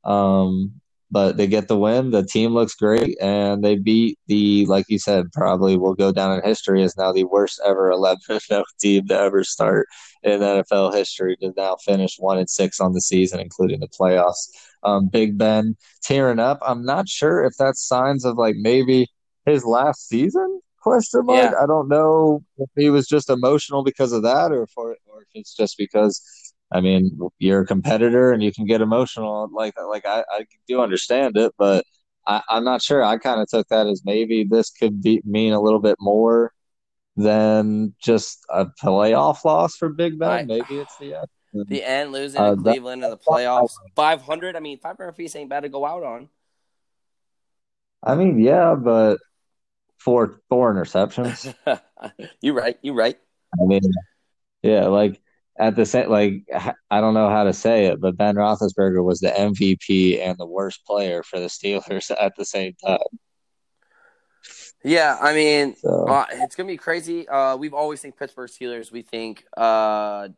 Um, 0.04 0.80
but 1.10 1.36
they 1.36 1.46
get 1.46 1.68
the 1.68 1.78
win. 1.78 2.10
The 2.10 2.24
team 2.24 2.52
looks 2.52 2.74
great, 2.74 3.16
and 3.20 3.64
they 3.64 3.76
beat 3.76 4.18
the, 4.26 4.66
like 4.66 4.86
you 4.88 4.98
said, 4.98 5.32
probably 5.32 5.76
will 5.76 5.94
go 5.94 6.12
down 6.12 6.36
in 6.36 6.44
history 6.44 6.82
as 6.82 6.96
now 6.96 7.12
the 7.12 7.24
worst 7.24 7.60
ever 7.64 7.90
11 7.90 8.20
team 8.80 9.06
to 9.08 9.18
ever 9.18 9.44
start 9.44 9.86
in 10.22 10.40
NFL 10.40 10.94
history 10.94 11.36
to 11.36 11.52
now 11.56 11.76
finish 11.76 12.16
one 12.18 12.38
and 12.38 12.50
six 12.50 12.80
on 12.80 12.92
the 12.92 13.00
season, 13.00 13.40
including 13.40 13.80
the 13.80 13.88
playoffs. 13.88 14.48
Um, 14.82 15.08
Big 15.08 15.38
Ben 15.38 15.76
tearing 16.02 16.38
up. 16.38 16.58
I'm 16.62 16.84
not 16.84 17.08
sure 17.08 17.44
if 17.44 17.54
that's 17.56 17.86
signs 17.86 18.24
of 18.24 18.36
like 18.36 18.56
maybe 18.56 19.08
his 19.44 19.64
last 19.64 20.08
season 20.08 20.60
question 20.86 21.26
mark. 21.26 21.52
Yeah. 21.52 21.58
I 21.60 21.66
don't 21.66 21.88
know 21.88 22.44
if 22.58 22.70
he 22.76 22.90
was 22.90 23.08
just 23.08 23.30
emotional 23.30 23.82
because 23.82 24.12
of 24.12 24.22
that, 24.22 24.52
or 24.52 24.64
if, 24.64 24.70
or 24.76 24.92
if 24.92 24.98
it's 25.34 25.54
just 25.54 25.76
because 25.76 26.20
I 26.76 26.82
mean, 26.82 27.18
you're 27.38 27.62
a 27.62 27.66
competitor 27.66 28.32
and 28.32 28.42
you 28.42 28.52
can 28.52 28.66
get 28.66 28.82
emotional 28.82 29.48
like 29.50 29.72
like 29.88 30.04
I, 30.04 30.24
I 30.30 30.46
do 30.68 30.82
understand 30.82 31.38
it, 31.38 31.54
but 31.56 31.86
I, 32.26 32.42
am 32.50 32.64
not 32.64 32.82
sure. 32.82 33.02
I 33.02 33.16
kind 33.16 33.40
of 33.40 33.48
took 33.48 33.66
that 33.68 33.86
as 33.86 34.02
maybe 34.04 34.44
this 34.44 34.68
could 34.68 35.02
be 35.02 35.22
mean 35.24 35.54
a 35.54 35.60
little 35.60 35.80
bit 35.80 35.96
more 35.98 36.52
than 37.16 37.94
just 37.98 38.44
a 38.50 38.66
playoff 38.66 39.42
loss 39.46 39.76
for 39.76 39.88
Big 39.88 40.18
Ben. 40.18 40.30
I, 40.30 40.42
maybe 40.42 40.76
it's 40.76 40.96
the 40.98 41.14
end. 41.14 41.26
The 41.68 41.82
end 41.82 42.12
losing 42.12 42.38
uh, 42.38 42.54
to 42.54 42.60
Cleveland 42.60 43.02
in 43.02 43.08
the 43.08 43.16
playoffs. 43.16 43.72
Five 43.94 44.20
hundred. 44.20 44.56
I 44.56 44.60
mean, 44.60 44.78
five 44.78 44.98
hundred 44.98 45.12
feet 45.12 45.34
ain't 45.34 45.48
bad 45.48 45.60
to 45.60 45.70
go 45.70 45.86
out 45.86 46.02
on. 46.02 46.28
I 48.02 48.14
mean, 48.14 48.38
yeah, 48.38 48.74
but 48.74 49.16
four 49.96 50.42
four 50.50 50.74
interceptions. 50.74 51.54
you 52.42 52.52
right. 52.52 52.78
You 52.82 52.92
right. 52.92 53.16
I 53.58 53.64
mean, 53.64 53.80
yeah, 54.62 54.88
like 54.88 55.18
at 55.58 55.76
the 55.76 55.86
same 55.86 56.10
like 56.10 56.44
I 56.90 57.00
don't 57.00 57.14
know 57.14 57.28
how 57.28 57.44
to 57.44 57.52
say 57.52 57.86
it, 57.86 58.00
but 58.00 58.16
Ben 58.16 58.34
Roethlisberger 58.34 59.02
was 59.02 59.20
the 59.20 59.30
MVP 59.30 60.20
and 60.20 60.38
the 60.38 60.46
worst 60.46 60.84
player 60.86 61.22
for 61.22 61.38
the 61.38 61.46
Steelers 61.46 62.10
at 62.20 62.36
the 62.36 62.44
same 62.44 62.74
time. 62.84 62.98
Yeah, 64.84 65.18
I 65.20 65.34
mean, 65.34 65.74
so. 65.76 66.06
uh, 66.06 66.26
it's 66.30 66.54
gonna 66.54 66.68
be 66.68 66.76
crazy. 66.76 67.28
Uh, 67.28 67.56
we've 67.56 67.74
always 67.74 68.00
think 68.00 68.16
Pittsburgh 68.16 68.48
Steelers. 68.48 68.92
We 68.92 69.02
think, 69.02 69.44
uh, 69.56 70.28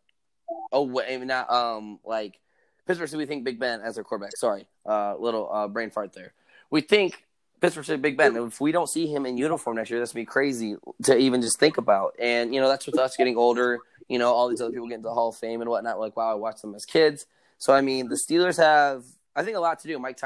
oh, 0.73 0.85
wait, 0.85 1.21
not 1.23 1.51
um, 1.51 1.99
like 2.05 2.41
Pittsburgh. 2.87 3.13
We 3.13 3.27
think 3.27 3.45
Big 3.45 3.59
Ben 3.59 3.81
as 3.81 3.97
their 3.97 4.05
quarterback. 4.05 4.37
Sorry, 4.37 4.67
uh, 4.87 5.17
little 5.19 5.53
uh, 5.53 5.69
brain 5.69 5.91
fart 5.91 6.15
there. 6.15 6.33
We 6.71 6.81
think 6.81 7.23
Pittsburgh 7.61 7.85
City 7.85 8.01
Big 8.01 8.17
Ben. 8.17 8.37
If 8.37 8.61
we 8.61 8.73
don't 8.73 8.89
see 8.89 9.07
him 9.07 9.27
in 9.27 9.37
uniform 9.37 9.77
next 9.77 9.91
year, 9.91 9.99
that's 9.99 10.13
gonna 10.13 10.23
be 10.23 10.27
crazy 10.27 10.77
to 11.03 11.17
even 11.17 11.43
just 11.43 11.59
think 11.59 11.77
about. 11.77 12.15
And 12.19 12.55
you 12.55 12.61
know, 12.61 12.69
that's 12.69 12.87
with 12.87 12.99
us 12.99 13.17
getting 13.17 13.37
older. 13.37 13.81
You 14.09 14.19
know, 14.19 14.33
all 14.33 14.49
these 14.49 14.61
other 14.61 14.73
people 14.73 14.89
get 14.89 14.97
into 14.97 15.09
the 15.09 15.15
Hall 15.15 15.29
of 15.29 15.37
Fame 15.37 15.61
and 15.61 15.69
whatnot. 15.69 15.99
We're 15.99 16.07
like, 16.07 16.17
wow, 16.17 16.33
I 16.33 16.35
watched 16.35 16.63
them 16.63 16.75
as 16.75 16.85
kids. 16.85 17.27
So 17.59 17.73
I 17.73 17.81
mean, 17.81 18.09
the 18.09 18.17
Steelers 18.17 18.57
have, 18.57 19.05
I 19.37 19.43
think, 19.43 19.57
a 19.57 19.61
lot 19.61 19.81
to 19.81 19.89
do. 19.89 19.99
Mike 19.99 20.19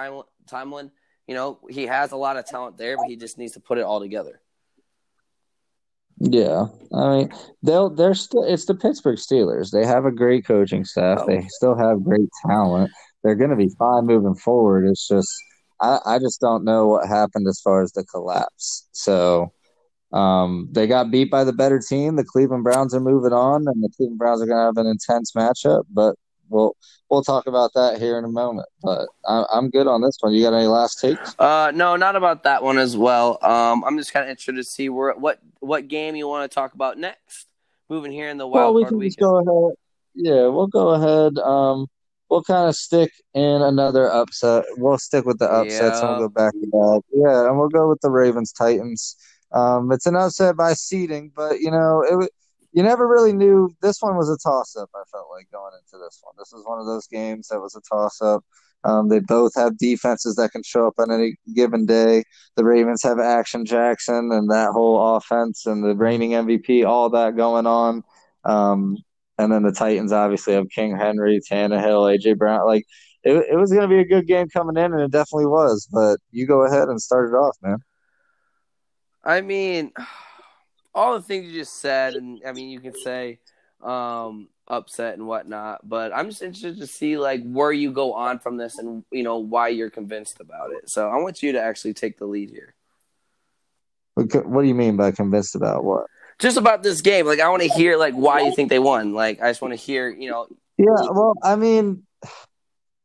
Tomlin, 0.46 0.90
you 1.26 1.34
know, 1.34 1.58
he 1.68 1.86
has 1.86 2.12
a 2.12 2.16
lot 2.16 2.36
of 2.36 2.46
talent 2.46 2.76
there, 2.76 2.96
but 2.96 3.06
he 3.08 3.16
just 3.16 3.38
needs 3.38 3.54
to 3.54 3.60
put 3.60 3.78
it 3.78 3.82
all 3.82 4.00
together. 4.00 4.40
Yeah, 6.18 6.66
I 6.94 7.16
mean, 7.16 7.32
they'll 7.62 7.90
they're 7.90 8.14
still 8.14 8.44
it's 8.44 8.66
the 8.66 8.74
Pittsburgh 8.74 9.18
Steelers. 9.18 9.70
They 9.72 9.84
have 9.84 10.04
a 10.04 10.12
great 10.12 10.46
coaching 10.46 10.84
staff. 10.84 11.20
Oh. 11.22 11.26
They 11.26 11.44
still 11.48 11.76
have 11.76 12.04
great 12.04 12.28
talent. 12.46 12.92
They're 13.24 13.34
going 13.34 13.50
to 13.50 13.56
be 13.56 13.70
fine 13.78 14.06
moving 14.06 14.34
forward. 14.34 14.86
It's 14.86 15.08
just 15.08 15.28
I, 15.80 15.98
I 16.06 16.18
just 16.18 16.40
don't 16.40 16.64
know 16.64 16.86
what 16.86 17.08
happened 17.08 17.48
as 17.48 17.60
far 17.60 17.82
as 17.82 17.92
the 17.92 18.04
collapse. 18.04 18.86
So 18.92 19.52
um, 20.12 20.68
they 20.70 20.86
got 20.86 21.10
beat 21.10 21.30
by 21.30 21.44
the 21.44 21.52
better 21.52 21.78
team. 21.78 22.16
The 22.16 22.24
Cleveland 22.24 22.64
Browns 22.64 22.94
are 22.94 23.00
moving 23.00 23.32
on, 23.32 23.66
and 23.66 23.82
the 23.82 23.88
Cleveland 23.96 24.18
Browns 24.18 24.42
are 24.42 24.46
going 24.46 24.58
to 24.58 24.64
have 24.64 24.76
an 24.76 24.86
intense 24.86 25.32
matchup. 25.32 25.84
But 25.90 26.16
we'll 26.48 26.76
we'll 27.10 27.22
talk 27.22 27.46
about 27.46 27.72
that 27.74 27.98
here 27.98 28.18
in 28.18 28.24
a 28.24 28.28
moment. 28.28 28.68
But 28.82 29.08
I, 29.26 29.44
am 29.52 29.70
good 29.70 29.86
on 29.86 30.02
this 30.02 30.16
one. 30.20 30.34
You 30.34 30.42
got 30.42 30.54
any 30.54 30.66
last 30.66 31.00
takes? 31.00 31.34
Uh, 31.38 31.72
no, 31.74 31.96
not 31.96 32.16
about 32.16 32.44
that 32.44 32.62
one 32.62 32.78
as 32.78 32.96
well. 32.96 33.38
Um, 33.42 33.84
I'm 33.84 33.96
just 33.98 34.12
kind 34.12 34.24
of 34.24 34.30
interested 34.30 34.56
to 34.56 34.64
see 34.64 34.88
where 34.88 35.14
what 35.14 35.40
what 35.60 35.88
game 35.88 36.14
you 36.14 36.28
want 36.28 36.50
to 36.50 36.54
talk 36.54 36.74
about 36.74 36.98
next. 36.98 37.48
Moving 37.88 38.12
here 38.12 38.28
in 38.28 38.38
the 38.38 38.46
wild 38.46 38.54
well, 38.54 38.74
we 38.74 38.82
card 38.82 38.90
can 38.90 38.98
weekend. 38.98 39.10
Just 39.10 39.20
go 39.20 39.68
ahead. 39.68 39.76
Yeah, 40.14 40.46
we'll 40.48 40.66
go 40.66 40.90
ahead. 40.90 41.38
Um, 41.38 41.86
we'll 42.28 42.42
kind 42.42 42.68
of 42.68 42.74
stick 42.74 43.12
in 43.34 43.62
another 43.62 44.10
upset. 44.10 44.64
We'll 44.76 44.98
stick 44.98 45.24
with 45.24 45.38
the 45.38 45.50
upsets 45.50 46.00
yeah. 46.00 46.00
and 46.00 46.18
we'll 46.18 46.28
go 46.28 46.34
back 46.34 46.52
to 46.52 46.58
that. 46.60 47.02
Yeah, 47.12 47.46
and 47.48 47.58
we'll 47.58 47.68
go 47.68 47.88
with 47.88 48.00
the 48.00 48.10
Ravens 48.10 48.52
Titans. 48.52 49.16
Um, 49.52 49.92
it's 49.92 50.06
an 50.06 50.16
upset 50.16 50.56
by 50.56 50.74
seeding, 50.74 51.30
but 51.34 51.60
you 51.60 51.70
know 51.70 52.02
it. 52.06 52.30
You 52.74 52.82
never 52.82 53.06
really 53.06 53.34
knew. 53.34 53.68
This 53.82 54.00
one 54.00 54.16
was 54.16 54.30
a 54.30 54.38
toss 54.38 54.76
up. 54.76 54.88
I 54.94 55.02
felt 55.12 55.28
like 55.30 55.50
going 55.52 55.72
into 55.78 56.02
this 56.02 56.20
one. 56.22 56.34
This 56.38 56.52
was 56.52 56.64
one 56.64 56.78
of 56.80 56.86
those 56.86 57.06
games 57.06 57.48
that 57.48 57.60
was 57.60 57.76
a 57.76 57.82
toss 57.82 58.22
up. 58.22 58.42
Um, 58.84 59.08
they 59.08 59.20
both 59.20 59.52
have 59.56 59.78
defenses 59.78 60.36
that 60.36 60.52
can 60.52 60.62
show 60.62 60.86
up 60.86 60.94
on 60.98 61.12
any 61.12 61.36
given 61.54 61.86
day. 61.86 62.24
The 62.56 62.64
Ravens 62.64 63.02
have 63.02 63.18
Action 63.18 63.64
Jackson 63.64 64.32
and 64.32 64.50
that 64.50 64.70
whole 64.72 65.16
offense 65.16 65.66
and 65.66 65.84
the 65.84 65.94
reigning 65.94 66.30
MVP, 66.30 66.86
all 66.86 67.10
that 67.10 67.36
going 67.36 67.66
on. 67.66 68.02
Um, 68.44 68.96
and 69.38 69.52
then 69.52 69.62
the 69.62 69.72
Titans 69.72 70.12
obviously 70.12 70.54
have 70.54 70.68
King 70.70 70.96
Henry, 70.96 71.40
Tannehill, 71.40 72.18
AJ 72.18 72.38
Brown. 72.38 72.66
Like 72.66 72.84
it, 73.22 73.44
it 73.52 73.56
was 73.56 73.70
going 73.70 73.88
to 73.88 73.94
be 73.94 74.00
a 74.00 74.04
good 74.04 74.26
game 74.26 74.48
coming 74.48 74.76
in, 74.76 74.92
and 74.92 75.02
it 75.02 75.10
definitely 75.10 75.46
was. 75.46 75.88
But 75.92 76.18
you 76.30 76.46
go 76.46 76.64
ahead 76.64 76.88
and 76.88 77.00
start 77.00 77.30
it 77.30 77.36
off, 77.36 77.56
man. 77.62 77.78
I 79.24 79.40
mean, 79.40 79.92
all 80.94 81.14
the 81.14 81.22
things 81.22 81.46
you 81.46 81.60
just 81.60 81.80
said, 81.80 82.14
and 82.14 82.40
I 82.46 82.52
mean, 82.52 82.70
you 82.70 82.80
can 82.80 82.94
say 82.94 83.38
um, 83.82 84.48
upset 84.68 85.14
and 85.14 85.26
whatnot, 85.26 85.88
but 85.88 86.12
I'm 86.14 86.28
just 86.28 86.42
interested 86.42 86.78
to 86.78 86.86
see 86.86 87.16
like 87.16 87.42
where 87.44 87.72
you 87.72 87.92
go 87.92 88.14
on 88.14 88.38
from 88.38 88.56
this, 88.56 88.78
and 88.78 89.04
you 89.10 89.22
know 89.22 89.38
why 89.38 89.68
you're 89.68 89.90
convinced 89.90 90.40
about 90.40 90.72
it. 90.72 90.90
So 90.90 91.08
I 91.08 91.16
want 91.16 91.42
you 91.42 91.52
to 91.52 91.60
actually 91.60 91.94
take 91.94 92.18
the 92.18 92.26
lead 92.26 92.50
here. 92.50 92.74
What 94.14 94.62
do 94.62 94.68
you 94.68 94.74
mean 94.74 94.96
by 94.96 95.10
convinced 95.10 95.54
about 95.54 95.84
what? 95.84 96.06
just 96.42 96.56
about 96.56 96.82
this 96.82 97.00
game. 97.00 97.26
Like 97.26 97.40
I 97.40 97.48
want 97.48 97.62
to 97.62 97.68
hear 97.68 97.96
like 97.96 98.14
why 98.14 98.42
you 98.42 98.54
think 98.54 98.68
they 98.68 98.78
won. 98.78 99.14
Like 99.14 99.40
I 99.40 99.48
just 99.48 99.62
want 99.62 99.72
to 99.72 99.76
hear, 99.76 100.10
you 100.10 100.30
know. 100.30 100.48
Yeah, 100.76 101.10
well, 101.10 101.34
I 101.42 101.56
mean, 101.56 102.02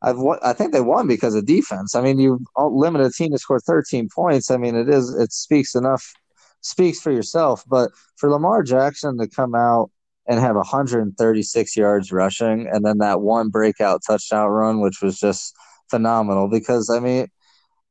I've 0.01 0.17
I 0.43 0.53
think 0.53 0.73
they 0.73 0.81
won 0.81 1.07
because 1.07 1.33
of 1.35 1.45
defense. 1.45 1.95
I 1.95 2.01
mean, 2.01 2.19
you 2.19 2.39
limited 2.55 3.07
a 3.07 3.11
team 3.11 3.31
to 3.31 3.37
score 3.37 3.59
13 3.59 4.09
points. 4.13 4.51
I 4.51 4.57
mean, 4.57 4.75
it 4.75 4.89
is 4.89 5.13
it 5.15 5.33
speaks 5.33 5.75
enough 5.75 6.13
speaks 6.61 6.99
for 6.99 7.11
yourself. 7.11 7.63
But 7.67 7.91
for 8.17 8.29
Lamar 8.29 8.63
Jackson 8.63 9.17
to 9.17 9.27
come 9.27 9.55
out 9.55 9.89
and 10.27 10.39
have 10.39 10.55
136 10.55 11.77
yards 11.77 12.11
rushing, 12.11 12.67
and 12.71 12.85
then 12.85 12.99
that 12.99 13.21
one 13.21 13.49
breakout 13.49 14.01
touchdown 14.05 14.49
run, 14.49 14.81
which 14.81 15.01
was 15.01 15.17
just 15.19 15.55
phenomenal. 15.89 16.47
Because 16.47 16.89
I 16.89 16.99
mean, 16.99 17.27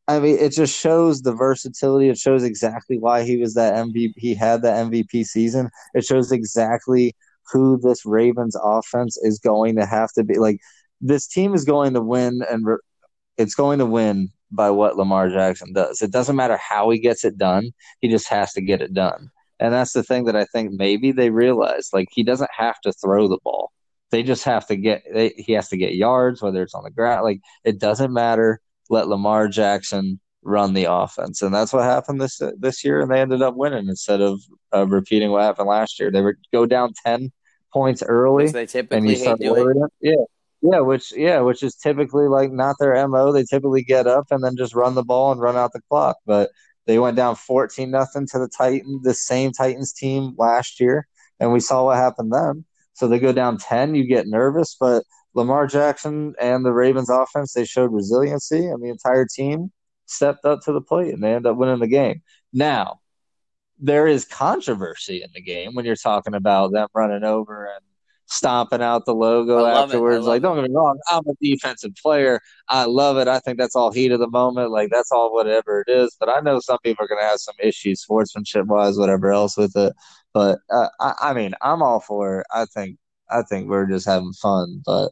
I 0.08 0.20
mean, 0.20 0.38
it 0.38 0.52
just 0.52 0.78
shows 0.78 1.22
the 1.22 1.32
versatility. 1.32 2.08
It 2.08 2.18
shows 2.18 2.44
exactly 2.44 2.98
why 2.98 3.24
he 3.24 3.36
was 3.36 3.54
that 3.54 3.74
MVP. 3.74 4.12
He 4.16 4.34
had 4.34 4.62
that 4.62 4.86
MVP 4.86 5.24
season. 5.24 5.70
It 5.94 6.04
shows 6.04 6.30
exactly 6.30 7.16
who 7.52 7.78
this 7.78 8.04
Ravens 8.06 8.56
offense 8.62 9.16
is 9.18 9.38
going 9.38 9.76
to 9.76 9.86
have 9.86 10.12
to 10.12 10.24
be. 10.24 10.38
Like 10.38 10.60
this 11.00 11.26
team 11.26 11.54
is 11.54 11.64
going 11.64 11.94
to 11.94 12.00
win, 12.00 12.42
and 12.48 12.66
re- 12.66 12.78
it's 13.36 13.54
going 13.54 13.78
to 13.78 13.86
win 13.86 14.30
by 14.50 14.70
what 14.70 14.96
Lamar 14.96 15.28
Jackson 15.28 15.72
does. 15.72 16.02
It 16.02 16.12
doesn't 16.12 16.36
matter 16.36 16.56
how 16.56 16.90
he 16.90 16.98
gets 16.98 17.24
it 17.24 17.36
done. 17.36 17.72
He 18.00 18.08
just 18.08 18.28
has 18.28 18.52
to 18.54 18.60
get 18.60 18.80
it 18.80 18.94
done. 18.94 19.30
And 19.58 19.72
that's 19.72 19.92
the 19.92 20.02
thing 20.02 20.24
that 20.24 20.36
I 20.36 20.44
think 20.44 20.72
maybe 20.72 21.12
they 21.12 21.30
realize. 21.30 21.90
Like 21.92 22.08
he 22.12 22.22
doesn't 22.22 22.50
have 22.56 22.80
to 22.82 22.92
throw 22.92 23.28
the 23.28 23.38
ball. 23.42 23.72
They 24.10 24.22
just 24.22 24.44
have 24.44 24.66
to 24.68 24.76
get. 24.76 25.02
They, 25.12 25.30
he 25.36 25.52
has 25.54 25.68
to 25.70 25.76
get 25.76 25.94
yards, 25.94 26.42
whether 26.42 26.62
it's 26.62 26.74
on 26.74 26.84
the 26.84 26.90
ground. 26.90 27.24
Like 27.24 27.40
it 27.64 27.78
doesn't 27.78 28.12
matter 28.12 28.60
let 28.88 29.08
Lamar 29.08 29.48
Jackson 29.48 30.20
run 30.42 30.74
the 30.74 30.84
offense, 30.84 31.42
and 31.42 31.52
that's 31.52 31.72
what 31.72 31.82
happened 31.82 32.20
this 32.20 32.40
this 32.58 32.84
year, 32.84 33.00
and 33.00 33.10
they 33.10 33.20
ended 33.20 33.42
up 33.42 33.56
winning 33.56 33.88
instead 33.88 34.20
of 34.20 34.40
uh, 34.74 34.86
repeating 34.86 35.30
what 35.30 35.42
happened 35.42 35.68
last 35.68 35.98
year. 35.98 36.10
They 36.10 36.22
would 36.22 36.36
go 36.52 36.66
down 36.66 36.92
ten 37.04 37.32
points 37.72 38.02
early, 38.02 38.44
which 38.44 38.52
they 38.52 38.66
typically 38.66 39.16
hate 39.16 39.38
doing. 39.38 39.88
Yeah, 40.00 40.14
yeah, 40.70 40.80
which 40.80 41.12
yeah, 41.16 41.40
which 41.40 41.62
is 41.62 41.76
typically 41.76 42.28
like 42.28 42.50
not 42.52 42.76
their 42.78 43.06
mo. 43.08 43.32
They 43.32 43.44
typically 43.44 43.84
get 43.84 44.06
up 44.06 44.26
and 44.30 44.42
then 44.42 44.56
just 44.56 44.74
run 44.74 44.94
the 44.94 45.04
ball 45.04 45.32
and 45.32 45.40
run 45.40 45.56
out 45.56 45.72
the 45.72 45.80
clock, 45.88 46.16
but 46.26 46.50
they 46.86 46.98
went 46.98 47.16
down 47.16 47.36
fourteen 47.36 47.90
nothing 47.90 48.26
to 48.28 48.38
the 48.38 48.48
Titans, 48.48 49.02
the 49.02 49.14
same 49.14 49.52
Titans 49.52 49.92
team 49.92 50.34
last 50.38 50.80
year, 50.80 51.06
and 51.40 51.52
we 51.52 51.60
saw 51.60 51.84
what 51.84 51.96
happened 51.96 52.32
then. 52.32 52.64
So 52.94 53.08
they 53.08 53.18
go 53.18 53.32
down 53.32 53.58
ten, 53.58 53.94
you 53.94 54.06
get 54.06 54.26
nervous, 54.26 54.76
but 54.78 55.04
Lamar 55.34 55.66
Jackson 55.66 56.34
and 56.40 56.64
the 56.64 56.72
Ravens 56.72 57.10
offense, 57.10 57.52
they 57.52 57.64
showed 57.64 57.92
resiliency, 57.92 58.66
and 58.66 58.82
the 58.82 58.88
entire 58.88 59.26
team 59.26 59.70
stepped 60.06 60.44
up 60.44 60.60
to 60.62 60.72
the 60.72 60.80
plate, 60.80 61.12
and 61.12 61.22
they 61.22 61.34
end 61.34 61.46
up 61.46 61.56
winning 61.56 61.80
the 61.80 61.86
game. 61.86 62.22
Now, 62.52 63.00
there 63.78 64.06
is 64.06 64.24
controversy 64.24 65.22
in 65.22 65.28
the 65.34 65.42
game 65.42 65.74
when 65.74 65.84
you're 65.84 65.96
talking 65.96 66.34
about 66.34 66.72
them 66.72 66.88
running 66.94 67.24
over 67.24 67.66
and 67.66 67.84
stomping 68.26 68.82
out 68.82 69.06
the 69.06 69.14
logo 69.14 69.64
afterwards. 69.64 70.26
Like, 70.26 70.42
don't 70.42 70.56
get 70.56 70.68
me 70.68 70.74
wrong, 70.74 70.98
I'm 71.10 71.22
a 71.26 71.34
defensive 71.40 71.92
player. 72.00 72.40
I 72.68 72.84
love 72.84 73.16
it. 73.18 73.28
I 73.28 73.38
think 73.40 73.58
that's 73.58 73.76
all 73.76 73.92
heat 73.92 74.12
of 74.12 74.20
the 74.20 74.28
moment. 74.28 74.70
Like, 74.70 74.90
that's 74.90 75.12
all 75.12 75.32
whatever 75.32 75.84
it 75.86 75.90
is. 75.90 76.16
But 76.18 76.28
I 76.28 76.40
know 76.40 76.60
some 76.60 76.78
people 76.84 77.04
are 77.04 77.08
going 77.08 77.20
to 77.20 77.26
have 77.26 77.40
some 77.40 77.54
issues, 77.62 78.02
sportsmanship 78.02 78.66
wise, 78.66 78.98
whatever 78.98 79.32
else 79.32 79.56
with 79.56 79.76
it. 79.76 79.92
But 80.34 80.58
uh, 80.70 80.88
I, 81.00 81.12
I 81.22 81.32
mean, 81.32 81.54
I'm 81.62 81.82
all 81.82 82.00
for 82.00 82.40
it. 82.40 82.46
I 82.54 82.66
think 82.66 82.98
I 83.30 83.42
think 83.42 83.68
we're 83.68 83.86
just 83.86 84.06
having 84.06 84.32
fun. 84.34 84.82
But 84.84 85.10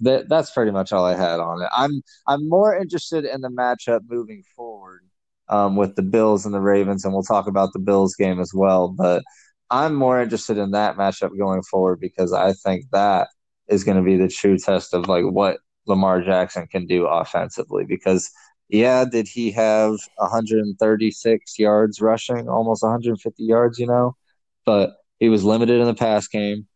that 0.00 0.28
that's 0.28 0.50
pretty 0.50 0.70
much 0.70 0.92
all 0.92 1.04
I 1.04 1.16
had 1.16 1.40
on 1.40 1.62
it. 1.62 1.68
I'm 1.74 2.02
I'm 2.26 2.48
more 2.48 2.76
interested 2.76 3.24
in 3.24 3.40
the 3.40 3.48
matchup 3.48 4.00
moving 4.08 4.42
forward 4.54 5.02
um, 5.48 5.76
with 5.76 5.96
the 5.96 6.02
Bills 6.02 6.44
and 6.44 6.54
the 6.54 6.60
Ravens, 6.60 7.04
and 7.04 7.14
we'll 7.14 7.22
talk 7.22 7.46
about 7.46 7.72
the 7.72 7.78
Bills 7.78 8.14
game 8.14 8.40
as 8.40 8.52
well. 8.54 8.88
But 8.88 9.22
I'm 9.70 9.94
more 9.94 10.20
interested 10.20 10.58
in 10.58 10.70
that 10.72 10.96
matchup 10.96 11.36
going 11.36 11.62
forward 11.62 12.00
because 12.00 12.32
I 12.32 12.52
think 12.52 12.86
that 12.92 13.28
is 13.68 13.84
going 13.84 13.98
to 13.98 14.02
be 14.02 14.16
the 14.16 14.28
true 14.28 14.56
test 14.56 14.94
of 14.94 15.08
like 15.08 15.24
what 15.24 15.58
Lamar 15.86 16.22
Jackson 16.22 16.66
can 16.66 16.86
do 16.86 17.06
offensively. 17.06 17.84
Because 17.84 18.30
yeah, 18.68 19.04
did 19.04 19.28
he 19.28 19.50
have 19.52 19.96
136 20.16 21.58
yards 21.58 22.00
rushing, 22.00 22.48
almost 22.48 22.82
150 22.82 23.42
yards? 23.42 23.78
You 23.78 23.86
know, 23.86 24.16
but 24.64 24.96
he 25.18 25.28
was 25.28 25.44
limited 25.44 25.80
in 25.80 25.86
the 25.86 25.94
pass 25.94 26.28
game. 26.28 26.66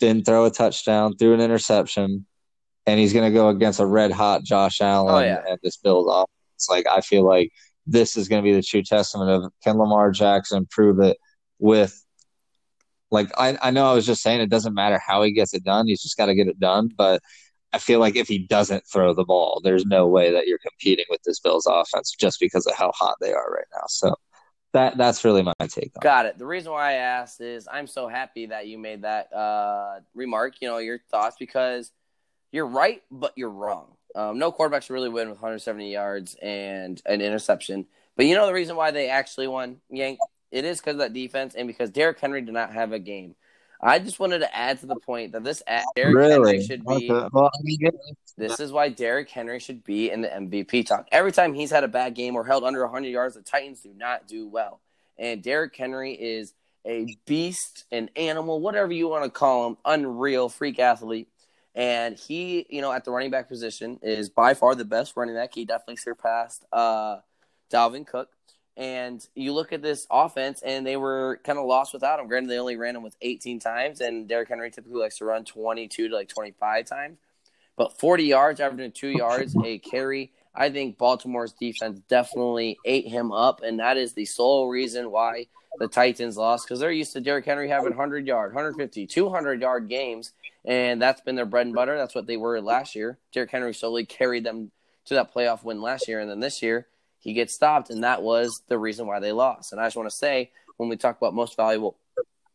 Didn't 0.00 0.26
throw 0.26 0.44
a 0.44 0.50
touchdown, 0.50 1.16
threw 1.16 1.34
an 1.34 1.40
interception, 1.40 2.26
and 2.86 3.00
he's 3.00 3.12
going 3.12 3.30
to 3.30 3.34
go 3.34 3.48
against 3.48 3.80
a 3.80 3.86
red 3.86 4.12
hot 4.12 4.44
Josh 4.44 4.80
Allen 4.80 5.14
oh, 5.14 5.20
yeah. 5.20 5.42
and 5.48 5.58
this 5.62 5.76
Bills 5.76 6.06
offense. 6.08 6.68
Like 6.68 6.86
I 6.86 7.00
feel 7.00 7.24
like 7.24 7.50
this 7.86 8.16
is 8.16 8.28
going 8.28 8.42
to 8.42 8.48
be 8.48 8.54
the 8.54 8.62
true 8.62 8.82
testament 8.82 9.30
of 9.30 9.52
can 9.62 9.78
Lamar 9.78 10.10
Jackson 10.10 10.66
prove 10.70 11.00
it 11.00 11.16
with 11.58 12.03
like 13.14 13.30
I, 13.38 13.56
I 13.62 13.70
know 13.70 13.90
I 13.90 13.94
was 13.94 14.04
just 14.04 14.22
saying 14.22 14.40
it 14.40 14.50
doesn't 14.50 14.74
matter 14.74 14.98
how 14.98 15.22
he 15.22 15.32
gets 15.32 15.54
it 15.54 15.64
done, 15.64 15.86
he's 15.86 16.02
just 16.02 16.16
got 16.16 16.26
to 16.26 16.34
get 16.34 16.48
it 16.48 16.60
done. 16.60 16.90
But 16.94 17.22
I 17.72 17.78
feel 17.78 17.98
like 17.98 18.14
if 18.14 18.28
he 18.28 18.38
doesn't 18.38 18.86
throw 18.86 19.14
the 19.14 19.24
ball, 19.24 19.60
there's 19.64 19.84
no 19.86 20.06
way 20.06 20.32
that 20.32 20.46
you're 20.46 20.58
competing 20.58 21.06
with 21.08 21.22
this 21.24 21.40
Bills 21.40 21.66
offense 21.68 22.14
just 22.18 22.38
because 22.38 22.66
of 22.66 22.74
how 22.76 22.92
hot 22.94 23.16
they 23.20 23.32
are 23.32 23.50
right 23.50 23.66
now. 23.72 23.84
So 23.88 24.14
that 24.74 24.96
that's 24.96 25.24
really 25.24 25.42
my 25.42 25.54
take 25.60 25.92
on 25.96 26.00
Got 26.02 26.26
it. 26.26 26.38
The 26.38 26.46
reason 26.46 26.72
why 26.72 26.90
I 26.90 26.94
asked 26.94 27.40
is 27.40 27.66
I'm 27.70 27.86
so 27.86 28.08
happy 28.08 28.46
that 28.46 28.66
you 28.66 28.76
made 28.78 29.02
that 29.02 29.32
uh, 29.32 30.00
remark, 30.14 30.54
you 30.60 30.68
know, 30.68 30.78
your 30.78 30.98
thoughts 31.10 31.36
because 31.38 31.90
you're 32.52 32.66
right, 32.66 33.02
but 33.10 33.32
you're 33.36 33.50
wrong. 33.50 33.96
Um, 34.14 34.38
no 34.38 34.52
quarterback 34.52 34.82
should 34.82 34.94
really 34.94 35.08
win 35.08 35.28
with 35.28 35.38
170 35.38 35.92
yards 35.92 36.36
and 36.40 37.00
an 37.06 37.20
interception. 37.20 37.86
But 38.16 38.26
you 38.26 38.36
know 38.36 38.46
the 38.46 38.52
reason 38.52 38.76
why 38.76 38.92
they 38.92 39.08
actually 39.08 39.48
won, 39.48 39.80
Yank? 39.90 40.18
It 40.54 40.64
is 40.64 40.78
because 40.78 40.92
of 40.92 40.98
that 40.98 41.12
defense 41.12 41.56
and 41.56 41.66
because 41.66 41.90
Derrick 41.90 42.20
Henry 42.20 42.40
did 42.40 42.54
not 42.54 42.72
have 42.72 42.92
a 42.92 43.00
game. 43.00 43.34
I 43.80 43.98
just 43.98 44.20
wanted 44.20 44.38
to 44.38 44.56
add 44.56 44.78
to 44.80 44.86
the 44.86 44.94
point 44.94 45.32
that 45.32 45.42
this 45.42 45.64
Derrick 45.96 46.14
really? 46.14 46.30
Henry 46.30 46.64
should 46.64 46.86
be. 46.86 47.10
Okay. 47.10 47.28
Well, 47.32 47.50
this 48.38 48.60
is 48.60 48.70
why 48.70 48.88
Derrick 48.88 49.28
Henry 49.28 49.58
should 49.58 49.82
be 49.82 50.12
in 50.12 50.22
the 50.22 50.28
MVP 50.28 50.86
talk. 50.86 51.08
Every 51.10 51.32
time 51.32 51.54
he's 51.54 51.72
had 51.72 51.82
a 51.82 51.88
bad 51.88 52.14
game 52.14 52.36
or 52.36 52.44
held 52.44 52.62
under 52.62 52.82
100 52.84 53.08
yards, 53.08 53.34
the 53.34 53.42
Titans 53.42 53.80
do 53.80 53.92
not 53.96 54.28
do 54.28 54.48
well. 54.48 54.80
And 55.18 55.42
Derrick 55.42 55.74
Henry 55.76 56.12
is 56.12 56.54
a 56.86 57.16
beast, 57.26 57.84
an 57.90 58.10
animal, 58.14 58.60
whatever 58.60 58.92
you 58.92 59.08
want 59.08 59.24
to 59.24 59.30
call 59.30 59.66
him, 59.66 59.76
unreal 59.84 60.48
freak 60.48 60.78
athlete. 60.78 61.28
And 61.74 62.16
he, 62.16 62.64
you 62.70 62.80
know, 62.80 62.92
at 62.92 63.04
the 63.04 63.10
running 63.10 63.32
back 63.32 63.48
position 63.48 63.98
is 64.02 64.28
by 64.28 64.54
far 64.54 64.76
the 64.76 64.84
best 64.84 65.16
running 65.16 65.34
back. 65.34 65.52
He 65.52 65.64
definitely 65.64 65.96
surpassed 65.96 66.64
uh, 66.72 67.16
Dalvin 67.72 68.06
Cook. 68.06 68.30
And 68.76 69.24
you 69.34 69.52
look 69.52 69.72
at 69.72 69.82
this 69.82 70.06
offense, 70.10 70.60
and 70.62 70.84
they 70.84 70.96
were 70.96 71.40
kind 71.44 71.58
of 71.58 71.66
lost 71.66 71.92
without 71.92 72.18
him. 72.18 72.26
Granted, 72.26 72.50
they 72.50 72.58
only 72.58 72.76
ran 72.76 72.96
him 72.96 73.02
with 73.02 73.16
18 73.22 73.60
times, 73.60 74.00
and 74.00 74.26
Derrick 74.26 74.48
Henry 74.48 74.70
typically 74.70 75.00
likes 75.00 75.18
to 75.18 75.24
run 75.24 75.44
22 75.44 76.08
to 76.08 76.14
like 76.14 76.28
25 76.28 76.86
times. 76.86 77.18
But 77.76 77.98
40 77.98 78.24
yards, 78.24 78.60
averaging 78.60 78.92
two 78.92 79.08
yards 79.08 79.56
a 79.64 79.78
carry. 79.78 80.32
I 80.54 80.70
think 80.70 80.98
Baltimore's 80.98 81.52
defense 81.52 82.00
definitely 82.08 82.78
ate 82.84 83.08
him 83.08 83.32
up, 83.32 83.62
and 83.62 83.78
that 83.80 83.96
is 83.96 84.12
the 84.12 84.24
sole 84.24 84.68
reason 84.68 85.10
why 85.10 85.46
the 85.78 85.88
Titans 85.88 86.36
lost 86.36 86.66
because 86.66 86.78
they're 86.78 86.92
used 86.92 87.12
to 87.14 87.20
Derrick 87.20 87.44
Henry 87.44 87.68
having 87.68 87.90
100 87.90 88.26
yard, 88.26 88.54
150, 88.54 89.06
200 89.06 89.60
yard 89.60 89.88
games, 89.88 90.32
and 90.64 91.02
that's 91.02 91.20
been 91.20 91.34
their 91.34 91.46
bread 91.46 91.66
and 91.66 91.74
butter. 91.74 91.96
That's 91.96 92.14
what 92.14 92.26
they 92.26 92.36
were 92.36 92.60
last 92.60 92.94
year. 92.94 93.18
Derrick 93.32 93.50
Henry 93.50 93.74
solely 93.74 94.06
carried 94.06 94.44
them 94.44 94.70
to 95.06 95.14
that 95.14 95.34
playoff 95.34 95.64
win 95.64 95.82
last 95.82 96.06
year, 96.06 96.20
and 96.20 96.30
then 96.30 96.40
this 96.40 96.62
year 96.62 96.86
he 97.24 97.32
gets 97.32 97.54
stopped, 97.54 97.88
and 97.88 98.04
that 98.04 98.22
was 98.22 98.62
the 98.68 98.78
reason 98.78 99.06
why 99.06 99.18
they 99.18 99.32
lost. 99.32 99.72
And 99.72 99.80
I 99.80 99.86
just 99.86 99.96
want 99.96 100.10
to 100.10 100.14
say, 100.14 100.52
when 100.76 100.90
we 100.90 100.96
talk 100.96 101.16
about 101.16 101.34
most 101.34 101.56
valuable 101.56 101.96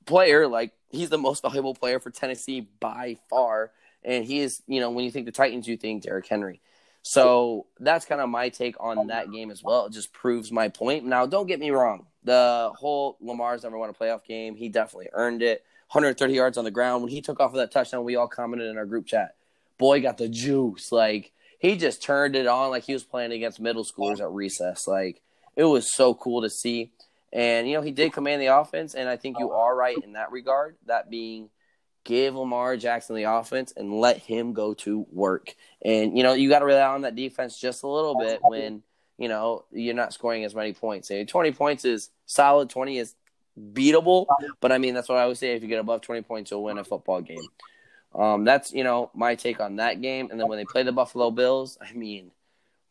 player, 0.05 0.47
like 0.47 0.73
he's 0.89 1.09
the 1.09 1.17
most 1.17 1.41
valuable 1.41 1.73
player 1.73 1.99
for 1.99 2.11
Tennessee 2.11 2.69
by 2.79 3.17
far, 3.31 3.71
and 4.03 4.23
he 4.23 4.41
is, 4.41 4.61
you 4.67 4.79
know, 4.79 4.91
when 4.91 5.03
you 5.03 5.11
think 5.11 5.25
the 5.25 5.31
Titans, 5.31 5.67
you 5.67 5.75
think 5.75 6.03
Derrick 6.03 6.27
Henry. 6.27 6.61
So 7.01 7.65
that's 7.79 8.05
kind 8.05 8.21
of 8.21 8.29
my 8.29 8.49
take 8.49 8.75
on 8.79 9.07
that 9.07 9.31
game 9.31 9.49
as 9.49 9.63
well. 9.63 9.87
It 9.87 9.93
just 9.93 10.13
proves 10.13 10.51
my 10.51 10.69
point. 10.69 11.03
Now, 11.03 11.25
don't 11.25 11.47
get 11.47 11.59
me 11.59 11.71
wrong. 11.71 12.05
The 12.23 12.71
whole 12.75 13.17
Lamar's 13.21 13.63
never 13.63 13.77
won 13.77 13.89
a 13.89 13.93
playoff 13.93 14.23
game. 14.23 14.55
He 14.55 14.69
definitely 14.69 15.09
earned 15.13 15.41
it. 15.41 15.63
130 15.91 16.33
yards 16.33 16.57
on 16.59 16.65
the 16.65 16.71
ground. 16.71 17.01
When 17.01 17.11
he 17.11 17.21
took 17.21 17.39
off 17.39 17.51
of 17.51 17.57
that 17.57 17.71
touchdown, 17.71 18.03
we 18.03 18.17
all 18.17 18.27
commented 18.27 18.67
in 18.69 18.77
our 18.77 18.85
group 18.85 19.07
chat. 19.07 19.35
Boy 19.79 20.01
got 20.01 20.17
the 20.19 20.29
juice. 20.29 20.91
Like 20.91 21.31
he 21.59 21.75
just 21.75 22.01
turned 22.01 22.35
it 22.35 22.47
on 22.47 22.71
like 22.71 22.83
he 22.83 22.93
was 22.93 23.03
playing 23.03 23.31
against 23.31 23.59
middle 23.59 23.85
schoolers 23.85 24.19
at 24.19 24.31
recess. 24.31 24.87
Like 24.87 25.21
it 25.55 25.65
was 25.65 25.93
so 25.93 26.13
cool 26.15 26.41
to 26.41 26.49
see. 26.49 26.91
And 27.31 27.67
you 27.67 27.75
know, 27.75 27.81
he 27.81 27.91
did 27.91 28.13
command 28.13 28.41
the 28.41 28.47
offense, 28.47 28.95
and 28.95 29.07
I 29.07 29.17
think 29.17 29.37
you 29.37 29.51
are 29.51 29.75
right 29.75 29.97
in 30.03 30.13
that 30.13 30.31
regard. 30.31 30.77
That 30.87 31.11
being 31.11 31.49
give 32.05 32.33
Lamar 32.33 32.75
Jackson 32.77 33.15
the 33.15 33.23
offense 33.23 33.73
and 33.75 33.99
let 33.99 34.17
him 34.17 34.53
go 34.53 34.73
to 34.73 35.05
work. 35.11 35.53
And 35.83 36.17
you 36.17 36.23
know, 36.23 36.33
you 36.33 36.49
got 36.49 36.59
to 36.59 36.65
rely 36.65 36.81
on 36.81 37.01
that 37.01 37.15
defense 37.15 37.59
just 37.59 37.83
a 37.83 37.87
little 37.87 38.17
bit 38.17 38.39
when 38.41 38.81
you 39.17 39.27
know 39.27 39.65
you're 39.71 39.93
not 39.93 40.13
scoring 40.13 40.43
as 40.43 40.55
many 40.55 40.73
points. 40.73 41.11
And 41.11 41.27
20 41.27 41.51
points 41.51 41.85
is 41.85 42.09
solid. 42.25 42.69
20 42.69 42.97
is 42.97 43.15
beatable, 43.73 44.25
but 44.61 44.71
I 44.71 44.77
mean 44.77 44.93
that's 44.93 45.09
what 45.09 45.17
I 45.17 45.23
always 45.23 45.39
say. 45.39 45.53
If 45.55 45.61
you 45.61 45.67
get 45.67 45.79
above 45.79 46.01
20 46.01 46.21
points, 46.21 46.51
you'll 46.51 46.63
win 46.63 46.77
a 46.77 46.83
football 46.83 47.21
game. 47.21 47.37
Um, 48.13 48.43
that's 48.43 48.73
you 48.73 48.83
know 48.83 49.11
my 49.13 49.35
take 49.35 49.59
on 49.59 49.77
that 49.77 50.01
game. 50.01 50.29
And 50.31 50.39
then 50.39 50.47
when 50.47 50.57
they 50.57 50.65
play 50.65 50.83
the 50.83 50.91
Buffalo 50.91 51.31
Bills, 51.31 51.77
I 51.81 51.93
mean, 51.93 52.31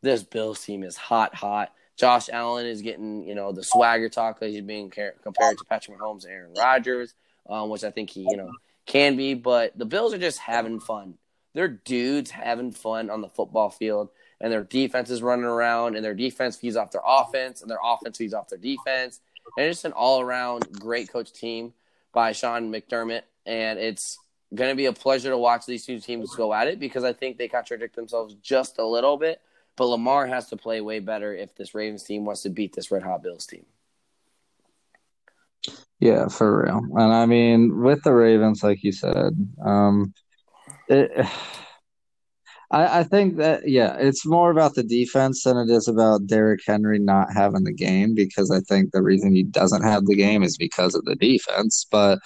this 0.02 0.22
Bills 0.22 0.64
team 0.64 0.82
is 0.82 0.96
hot, 0.96 1.34
hot. 1.34 1.72
Josh 1.96 2.28
Allen 2.32 2.66
is 2.66 2.82
getting 2.82 3.26
you 3.26 3.34
know 3.34 3.52
the 3.52 3.64
swagger 3.64 4.08
talk 4.08 4.40
that 4.40 4.50
he's 4.50 4.60
being 4.62 4.90
compared 4.90 5.58
to 5.58 5.64
Patrick 5.68 5.98
Mahomes 5.98 6.24
and 6.24 6.32
Aaron 6.32 6.54
Rodgers, 6.56 7.14
um, 7.48 7.70
which 7.70 7.82
I 7.82 7.90
think 7.90 8.10
he 8.10 8.26
you 8.30 8.36
know 8.36 8.52
can 8.86 9.16
be. 9.16 9.34
But 9.34 9.76
the 9.76 9.84
Bills 9.84 10.14
are 10.14 10.18
just 10.18 10.38
having 10.38 10.78
fun. 10.78 11.14
They're 11.54 11.68
dudes 11.68 12.30
having 12.30 12.70
fun 12.70 13.10
on 13.10 13.20
the 13.20 13.28
football 13.28 13.70
field, 13.70 14.10
and 14.40 14.52
their 14.52 14.62
defense 14.62 15.10
is 15.10 15.22
running 15.22 15.44
around, 15.44 15.96
and 15.96 16.04
their 16.04 16.14
defense 16.14 16.56
feeds 16.56 16.76
off 16.76 16.92
their 16.92 17.02
offense, 17.04 17.62
and 17.62 17.70
their 17.70 17.80
offense 17.82 18.16
feeds 18.16 18.34
off 18.34 18.48
their 18.48 18.58
defense. 18.58 19.20
And 19.56 19.66
it's 19.66 19.78
just 19.78 19.84
an 19.86 19.92
all 19.92 20.20
around 20.20 20.68
great 20.78 21.10
coach 21.10 21.32
team 21.32 21.72
by 22.12 22.30
Sean 22.30 22.72
McDermott, 22.72 23.22
and 23.44 23.80
it's 23.80 24.18
going 24.55 24.70
to 24.70 24.76
be 24.76 24.86
a 24.86 24.92
pleasure 24.92 25.30
to 25.30 25.38
watch 25.38 25.66
these 25.66 25.84
two 25.84 26.01
teams 26.01 26.34
go 26.34 26.55
at 26.55 26.68
it 26.68 26.80
because 26.80 27.05
I 27.05 27.12
think 27.12 27.36
they 27.36 27.49
contradict 27.49 27.96
themselves 27.96 28.34
just 28.42 28.78
a 28.78 28.86
little 28.86 29.16
bit. 29.16 29.40
But 29.76 29.86
Lamar 29.86 30.26
has 30.26 30.49
to 30.49 30.57
play 30.57 30.80
way 30.80 30.99
better 30.99 31.34
if 31.34 31.55
this 31.55 31.74
Ravens 31.74 32.03
team 32.03 32.24
wants 32.24 32.42
to 32.42 32.51
beat 32.51 32.74
this 32.74 32.90
Red 32.90 33.03
Hot 33.03 33.22
Bills 33.22 33.46
team. 33.46 33.64
Yeah, 36.01 36.28
for 36.28 36.62
real. 36.62 36.80
And 36.94 37.12
I 37.12 37.26
mean, 37.26 37.80
with 37.82 38.03
the 38.03 38.12
Ravens, 38.12 38.62
like 38.62 38.82
you 38.82 38.92
said, 38.92 39.34
um, 39.64 40.14
it, 40.88 41.26
I, 42.70 43.01
I 43.01 43.05
think 43.05 43.38
that 43.38 43.68
yeah, 43.68 43.96
it's 43.99 44.26
more 44.26 44.51
about 44.51 44.74
the 44.74 44.82
defense 44.82 45.44
than 45.44 45.57
it 45.57 45.70
is 45.70 45.88
about 45.88 46.26
Derrick 46.26 46.61
Henry 46.66 46.99
not 46.99 47.32
having 47.32 47.64
the 47.64 47.72
game 47.72 48.14
because 48.14 48.51
I 48.51 48.61
think 48.61 48.92
the 48.92 49.03
reason 49.03 49.32
he 49.32 49.42
doesn't 49.42 49.84
have 49.84 50.05
the 50.05 50.16
game 50.16 50.42
is 50.42 50.59
because 50.59 50.94
of 50.94 51.05
the 51.05 51.16
defense. 51.16 51.86
But 51.90 52.18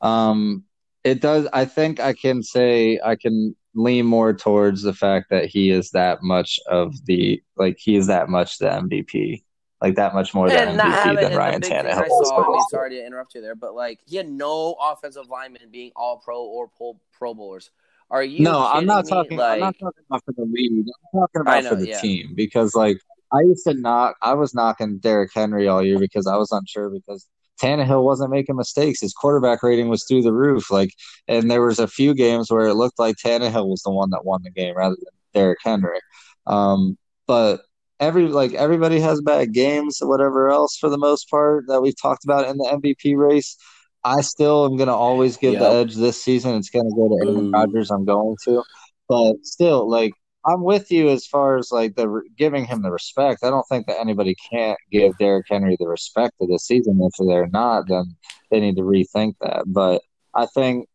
um, 0.00 0.64
it 1.04 1.20
does. 1.20 1.46
I 1.52 1.64
think 1.64 2.00
I 2.00 2.12
can 2.12 2.42
say 2.42 3.00
I 3.04 3.16
can 3.16 3.56
lean 3.74 4.06
more 4.06 4.32
towards 4.32 4.82
the 4.82 4.92
fact 4.92 5.26
that 5.30 5.46
he 5.46 5.70
is 5.70 5.90
that 5.90 6.22
much 6.22 6.58
of 6.68 6.94
the 7.06 7.42
like 7.56 7.78
he 7.78 7.96
is 7.96 8.06
that 8.08 8.28
much 8.28 8.58
the 8.58 8.66
MVP. 8.66 9.42
Like 9.80 9.94
that 9.94 10.12
much 10.12 10.34
more 10.34 10.48
than 10.50 10.76
MVP 10.76 11.20
than 11.20 11.36
Ryan 11.38 11.62
Tannehill. 11.62 12.02
I 12.02 12.08
saw, 12.08 12.66
sorry 12.68 12.90
to 12.90 13.06
interrupt 13.06 13.34
you 13.34 13.40
there, 13.40 13.54
but 13.54 13.74
like 13.74 14.00
he 14.04 14.16
had 14.16 14.28
no 14.28 14.76
offensive 14.78 15.30
linemen 15.30 15.70
being 15.70 15.90
all 15.96 16.18
pro 16.18 16.42
or 16.42 16.68
pro, 16.68 17.00
pro 17.12 17.32
bowlers. 17.32 17.70
Are 18.10 18.22
you? 18.22 18.44
No, 18.44 18.66
I'm 18.66 18.84
not 18.84 19.08
talking. 19.08 19.38
Like, 19.38 19.54
I'm 19.54 19.60
not 19.60 19.78
talking 19.78 20.04
about 20.10 20.22
for 20.26 20.32
the 20.32 20.44
league. 20.44 20.86
I'm 21.14 21.20
talking 21.20 21.40
about 21.40 21.64
know, 21.64 21.70
for 21.70 21.76
the 21.76 21.88
yeah. 21.88 22.00
team 22.00 22.34
because 22.34 22.74
like 22.74 22.98
I 23.32 23.40
used 23.40 23.64
to 23.64 23.74
knock. 23.74 24.16
I 24.20 24.34
was 24.34 24.54
knocking 24.54 24.98
Derrick 24.98 25.30
Henry 25.32 25.68
all 25.68 25.82
year 25.82 25.98
because 25.98 26.26
I 26.26 26.36
was 26.36 26.50
unsure 26.50 26.90
because 26.90 27.26
Tannehill 27.60 28.02
wasn't 28.02 28.30
making 28.30 28.56
mistakes. 28.56 29.00
His 29.00 29.12
quarterback 29.12 29.62
rating 29.62 29.88
was 29.88 30.04
through 30.04 30.22
the 30.22 30.32
roof. 30.32 30.70
Like, 30.70 30.94
and 31.28 31.50
there 31.50 31.62
was 31.62 31.78
a 31.78 31.86
few 31.88 32.14
games 32.14 32.50
where 32.50 32.66
it 32.66 32.74
looked 32.74 32.98
like 32.98 33.16
Tannehill 33.16 33.68
was 33.68 33.82
the 33.82 33.90
one 33.90 34.10
that 34.10 34.24
won 34.24 34.42
the 34.42 34.50
game 34.50 34.76
rather 34.76 34.96
than 34.96 35.12
Derrick 35.34 35.58
Henry. 35.62 36.00
Um, 36.46 36.96
but 37.26 37.62
every 38.00 38.28
like 38.28 38.54
everybody 38.54 38.98
has 38.98 39.20
bad 39.20 39.52
games 39.52 39.98
whatever 40.00 40.48
else 40.48 40.76
for 40.78 40.88
the 40.88 40.96
most 40.98 41.28
part 41.30 41.64
that 41.68 41.82
we've 41.82 42.00
talked 42.00 42.24
about 42.24 42.48
in 42.48 42.56
the 42.56 42.64
MVP 42.64 43.16
race. 43.16 43.56
I 44.02 44.22
still 44.22 44.64
am 44.64 44.76
going 44.78 44.88
to 44.88 44.94
always 44.94 45.36
give 45.36 45.52
Yep. 45.52 45.60
the 45.62 45.68
edge 45.68 45.94
this 45.94 46.22
season. 46.22 46.54
It's 46.56 46.70
going 46.70 46.88
to 46.88 46.96
go 46.96 47.08
to 47.08 47.26
Aaron 47.26 47.50
Rodgers. 47.52 47.90
I'm 47.90 48.06
going 48.06 48.36
to, 48.44 48.62
but 49.08 49.34
still, 49.44 49.88
like 49.88 50.12
I'm 50.46 50.62
with 50.62 50.90
you 50.90 51.08
as 51.10 51.26
far 51.26 51.58
as 51.58 51.70
like 51.70 51.96
the 51.96 52.22
giving 52.36 52.64
him 52.64 52.82
the 52.82 52.90
respect. 52.90 53.44
I 53.44 53.50
don't 53.50 53.66
think 53.68 53.86
that 53.86 54.00
anybody 54.00 54.34
can't 54.50 54.78
give 54.90 55.16
Derrick 55.18 55.46
Henry 55.48 55.76
the 55.78 55.86
respect 55.88 56.34
of 56.40 56.48
the 56.48 56.58
season. 56.58 57.00
If 57.02 57.12
they're 57.26 57.46
not, 57.48 57.88
then 57.88 58.16
they 58.50 58.60
need 58.60 58.76
to 58.76 58.82
rethink 58.82 59.34
that. 59.42 59.64
But 59.66 60.02
I 60.34 60.46
think 60.46 60.88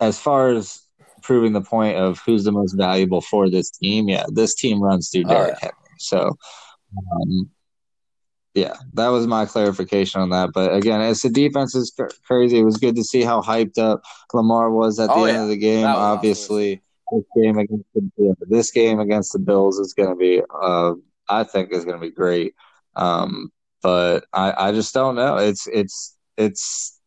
as 0.00 0.18
far 0.18 0.50
as 0.50 0.82
proving 1.22 1.52
the 1.52 1.60
point 1.62 1.96
of 1.96 2.18
who's 2.24 2.44
the 2.44 2.52
most 2.52 2.74
valuable 2.74 3.20
for 3.22 3.48
this 3.48 3.70
team, 3.70 4.08
yeah, 4.08 4.24
this 4.32 4.54
team 4.54 4.82
runs 4.82 5.10
through 5.10 5.24
Oh, 5.26 5.28
Derrick 5.30 5.54
yeah. 5.62 5.70
Henry. 5.70 5.96
So, 5.98 6.36
um, 7.12 7.50
yeah, 8.54 8.74
that 8.94 9.08
was 9.08 9.26
my 9.26 9.46
clarification 9.46 10.20
on 10.20 10.30
that. 10.30 10.50
But 10.52 10.74
again, 10.74 11.00
as 11.00 11.20
the 11.20 11.30
defense 11.30 11.74
is 11.74 11.92
cr- 11.96 12.08
crazy, 12.26 12.58
it 12.58 12.64
was 12.64 12.76
good 12.78 12.96
to 12.96 13.04
see 13.04 13.22
how 13.22 13.40
hyped 13.40 13.78
up 13.78 14.02
Lamar 14.34 14.70
was 14.70 14.98
at 14.98 15.06
the 15.06 15.12
Oh, 15.14 15.24
end 15.24 15.36
yeah. 15.36 15.42
of 15.44 15.48
the 15.48 15.56
game. 15.56 15.82
Was 15.82 15.96
awesome 15.96 16.16
Obviously, 16.18 16.82
this 17.12 17.24
game 17.36 17.58
against 17.58 17.84
the 17.94 18.34
this 18.48 18.70
game 18.70 19.00
against 19.00 19.32
the 19.32 19.38
Bills 19.38 19.78
is 19.78 19.94
going 19.94 20.10
to 20.10 20.16
be, 20.16 20.42
uh, 20.62 20.92
I 21.28 21.44
think, 21.44 21.72
is 21.72 21.84
going 21.84 22.00
to 22.00 22.06
be 22.06 22.12
great. 22.12 22.54
Um, 22.96 23.50
but 23.82 24.24
I, 24.32 24.68
I 24.68 24.72
just 24.72 24.92
don't 24.94 25.14
know. 25.16 25.36
It's 25.36 25.66
it's 25.66 26.16
it's 26.36 26.98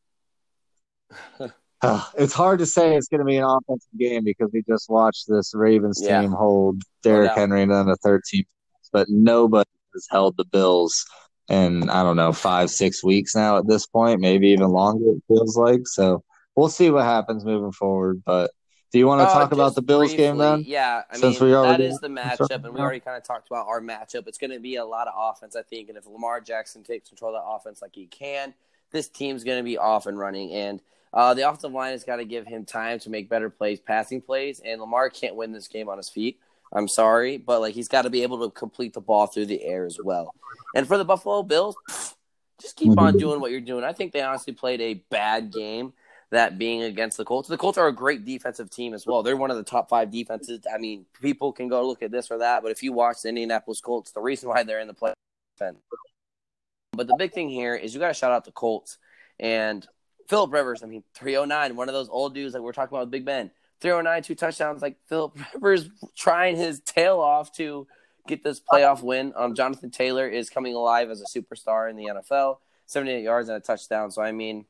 it's 2.17 2.33
hard 2.33 2.59
to 2.59 2.65
say 2.65 2.95
it's 2.95 3.07
going 3.07 3.19
to 3.19 3.25
be 3.25 3.37
an 3.37 3.43
offensive 3.45 3.89
game 3.99 4.23
because 4.23 4.49
we 4.53 4.63
just 4.67 4.89
watched 4.89 5.25
this 5.27 5.53
Ravens 5.53 6.01
Yeah. 6.03 6.21
team 6.21 6.31
hold 6.31 6.81
Derrick. 7.03 7.31
Henry 7.31 7.63
and 7.63 7.71
then 7.71 7.85
the 7.87 7.97
13th, 8.05 8.45
but 8.91 9.07
nobody 9.09 9.69
has 9.93 10.07
held 10.09 10.37
the 10.37 10.45
Bills 10.45 11.05
in 11.49 11.89
I 11.89 12.03
don't 12.03 12.15
know 12.15 12.31
five 12.31 12.69
six 12.69 13.03
weeks 13.03 13.35
now 13.35 13.57
at 13.57 13.67
this 13.67 13.85
point, 13.85 14.21
maybe 14.21 14.47
even 14.49 14.69
longer. 14.69 15.11
It 15.11 15.23
feels 15.27 15.57
like 15.57 15.81
so. 15.85 16.23
We'll 16.55 16.69
see 16.69 16.89
what 16.89 17.03
happens 17.03 17.43
moving 17.43 17.71
forward. 17.71 18.23
But 18.25 18.51
do 18.93 18.99
you 18.99 19.07
want 19.07 19.19
to 19.21 19.25
Uh, 19.25 19.33
talk 19.33 19.51
about 19.51 19.73
the 19.73 19.81
Bills 19.81 20.13
game 20.13 20.37
then? 20.37 20.63
Yeah, 20.67 21.01
I 21.09 21.17
Since 21.17 21.41
mean 21.41 21.49
we 21.49 21.55
already- 21.55 21.85
is 21.85 21.97
the 21.99 22.07
matchup, 22.07 22.51
and 22.63 22.73
we 22.73 22.79
already 22.79 22.99
kind 22.99 23.17
of 23.17 23.23
talked 23.23 23.47
about 23.49 23.67
our 23.67 23.81
matchup. 23.81 24.27
It's 24.27 24.37
going 24.37 24.51
to 24.51 24.59
be 24.59 24.75
a 24.75 24.85
lot 24.85 25.07
of 25.07 25.13
offense, 25.17 25.55
I 25.55 25.63
think, 25.63 25.89
and 25.89 25.97
if 25.97 26.05
Lamar 26.05 26.39
Jackson 26.39 26.83
takes 26.83 27.09
control 27.09 27.35
of 27.35 27.41
that 27.41 27.47
offense 27.49 27.81
like 27.81 27.95
he 27.95 28.05
can, 28.05 28.53
this 28.91 29.09
team's 29.09 29.43
going 29.43 29.57
to 29.57 29.63
be 29.63 29.79
off 29.79 30.05
and 30.05 30.17
running. 30.19 30.51
And 30.53 30.79
uh, 31.11 31.33
the 31.33 31.41
offensive 31.49 31.71
line 31.71 31.91
has 31.93 32.03
got 32.03 32.17
to 32.17 32.25
give 32.25 32.45
him 32.45 32.65
time 32.65 32.99
to 32.99 33.09
make 33.09 33.27
better 33.29 33.49
plays, 33.49 33.79
passing 33.79 34.21
plays, 34.21 34.61
and 34.63 34.79
Lamar 34.79 35.09
can't 35.09 35.35
win 35.35 35.51
this 35.53 35.67
game 35.67 35.89
on 35.89 35.97
his 35.97 36.09
feet. 36.09 36.39
I'm 36.71 36.87
sorry, 36.87 37.37
but 37.37 37.61
like 37.61 37.73
he's 37.73 37.87
got 37.87 38.03
to 38.03 38.11
be 38.11 38.21
able 38.21 38.43
to 38.47 38.51
complete 38.51 38.93
the 38.93 39.01
ball 39.01 39.25
through 39.25 39.47
the 39.47 39.63
air 39.63 39.85
as 39.85 39.97
well. 40.03 40.33
And 40.75 40.87
for 40.87 40.99
the 40.99 41.05
Buffalo 41.05 41.41
Bills, 41.41 41.75
pff, 41.89 42.13
just 42.61 42.75
keep 42.75 42.97
on 42.99 43.17
doing 43.17 43.41
what 43.41 43.49
you're 43.49 43.59
doing. 43.59 43.83
I 43.83 43.91
think 43.93 44.11
they 44.13 44.21
honestly 44.21 44.53
played 44.53 44.81
a 44.81 44.93
bad 45.09 45.51
game 45.51 45.93
that 46.33 46.57
being 46.57 46.81
against 46.81 47.17
the 47.17 47.25
Colts. 47.25 47.47
The 47.47 47.57
Colts 47.57 47.77
are 47.77 47.87
a 47.87 47.93
great 47.93 48.25
defensive 48.25 48.69
team 48.69 48.93
as 48.93 49.05
well. 49.05 49.21
They're 49.21 49.37
one 49.37 49.51
of 49.51 49.57
the 49.57 49.63
top 49.63 49.87
five 49.87 50.11
defenses. 50.11 50.61
I 50.71 50.79
mean, 50.79 51.05
people 51.21 51.53
can 51.53 51.67
go 51.67 51.85
look 51.87 52.01
at 52.01 52.11
this 52.11 52.31
or 52.31 52.39
that, 52.39 52.63
but 52.63 52.71
if 52.71 52.81
you 52.81 52.91
watch 52.91 53.21
the 53.21 53.29
Indianapolis 53.29 53.81
Colts, 53.81 54.11
the 54.11 54.19
reason 54.19 54.49
why 54.49 54.63
they're 54.63 54.79
in 54.79 54.87
the 54.87 54.93
play. 54.93 55.13
But 55.59 57.07
the 57.07 57.15
big 57.17 57.33
thing 57.33 57.49
here 57.49 57.75
is 57.75 57.93
you 57.93 57.99
got 57.99 58.07
to 58.09 58.13
shout 58.13 58.31
out 58.31 58.45
the 58.45 58.51
Colts 58.51 58.97
and 59.39 59.87
Philip 60.27 60.51
Rivers. 60.51 60.83
I 60.83 60.87
mean, 60.87 61.03
309, 61.13 61.75
one 61.75 61.87
of 61.87 61.93
those 61.93 62.09
old 62.09 62.33
dudes 62.33 62.53
like 62.53 62.63
we're 62.63 62.73
talking 62.73 62.95
about 62.95 63.05
with 63.05 63.11
Big 63.11 63.25
Ben. 63.25 63.51
309, 63.81 64.23
two 64.23 64.35
touchdowns. 64.35 64.81
Like 64.81 64.97
Philip 65.07 65.37
Rivers 65.53 65.89
trying 66.15 66.55
his 66.55 66.79
tail 66.81 67.19
off 67.19 67.55
to 67.57 67.87
get 68.27 68.43
this 68.43 68.59
playoff 68.59 69.03
win. 69.03 69.33
Um, 69.35 69.53
Jonathan 69.53 69.91
Taylor 69.91 70.27
is 70.27 70.49
coming 70.49 70.73
alive 70.73 71.09
as 71.09 71.21
a 71.21 71.25
superstar 71.25 71.89
in 71.89 71.95
the 71.95 72.05
NFL. 72.05 72.57
78 72.87 73.21
yards 73.21 73.49
and 73.49 73.57
a 73.57 73.59
touchdown. 73.59 74.11
So 74.11 74.21
I 74.21 74.31
mean, 74.31 74.65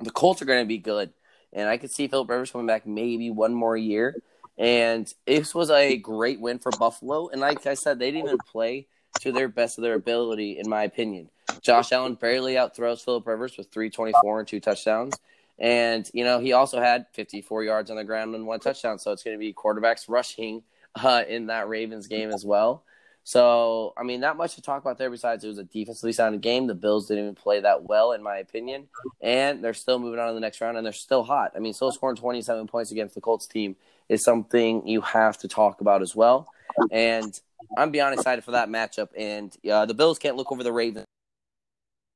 the 0.00 0.10
Colts 0.10 0.42
are 0.42 0.46
going 0.46 0.62
to 0.62 0.68
be 0.68 0.78
good, 0.78 1.12
and 1.52 1.68
I 1.68 1.76
could 1.76 1.90
see 1.90 2.08
Philip 2.08 2.28
Rivers 2.28 2.50
coming 2.50 2.66
back 2.66 2.86
maybe 2.86 3.30
one 3.30 3.54
more 3.54 3.76
year. 3.76 4.16
And 4.58 5.12
this 5.24 5.54
was 5.54 5.70
a 5.70 5.96
great 5.96 6.40
win 6.40 6.58
for 6.58 6.72
Buffalo. 6.72 7.28
And 7.28 7.40
like 7.40 7.64
I 7.66 7.74
said, 7.74 7.98
they 7.98 8.10
didn't 8.10 8.26
even 8.26 8.38
play 8.38 8.88
to 9.20 9.30
their 9.30 9.48
best 9.48 9.78
of 9.78 9.82
their 9.82 9.94
ability, 9.94 10.58
in 10.58 10.68
my 10.68 10.82
opinion. 10.82 11.30
Josh 11.62 11.92
Allen 11.92 12.14
barely 12.14 12.54
outthrows 12.54 13.04
Philip 13.04 13.26
Rivers 13.26 13.56
with 13.56 13.70
324 13.70 14.40
and 14.40 14.48
two 14.48 14.60
touchdowns. 14.60 15.14
And, 15.60 16.08
you 16.12 16.24
know, 16.24 16.40
he 16.40 16.52
also 16.52 16.80
had 16.80 17.06
54 17.12 17.64
yards 17.64 17.90
on 17.90 17.96
the 17.96 18.04
ground 18.04 18.34
and 18.34 18.46
one 18.46 18.60
touchdown. 18.60 18.98
So 18.98 19.12
it's 19.12 19.22
going 19.22 19.36
to 19.36 19.40
be 19.40 19.52
quarterbacks 19.52 20.04
rushing 20.08 20.62
uh, 20.96 21.22
in 21.28 21.46
that 21.46 21.68
Ravens 21.68 22.06
game 22.08 22.30
as 22.30 22.44
well. 22.44 22.84
So, 23.28 23.92
I 23.94 24.04
mean, 24.04 24.20
not 24.20 24.38
much 24.38 24.54
to 24.54 24.62
talk 24.62 24.80
about 24.80 24.96
there 24.96 25.10
besides 25.10 25.44
it 25.44 25.48
was 25.48 25.58
a 25.58 25.64
defensively 25.64 26.14
sounded 26.14 26.40
game. 26.40 26.66
The 26.66 26.74
Bills 26.74 27.08
didn't 27.08 27.24
even 27.24 27.34
play 27.34 27.60
that 27.60 27.82
well, 27.82 28.12
in 28.12 28.22
my 28.22 28.38
opinion. 28.38 28.88
And 29.20 29.62
they're 29.62 29.74
still 29.74 29.98
moving 29.98 30.18
on 30.18 30.28
to 30.28 30.32
the 30.32 30.40
next 30.40 30.62
round, 30.62 30.78
and 30.78 30.86
they're 30.86 30.94
still 30.94 31.24
hot. 31.24 31.52
I 31.54 31.58
mean, 31.58 31.74
still 31.74 31.92
scoring 31.92 32.16
27 32.16 32.66
points 32.68 32.90
against 32.90 33.14
the 33.14 33.20
Colts 33.20 33.46
team 33.46 33.76
is 34.08 34.24
something 34.24 34.88
you 34.88 35.02
have 35.02 35.36
to 35.40 35.48
talk 35.48 35.82
about 35.82 36.00
as 36.00 36.16
well. 36.16 36.48
And 36.90 37.38
I'm 37.76 37.90
beyond 37.90 38.14
excited 38.14 38.44
for 38.44 38.52
that 38.52 38.70
matchup. 38.70 39.08
And 39.14 39.54
uh, 39.70 39.84
the 39.84 39.92
Bills 39.92 40.18
can't 40.18 40.36
look 40.36 40.50
over 40.50 40.62
the 40.62 40.72
Ravens. 40.72 41.04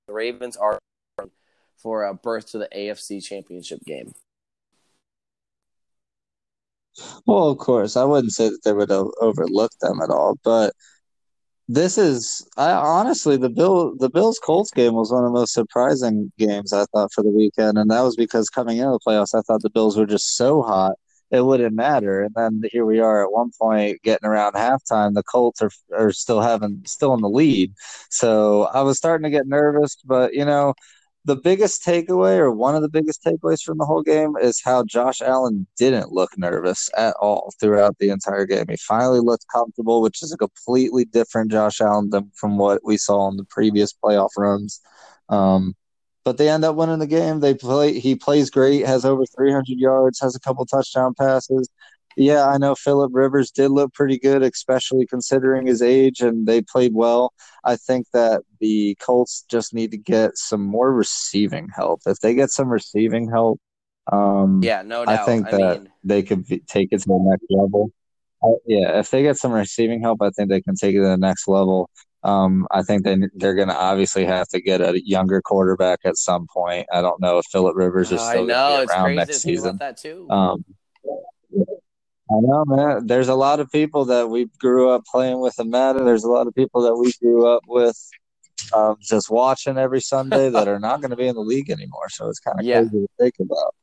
The 0.06 0.14
Ravens 0.14 0.56
are 0.56 0.78
for 1.76 2.04
a 2.04 2.14
berth 2.14 2.52
to 2.52 2.58
the 2.58 2.70
AFC 2.74 3.22
Championship 3.22 3.84
game. 3.84 4.14
Well, 7.26 7.48
of 7.48 7.58
course, 7.58 7.98
I 7.98 8.04
wouldn't 8.04 8.32
say 8.32 8.48
that 8.48 8.60
they 8.64 8.72
would 8.72 8.88
have 8.88 9.08
overlooked 9.20 9.80
them 9.80 10.00
at 10.00 10.08
all, 10.08 10.38
but 10.42 10.72
this 11.68 11.96
is 11.98 12.46
I 12.56 12.72
honestly 12.72 13.36
the 13.36 13.50
Bill 13.50 13.94
the 13.96 14.10
Bills 14.10 14.38
Colts 14.38 14.70
game 14.70 14.94
was 14.94 15.12
one 15.12 15.24
of 15.24 15.32
the 15.32 15.38
most 15.38 15.52
surprising 15.54 16.32
games 16.38 16.72
I 16.72 16.84
thought 16.86 17.12
for 17.12 17.22
the 17.22 17.30
weekend, 17.30 17.78
and 17.78 17.90
that 17.90 18.02
was 18.02 18.16
because 18.16 18.48
coming 18.50 18.78
into 18.78 18.90
the 18.90 19.00
playoffs, 19.06 19.34
I 19.38 19.42
thought 19.42 19.62
the 19.62 19.70
Bills 19.70 19.96
were 19.96 20.06
just 20.06 20.36
so 20.36 20.62
hot 20.62 20.92
it 21.30 21.44
wouldn't 21.46 21.74
matter, 21.74 22.22
and 22.22 22.34
then 22.34 22.62
here 22.70 22.84
we 22.84 23.00
are 23.00 23.24
at 23.24 23.32
one 23.32 23.50
point 23.58 24.02
getting 24.02 24.28
around 24.28 24.52
halftime, 24.52 25.14
the 25.14 25.22
Colts 25.22 25.62
are 25.62 25.70
are 25.96 26.12
still 26.12 26.40
having 26.42 26.82
still 26.86 27.14
in 27.14 27.20
the 27.22 27.28
lead, 27.30 27.72
so 28.10 28.64
I 28.64 28.82
was 28.82 28.98
starting 28.98 29.24
to 29.24 29.30
get 29.30 29.46
nervous, 29.46 29.96
but 30.04 30.34
you 30.34 30.44
know 30.44 30.74
the 31.24 31.36
biggest 31.36 31.84
takeaway, 31.84 32.36
or 32.38 32.50
one 32.50 32.74
of 32.74 32.82
the 32.82 32.88
biggest 32.88 33.22
takeaways 33.24 33.62
from 33.62 33.78
the 33.78 33.84
whole 33.84 34.02
game, 34.02 34.34
is 34.40 34.60
how 34.64 34.84
Josh 34.84 35.20
Allen 35.20 35.66
didn't 35.76 36.12
look 36.12 36.36
nervous 36.36 36.90
at 36.96 37.14
all 37.20 37.52
throughout 37.60 37.96
the 37.98 38.10
entire 38.10 38.44
game. 38.44 38.66
He 38.68 38.76
finally 38.76 39.20
looked 39.20 39.46
comfortable, 39.52 40.02
which 40.02 40.22
is 40.22 40.32
a 40.32 40.36
completely 40.36 41.04
different 41.04 41.52
Josh 41.52 41.80
Allen 41.80 42.10
than 42.10 42.30
from 42.34 42.58
what 42.58 42.80
we 42.84 42.96
saw 42.96 43.28
in 43.28 43.36
the 43.36 43.44
previous 43.44 43.92
playoff 43.92 44.30
runs. 44.36 44.80
Um, 45.28 45.74
but 46.24 46.38
they 46.38 46.48
end 46.48 46.64
up 46.64 46.76
winning 46.76 46.98
the 46.98 47.06
game. 47.06 47.40
They 47.40 47.54
play. 47.54 47.98
He 47.98 48.14
plays 48.14 48.50
great. 48.50 48.86
Has 48.86 49.04
over 49.04 49.24
300 49.26 49.78
yards. 49.78 50.20
Has 50.20 50.36
a 50.36 50.40
couple 50.40 50.64
touchdown 50.66 51.14
passes. 51.14 51.68
Yeah, 52.16 52.46
I 52.46 52.58
know 52.58 52.74
Philip 52.74 53.10
Rivers 53.14 53.50
did 53.50 53.70
look 53.70 53.92
pretty 53.94 54.18
good, 54.18 54.42
especially 54.42 55.06
considering 55.06 55.66
his 55.66 55.82
age, 55.82 56.20
and 56.20 56.46
they 56.46 56.62
played 56.62 56.92
well. 56.94 57.32
I 57.64 57.76
think 57.76 58.06
that 58.12 58.42
the 58.60 58.96
Colts 59.00 59.44
just 59.48 59.74
need 59.74 59.90
to 59.92 59.98
get 59.98 60.36
some 60.36 60.64
more 60.64 60.92
receiving 60.92 61.68
help. 61.74 62.02
If 62.06 62.18
they 62.20 62.34
get 62.34 62.50
some 62.50 62.68
receiving 62.68 63.28
help, 63.30 63.60
um, 64.10 64.60
Yeah, 64.62 64.82
no 64.82 65.04
doubt. 65.04 65.20
I 65.20 65.24
think 65.24 65.46
I 65.48 65.50
that 65.52 65.78
mean, 65.80 65.92
they 66.04 66.22
could 66.22 66.46
be, 66.46 66.60
take 66.60 66.88
it 66.92 67.02
to 67.02 67.08
the 67.08 67.18
next 67.22 67.46
level. 67.50 67.90
Uh, 68.42 68.58
yeah, 68.66 68.98
if 68.98 69.10
they 69.10 69.22
get 69.22 69.36
some 69.36 69.52
receiving 69.52 70.02
help, 70.02 70.20
I 70.20 70.30
think 70.30 70.48
they 70.48 70.60
can 70.60 70.74
take 70.74 70.94
it 70.94 70.98
to 70.98 71.04
the 71.04 71.16
next 71.16 71.46
level. 71.46 71.88
Um, 72.24 72.66
I 72.70 72.82
think 72.82 73.04
they 73.04 73.16
they're 73.34 73.54
going 73.54 73.68
to 73.68 73.76
obviously 73.76 74.24
have 74.26 74.48
to 74.48 74.60
get 74.60 74.80
a 74.80 75.00
younger 75.04 75.40
quarterback 75.42 76.00
at 76.04 76.16
some 76.16 76.46
point. 76.52 76.86
I 76.92 77.00
don't 77.00 77.20
know 77.20 77.38
if 77.38 77.46
Philip 77.46 77.74
Rivers 77.76 78.12
is 78.12 78.20
I 78.20 78.30
still 78.30 78.46
going 78.46 78.48
know 78.48 78.70
to 78.70 78.78
be 78.78 78.82
it's 78.82 78.92
around 78.92 79.14
next 79.16 79.40
season. 79.40 79.76
that 79.78 79.96
too. 79.96 80.28
Um, 80.30 80.64
I 82.32 82.40
know, 82.40 82.64
man. 82.66 83.06
There's 83.06 83.28
a 83.28 83.34
lot 83.34 83.60
of 83.60 83.70
people 83.70 84.06
that 84.06 84.30
we 84.30 84.46
grew 84.58 84.88
up 84.90 85.04
playing 85.04 85.40
with 85.40 85.58
in 85.60 85.70
Madden. 85.70 86.04
There's 86.06 86.24
a 86.24 86.30
lot 86.30 86.46
of 86.46 86.54
people 86.54 86.82
that 86.82 86.96
we 86.96 87.12
grew 87.20 87.46
up 87.46 87.62
with 87.66 87.96
um, 88.74 88.96
just 89.00 89.30
watching 89.30 89.76
every 89.76 90.00
Sunday 90.00 90.48
that 90.48 90.66
are 90.68 90.78
not 90.78 91.00
going 91.00 91.10
to 91.10 91.16
be 91.16 91.26
in 91.26 91.34
the 91.34 91.42
league 91.42 91.70
anymore. 91.70 92.08
So 92.08 92.28
it's 92.28 92.40
kind 92.40 92.58
of 92.58 92.64
Yeah. 92.64 92.80
crazy 92.80 93.00
to 93.00 93.08
think 93.18 93.34
about. 93.40 93.74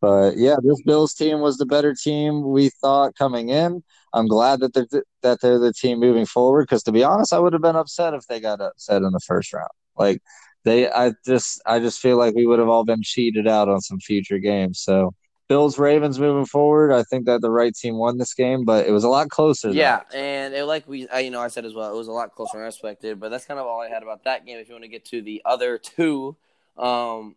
But 0.00 0.36
yeah, 0.36 0.56
this 0.62 0.82
Bills 0.82 1.14
team 1.14 1.40
was 1.40 1.56
the 1.56 1.66
better 1.66 1.94
team 1.94 2.42
we 2.50 2.68
thought 2.68 3.16
coming 3.16 3.48
in. 3.48 3.82
I'm 4.12 4.28
glad 4.28 4.60
that 4.60 4.74
they're 4.74 5.02
that 5.22 5.40
they're 5.40 5.58
the 5.58 5.72
team 5.72 5.98
moving 5.98 6.26
forward. 6.26 6.64
Because 6.64 6.82
to 6.84 6.92
be 6.92 7.02
honest, 7.02 7.32
I 7.32 7.38
would 7.38 7.54
have 7.54 7.62
been 7.62 7.76
upset 7.76 8.14
if 8.14 8.26
they 8.28 8.38
got 8.38 8.60
upset 8.60 9.02
in 9.02 9.10
the 9.12 9.20
first 9.26 9.52
round. 9.52 9.70
Like 9.96 10.20
they, 10.64 10.90
I 10.90 11.14
just 11.26 11.60
I 11.66 11.80
just 11.80 12.00
feel 12.00 12.18
like 12.18 12.34
we 12.34 12.46
would 12.46 12.58
have 12.58 12.68
all 12.68 12.84
been 12.84 13.02
cheated 13.02 13.48
out 13.48 13.68
on 13.68 13.80
some 13.80 13.98
future 13.98 14.38
games. 14.38 14.80
So 14.80 15.14
Bills 15.48 15.78
Ravens 15.78 16.18
moving 16.18 16.46
forward, 16.46 16.92
I 16.92 17.02
think 17.02 17.26
that 17.26 17.40
the 17.42 17.50
right 17.50 17.74
team 17.74 17.96
won 17.96 18.16
this 18.18 18.32
game, 18.34 18.64
but 18.64 18.86
it 18.86 18.90
was 18.92 19.04
a 19.04 19.08
lot 19.08 19.28
closer. 19.28 19.70
Yeah, 19.70 20.00
I- 20.10 20.16
and 20.16 20.54
it, 20.54 20.64
like 20.64 20.88
we, 20.88 21.06
I, 21.08 21.20
you 21.20 21.30
know, 21.30 21.40
I 21.40 21.48
said 21.48 21.64
as 21.64 21.74
well, 21.74 21.92
it 21.92 21.96
was 21.96 22.08
a 22.08 22.12
lot 22.12 22.34
closer 22.34 22.56
than 22.56 22.64
I 22.64 22.68
expected. 22.68 23.20
But 23.20 23.30
that's 23.30 23.44
kind 23.44 23.60
of 23.60 23.66
all 23.66 23.80
I 23.80 23.88
had 23.88 24.02
about 24.02 24.24
that 24.24 24.46
game. 24.46 24.58
If 24.58 24.68
you 24.68 24.74
want 24.74 24.84
to 24.84 24.88
get 24.88 25.04
to 25.06 25.20
the 25.20 25.42
other 25.44 25.76
two, 25.78 26.36
um, 26.78 27.34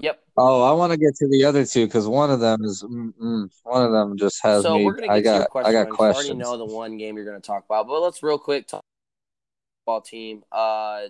yep. 0.00 0.20
Oh, 0.36 0.62
I 0.62 0.72
want 0.72 0.92
to 0.92 0.98
get 0.98 1.14
to 1.16 1.28
the 1.28 1.44
other 1.44 1.64
two 1.64 1.86
because 1.86 2.06
one 2.06 2.30
of 2.30 2.40
them 2.40 2.64
is 2.64 2.82
mm-mm, 2.82 3.48
one 3.62 3.82
of 3.84 3.92
them 3.92 4.18
just 4.18 4.42
has 4.42 4.62
so 4.62 4.76
me. 4.76 4.84
we're 4.84 4.94
gonna 4.94 5.06
get 5.08 5.12
I 5.14 5.20
to 5.20 5.24
your 5.24 5.38
got 5.40 5.50
question. 5.50 5.76
I 5.76 5.84
got 5.84 5.88
You 5.88 5.96
already 5.98 6.34
know 6.34 6.58
the 6.58 6.66
one 6.66 6.98
game 6.98 7.16
you're 7.16 7.24
gonna 7.24 7.40
talk 7.40 7.64
about, 7.64 7.86
but 7.86 8.00
let's 8.00 8.22
real 8.22 8.38
quick 8.38 8.66
talk 8.66 8.82
about 9.86 10.04
team. 10.04 10.42
Uh, 10.52 11.02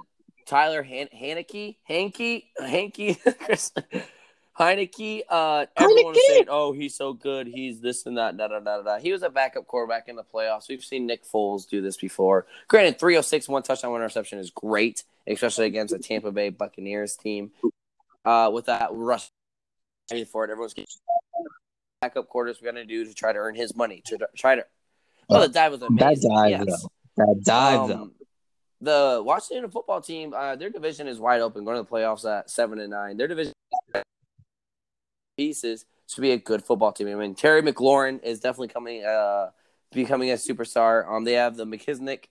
Tyler 0.46 0.82
Han- 0.84 1.08
Haneke, 1.12 1.76
Hanky, 1.82 2.52
Hanky, 2.60 3.18
Heinicke. 4.58 5.22
Uh, 5.28 5.66
everyone 5.76 6.12
was 6.14 6.26
saying, 6.28 6.46
"Oh, 6.48 6.72
he's 6.72 6.94
so 6.94 7.12
good. 7.12 7.46
He's 7.46 7.80
this 7.80 8.06
and 8.06 8.16
that." 8.16 8.36
Da, 8.36 8.48
da, 8.48 8.60
da, 8.60 8.82
da. 8.82 8.98
He 8.98 9.12
was 9.12 9.22
a 9.22 9.28
backup 9.30 9.66
quarterback 9.66 10.08
in 10.08 10.16
the 10.16 10.24
playoffs. 10.24 10.68
We've 10.68 10.82
seen 10.82 11.06
Nick 11.06 11.24
Foles 11.26 11.68
do 11.68 11.82
this 11.82 11.96
before. 11.96 12.46
Granted, 12.68 12.98
306, 12.98 13.48
one 13.48 13.62
touchdown, 13.62 13.90
one 13.92 14.00
interception 14.00 14.38
is 14.38 14.50
great, 14.50 15.04
especially 15.26 15.66
against 15.66 15.92
a 15.94 15.98
Tampa 15.98 16.32
Bay 16.32 16.48
Buccaneers 16.48 17.16
team. 17.16 17.50
Uh, 18.24 18.50
with 18.52 18.66
that 18.66 18.88
rush 18.92 19.28
for 20.30 20.44
it, 20.44 20.50
everyone's 20.50 20.72
getting 20.74 20.86
backup 22.00 22.28
quarters. 22.28 22.58
We're 22.62 22.70
gonna 22.72 22.84
do 22.86 23.04
to 23.04 23.14
try 23.14 23.32
to 23.32 23.38
earn 23.38 23.54
his 23.54 23.76
money 23.76 24.02
to 24.06 24.18
try 24.36 24.54
to. 24.56 24.64
Oh, 25.28 25.40
the 25.40 25.48
dive 25.48 25.72
was 25.72 25.82
amazing. 25.82 26.30
That 26.30 26.34
dive, 26.34 26.50
yes. 26.50 26.82
though. 26.82 26.88
That 27.16 27.42
dive, 27.44 27.80
Um, 27.90 28.12
though. 28.80 29.16
the 29.18 29.22
Washington 29.22 29.70
football 29.70 30.00
team, 30.00 30.32
uh, 30.34 30.56
their 30.56 30.70
division 30.70 31.08
is 31.08 31.18
wide 31.18 31.40
open, 31.40 31.64
going 31.64 31.76
to 31.76 31.82
the 31.82 31.88
playoffs 31.88 32.24
at 32.30 32.48
seven 32.50 32.78
and 32.78 32.90
nine. 32.90 33.16
Their 33.16 33.26
division 33.28 33.52
pieces 35.36 35.84
to 36.08 36.20
be 36.20 36.32
a 36.32 36.38
good 36.38 36.64
football 36.64 36.92
team. 36.92 37.08
I 37.08 37.14
mean, 37.14 37.34
Terry 37.34 37.62
McLaurin 37.62 38.22
is 38.22 38.40
definitely 38.40 38.68
coming, 38.68 39.04
uh, 39.04 39.50
becoming 39.92 40.30
a 40.30 40.34
superstar. 40.34 41.08
Um, 41.08 41.24
they 41.24 41.34
have 41.34 41.56
the 41.56 41.66
McKissic 41.66 42.24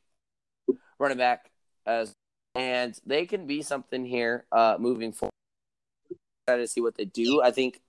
running 0.99 1.18
back 1.18 1.51
as, 1.86 2.14
and 2.56 2.97
they 3.06 3.26
can 3.26 3.47
be 3.47 3.62
something 3.62 4.06
here, 4.06 4.45
uh, 4.51 4.78
moving 4.80 5.12
forward. 5.12 5.32
Excited 6.47 6.62
to 6.62 6.68
see 6.68 6.82
what 6.82 6.95
they 6.95 7.06
do. 7.06 7.41
I 7.41 7.51
think 7.51 7.82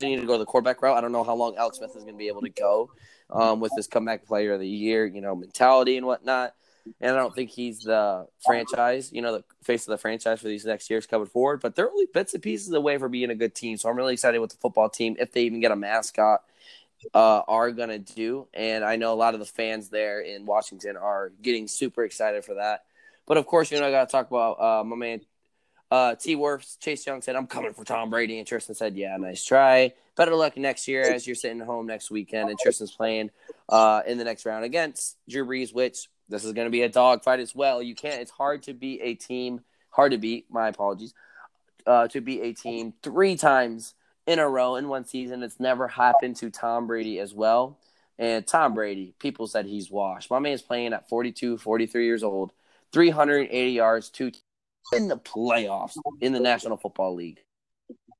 they 0.00 0.10
need 0.10 0.20
to 0.20 0.26
go 0.26 0.38
the 0.38 0.44
quarterback 0.44 0.80
route. 0.82 0.96
I 0.96 1.00
don't 1.00 1.12
know 1.12 1.24
how 1.24 1.34
long 1.34 1.56
Alex 1.56 1.78
Smith 1.78 1.90
is 1.96 2.04
going 2.04 2.14
to 2.14 2.18
be 2.18 2.28
able 2.28 2.42
to 2.42 2.50
go, 2.50 2.90
um, 3.30 3.60
with 3.60 3.72
his 3.76 3.86
comeback 3.86 4.26
player 4.26 4.52
of 4.52 4.60
the 4.60 4.68
year, 4.68 5.06
you 5.06 5.20
know, 5.20 5.34
mentality 5.34 5.96
and 5.96 6.06
whatnot 6.06 6.54
and 7.00 7.16
I 7.16 7.18
don't 7.18 7.34
think 7.34 7.50
he's 7.50 7.80
the 7.80 8.26
franchise, 8.44 9.12
you 9.12 9.22
know, 9.22 9.38
the 9.38 9.44
face 9.62 9.86
of 9.86 9.92
the 9.92 9.98
franchise 9.98 10.40
for 10.40 10.48
these 10.48 10.64
next 10.64 10.90
years 10.90 11.06
coming 11.06 11.26
forward. 11.26 11.60
But 11.60 11.74
they're 11.74 11.90
only 11.90 12.06
bits 12.12 12.34
and 12.34 12.42
pieces 12.42 12.72
away 12.72 12.98
from 12.98 13.10
being 13.10 13.30
a 13.30 13.34
good 13.34 13.54
team. 13.54 13.76
So 13.76 13.88
I'm 13.88 13.96
really 13.96 14.14
excited 14.14 14.38
with 14.40 14.50
the 14.50 14.56
football 14.56 14.88
team 14.88 15.16
if 15.18 15.32
they 15.32 15.42
even 15.42 15.60
get 15.60 15.72
a 15.72 15.76
mascot. 15.76 16.42
Uh, 17.14 17.42
are 17.46 17.70
gonna 17.70 18.00
do, 18.00 18.48
and 18.52 18.84
I 18.84 18.96
know 18.96 19.12
a 19.12 19.14
lot 19.14 19.34
of 19.34 19.38
the 19.38 19.46
fans 19.46 19.88
there 19.88 20.20
in 20.20 20.44
Washington 20.46 20.96
are 20.96 21.30
getting 21.40 21.68
super 21.68 22.02
excited 22.02 22.44
for 22.44 22.54
that. 22.54 22.86
But 23.24 23.36
of 23.36 23.46
course, 23.46 23.70
you 23.70 23.78
know, 23.78 23.86
I 23.86 23.92
got 23.92 24.08
to 24.08 24.10
talk 24.10 24.26
about 24.26 24.60
uh, 24.60 24.82
my 24.82 24.96
man 24.96 25.20
uh, 25.90 26.14
T. 26.14 26.36
Wirfs. 26.36 26.78
Chase 26.78 27.06
Young 27.06 27.22
said, 27.22 27.36
"I'm 27.36 27.46
coming 27.46 27.72
for 27.72 27.84
Tom 27.84 28.10
Brady," 28.10 28.38
and 28.38 28.46
Tristan 28.46 28.74
said, 28.74 28.96
"Yeah, 28.96 29.16
nice 29.16 29.44
try. 29.44 29.94
Better 30.16 30.34
luck 30.34 30.56
next 30.56 30.88
year 30.88 31.02
as 31.02 31.26
you're 31.26 31.36
sitting 31.36 31.60
home 31.60 31.86
next 31.86 32.10
weekend." 32.10 32.50
And 32.50 32.58
Tristan's 32.58 32.92
playing 32.92 33.30
uh, 33.68 34.02
in 34.06 34.18
the 34.18 34.24
next 34.24 34.44
round 34.44 34.64
against 34.64 35.16
Drew 35.28 35.46
Brees, 35.46 35.72
which 35.72 36.08
this 36.28 36.44
is 36.44 36.52
going 36.52 36.66
to 36.66 36.70
be 36.70 36.82
a 36.82 36.88
dogfight 36.88 37.40
as 37.40 37.54
well. 37.54 37.82
You 37.82 37.94
can't. 37.94 38.20
It's 38.20 38.30
hard 38.30 38.62
to 38.64 38.74
beat 38.74 39.00
a 39.02 39.14
team. 39.14 39.60
Hard 39.90 40.12
to 40.12 40.18
beat. 40.18 40.46
My 40.50 40.68
apologies. 40.68 41.14
Uh, 41.86 42.06
to 42.08 42.20
beat 42.20 42.42
a 42.42 42.52
team 42.52 42.92
three 43.02 43.36
times 43.36 43.94
in 44.26 44.38
a 44.38 44.48
row 44.48 44.76
in 44.76 44.88
one 44.88 45.06
season. 45.06 45.42
It's 45.42 45.58
never 45.58 45.88
happened 45.88 46.36
to 46.36 46.50
Tom 46.50 46.86
Brady 46.86 47.18
as 47.18 47.32
well. 47.32 47.78
And 48.18 48.46
Tom 48.46 48.74
Brady, 48.74 49.14
people 49.18 49.46
said 49.46 49.64
he's 49.64 49.90
washed. 49.90 50.30
My 50.30 50.38
man's 50.38 50.60
playing 50.60 50.92
at 50.92 51.08
42, 51.08 51.56
43 51.56 52.04
years 52.04 52.22
old, 52.22 52.52
380 52.92 53.70
yards, 53.70 54.10
two 54.10 54.32
in 54.92 55.08
the 55.08 55.18
playoffs 55.18 55.96
in 56.20 56.32
the 56.32 56.40
National 56.40 56.76
Football 56.76 57.14
League. 57.14 57.40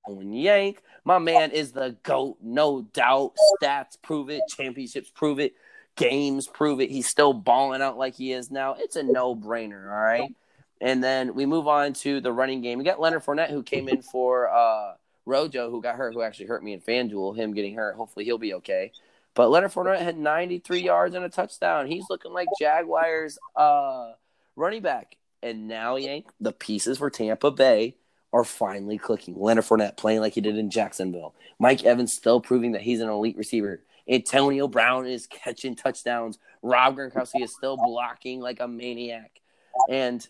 When 0.07 0.33
Yank, 0.33 0.81
my 1.05 1.19
man 1.19 1.51
is 1.51 1.73
the 1.73 1.97
GOAT, 2.03 2.39
no 2.41 2.83
doubt. 2.95 3.35
Stats 3.63 4.01
prove 4.01 4.31
it, 4.31 4.41
championships 4.57 5.11
prove 5.11 5.39
it 5.39 5.55
games 5.99 6.47
prove 6.47 6.81
it. 6.81 6.91
He's 6.91 7.07
still 7.07 7.33
balling 7.33 7.83
out 7.83 7.99
like 7.99 8.15
he 8.15 8.33
is 8.33 8.51
now. 8.51 8.77
It's 8.79 8.97
a 8.97 9.03
no 9.03 9.37
brainer, 9.37 9.91
all 9.91 10.01
right. 10.01 10.35
And 10.81 11.03
then 11.03 11.35
we 11.35 11.45
move 11.45 11.67
on 11.67 11.93
to 11.95 12.21
the 12.21 12.33
running 12.33 12.63
game. 12.63 12.79
We 12.79 12.85
got 12.85 13.01
Leonard 13.01 13.25
Fournette 13.25 13.51
who 13.51 13.63
came 13.63 13.89
in 13.89 14.01
for 14.03 14.49
uh, 14.49 14.95
Rojo, 15.27 15.71
who 15.71 15.83
got 15.83 15.97
hurt, 15.97 16.15
who 16.15 16.23
actually 16.23 16.47
hurt 16.47 16.63
me 16.63 16.73
in 16.73 16.81
FanDuel. 16.81 17.37
Him 17.37 17.53
getting 17.53 17.75
hurt. 17.75 17.97
Hopefully 17.97 18.25
he'll 18.25 18.39
be 18.39 18.55
okay. 18.55 18.93
But 19.35 19.51
Leonard 19.51 19.73
Fournette 19.73 20.01
had 20.01 20.17
93 20.17 20.81
yards 20.81 21.15
and 21.15 21.25
a 21.25 21.29
touchdown. 21.29 21.87
He's 21.87 22.05
looking 22.09 22.33
like 22.33 22.49
Jaguars 22.61 23.39
uh, 23.57 24.13
running 24.57 24.83
back. 24.83 25.17
And 25.43 25.69
now, 25.69 25.97
Yank, 25.97 26.27
the 26.41 26.53
pieces 26.53 26.99
for 26.99 27.11
Tampa 27.11 27.51
Bay 27.51 27.95
are 28.33 28.45
finally 28.45 28.99
clicking. 28.99 29.39
Leonard 29.39 29.65
Fournette 29.65 29.97
playing 29.97 30.21
like 30.21 30.33
he 30.35 30.41
did 30.41 30.59
in 30.59 30.71
Jacksonville. 30.71 31.35
Mike 31.59 31.85
Evans 31.85 32.13
still 32.13 32.41
proving 32.41 32.73
that 32.73 32.83
he's 32.83 33.01
an 33.01 33.09
elite 33.09 33.37
receiver. 33.37 33.81
Antonio 34.09 34.67
Brown 34.69 35.07
is 35.07 35.27
catching 35.27 35.77
touchdowns. 35.77 36.39
Rob 36.63 36.97
Gronkowski 36.97 37.43
is 37.43 37.55
still 37.55 37.77
blocking 37.77 38.41
like 38.41 38.61
a 38.61 38.69
maniac. 38.69 39.41
And 39.89 40.27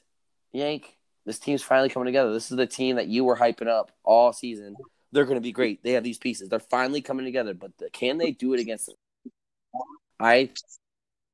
Yank, 0.53 0.97
this 1.25 1.39
team's 1.39 1.63
finally 1.63 1.89
coming 1.89 2.07
together. 2.07 2.33
This 2.33 2.51
is 2.51 2.57
the 2.57 2.67
team 2.67 2.97
that 2.97 3.07
you 3.07 3.25
were 3.25 3.37
hyping 3.37 3.69
up 3.69 3.93
all 4.03 4.33
season. 4.33 4.77
They're 5.13 5.25
going 5.25 5.37
to 5.37 5.43
be 5.43 5.53
great. 5.53 5.83
They 5.83 5.93
have 5.93 6.05
these 6.05 6.19
pieces. 6.19 6.49
They're 6.49 6.59
finally 6.59 7.01
coming 7.01 7.25
together. 7.25 7.55
But 7.55 7.77
the, 7.79 7.89
can 7.91 8.19
they 8.19 8.33
do 8.33 8.55
it 8.55 8.61
against 8.61 8.87
them? 8.87 8.97
I 10.21 10.51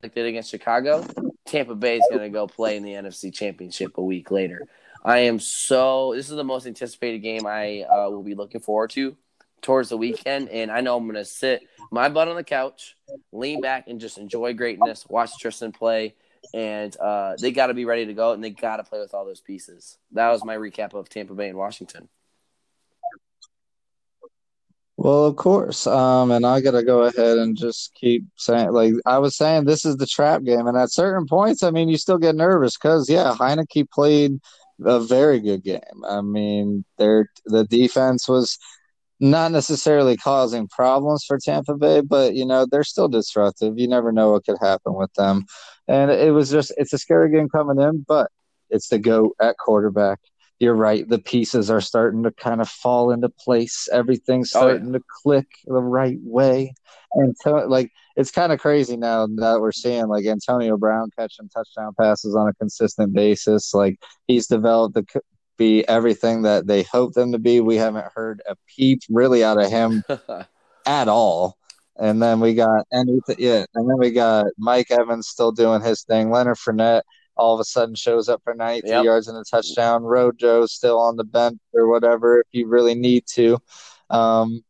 like 0.02 0.14
that 0.14 0.26
against 0.26 0.50
Chicago. 0.50 1.04
Tampa 1.46 1.74
Bay 1.74 1.96
is 1.96 2.06
going 2.10 2.22
to 2.22 2.28
go 2.28 2.46
play 2.46 2.76
in 2.76 2.82
the 2.82 2.92
NFC 2.92 3.32
Championship 3.32 3.96
a 3.96 4.02
week 4.02 4.30
later. 4.30 4.66
I 5.04 5.20
am 5.20 5.38
so. 5.38 6.12
This 6.14 6.30
is 6.30 6.36
the 6.36 6.44
most 6.44 6.66
anticipated 6.66 7.18
game 7.18 7.46
I 7.46 7.82
uh, 7.82 8.10
will 8.10 8.22
be 8.22 8.34
looking 8.34 8.60
forward 8.60 8.90
to 8.90 9.16
towards 9.64 9.88
the 9.88 9.96
weekend, 9.96 10.50
and 10.50 10.70
I 10.70 10.80
know 10.80 10.96
I'm 10.96 11.04
going 11.04 11.16
to 11.16 11.24
sit 11.24 11.62
my 11.90 12.08
butt 12.08 12.28
on 12.28 12.36
the 12.36 12.44
couch, 12.44 12.96
lean 13.32 13.60
back, 13.60 13.88
and 13.88 14.00
just 14.00 14.18
enjoy 14.18 14.54
greatness. 14.54 15.04
Watch 15.08 15.36
Tristan 15.40 15.72
play, 15.72 16.14
and 16.54 16.96
uh, 16.98 17.34
they 17.40 17.50
got 17.50 17.66
to 17.68 17.74
be 17.74 17.84
ready 17.84 18.06
to 18.06 18.14
go, 18.14 18.32
and 18.32 18.44
they 18.44 18.50
got 18.50 18.76
to 18.76 18.84
play 18.84 19.00
with 19.00 19.14
all 19.14 19.24
those 19.24 19.40
pieces. 19.40 19.98
That 20.12 20.30
was 20.30 20.44
my 20.44 20.56
recap 20.56 20.94
of 20.94 21.08
Tampa 21.08 21.34
Bay 21.34 21.48
and 21.48 21.58
Washington. 21.58 22.08
Well, 24.96 25.24
of 25.24 25.34
course. 25.34 25.88
Um, 25.88 26.30
and 26.30 26.46
I 26.46 26.60
gotta 26.60 26.84
go 26.84 27.02
ahead 27.02 27.38
and 27.38 27.56
just 27.56 27.94
keep 27.94 28.26
saying, 28.36 28.70
like 28.70 28.94
I 29.04 29.18
was 29.18 29.36
saying, 29.36 29.64
this 29.64 29.84
is 29.84 29.96
the 29.96 30.06
trap 30.06 30.44
game, 30.44 30.68
and 30.68 30.76
at 30.76 30.92
certain 30.92 31.26
points, 31.26 31.64
I 31.64 31.70
mean, 31.70 31.88
you 31.88 31.96
still 31.96 32.18
get 32.18 32.36
nervous 32.36 32.76
because, 32.76 33.10
yeah, 33.10 33.34
Heinicke 33.36 33.90
played 33.90 34.40
a 34.84 35.00
very 35.00 35.40
good 35.40 35.64
game. 35.64 36.04
I 36.08 36.20
mean, 36.20 36.84
their 36.96 37.28
the 37.46 37.64
defense 37.64 38.28
was 38.28 38.58
not 39.24 39.52
necessarily 39.52 40.18
causing 40.18 40.68
problems 40.68 41.24
for 41.24 41.38
Tampa 41.38 41.74
Bay, 41.74 42.02
but 42.02 42.34
you 42.34 42.44
know 42.44 42.66
they're 42.70 42.84
still 42.84 43.08
disruptive. 43.08 43.78
You 43.78 43.88
never 43.88 44.12
know 44.12 44.32
what 44.32 44.44
could 44.44 44.58
happen 44.60 44.92
with 44.94 45.12
them, 45.14 45.46
and 45.88 46.10
it 46.10 46.32
was 46.32 46.50
just 46.50 46.72
it's 46.76 46.92
a 46.92 46.98
scary 46.98 47.30
game 47.32 47.48
coming 47.48 47.82
in, 47.82 48.04
but 48.06 48.30
it's 48.68 48.88
the 48.88 48.98
goat 48.98 49.34
at 49.40 49.56
quarterback. 49.56 50.20
You're 50.60 50.74
right. 50.74 51.08
The 51.08 51.18
pieces 51.18 51.70
are 51.70 51.80
starting 51.80 52.22
to 52.24 52.32
kind 52.32 52.60
of 52.60 52.68
fall 52.68 53.10
into 53.10 53.30
place. 53.30 53.88
Everything's 53.90 54.50
starting 54.50 54.88
oh, 54.88 54.92
yeah. 54.92 54.98
to 54.98 55.04
click 55.22 55.48
the 55.64 55.82
right 55.82 56.18
way, 56.22 56.74
and 57.14 57.34
so, 57.42 57.54
like 57.66 57.92
it's 58.16 58.30
kind 58.30 58.52
of 58.52 58.60
crazy 58.60 58.98
now 58.98 59.26
that 59.26 59.58
we're 59.58 59.72
seeing 59.72 60.06
like 60.06 60.26
Antonio 60.26 60.76
Brown 60.76 61.08
catching 61.18 61.48
touchdown 61.48 61.94
passes 61.98 62.36
on 62.36 62.48
a 62.48 62.54
consistent 62.54 63.14
basis. 63.14 63.72
Like 63.72 63.98
he's 64.26 64.48
developed 64.48 64.94
the 64.96 65.06
be 65.56 65.86
everything 65.88 66.42
that 66.42 66.66
they 66.66 66.82
hope 66.82 67.12
them 67.14 67.32
to 67.32 67.38
be. 67.38 67.60
We 67.60 67.76
haven't 67.76 68.12
heard 68.14 68.42
a 68.48 68.56
peep 68.66 69.02
really 69.08 69.44
out 69.44 69.60
of 69.60 69.70
him 69.70 70.02
at 70.86 71.08
all. 71.08 71.56
And 71.96 72.20
then 72.20 72.40
we 72.40 72.54
got 72.54 72.86
anything, 72.92 73.36
yeah. 73.38 73.64
And 73.74 73.88
then 73.88 73.98
we 73.98 74.10
got 74.10 74.46
Mike 74.58 74.90
Evans 74.90 75.28
still 75.28 75.52
doing 75.52 75.80
his 75.80 76.02
thing. 76.02 76.30
Leonard 76.30 76.56
Fournette 76.56 77.02
all 77.36 77.54
of 77.54 77.60
a 77.60 77.64
sudden 77.64 77.94
shows 77.94 78.28
up 78.28 78.42
for 78.44 78.54
93 78.54 78.90
yep. 78.90 79.04
yards 79.04 79.28
and 79.28 79.38
a 79.38 79.44
touchdown. 79.44 80.02
Rojo 80.02 80.66
still 80.66 80.98
on 81.00 81.16
the 81.16 81.24
bench 81.24 81.58
or 81.72 81.88
whatever 81.88 82.40
if 82.40 82.46
you 82.52 82.66
really 82.66 82.94
need 82.94 83.26
to. 83.34 83.58
Um, 84.10 84.64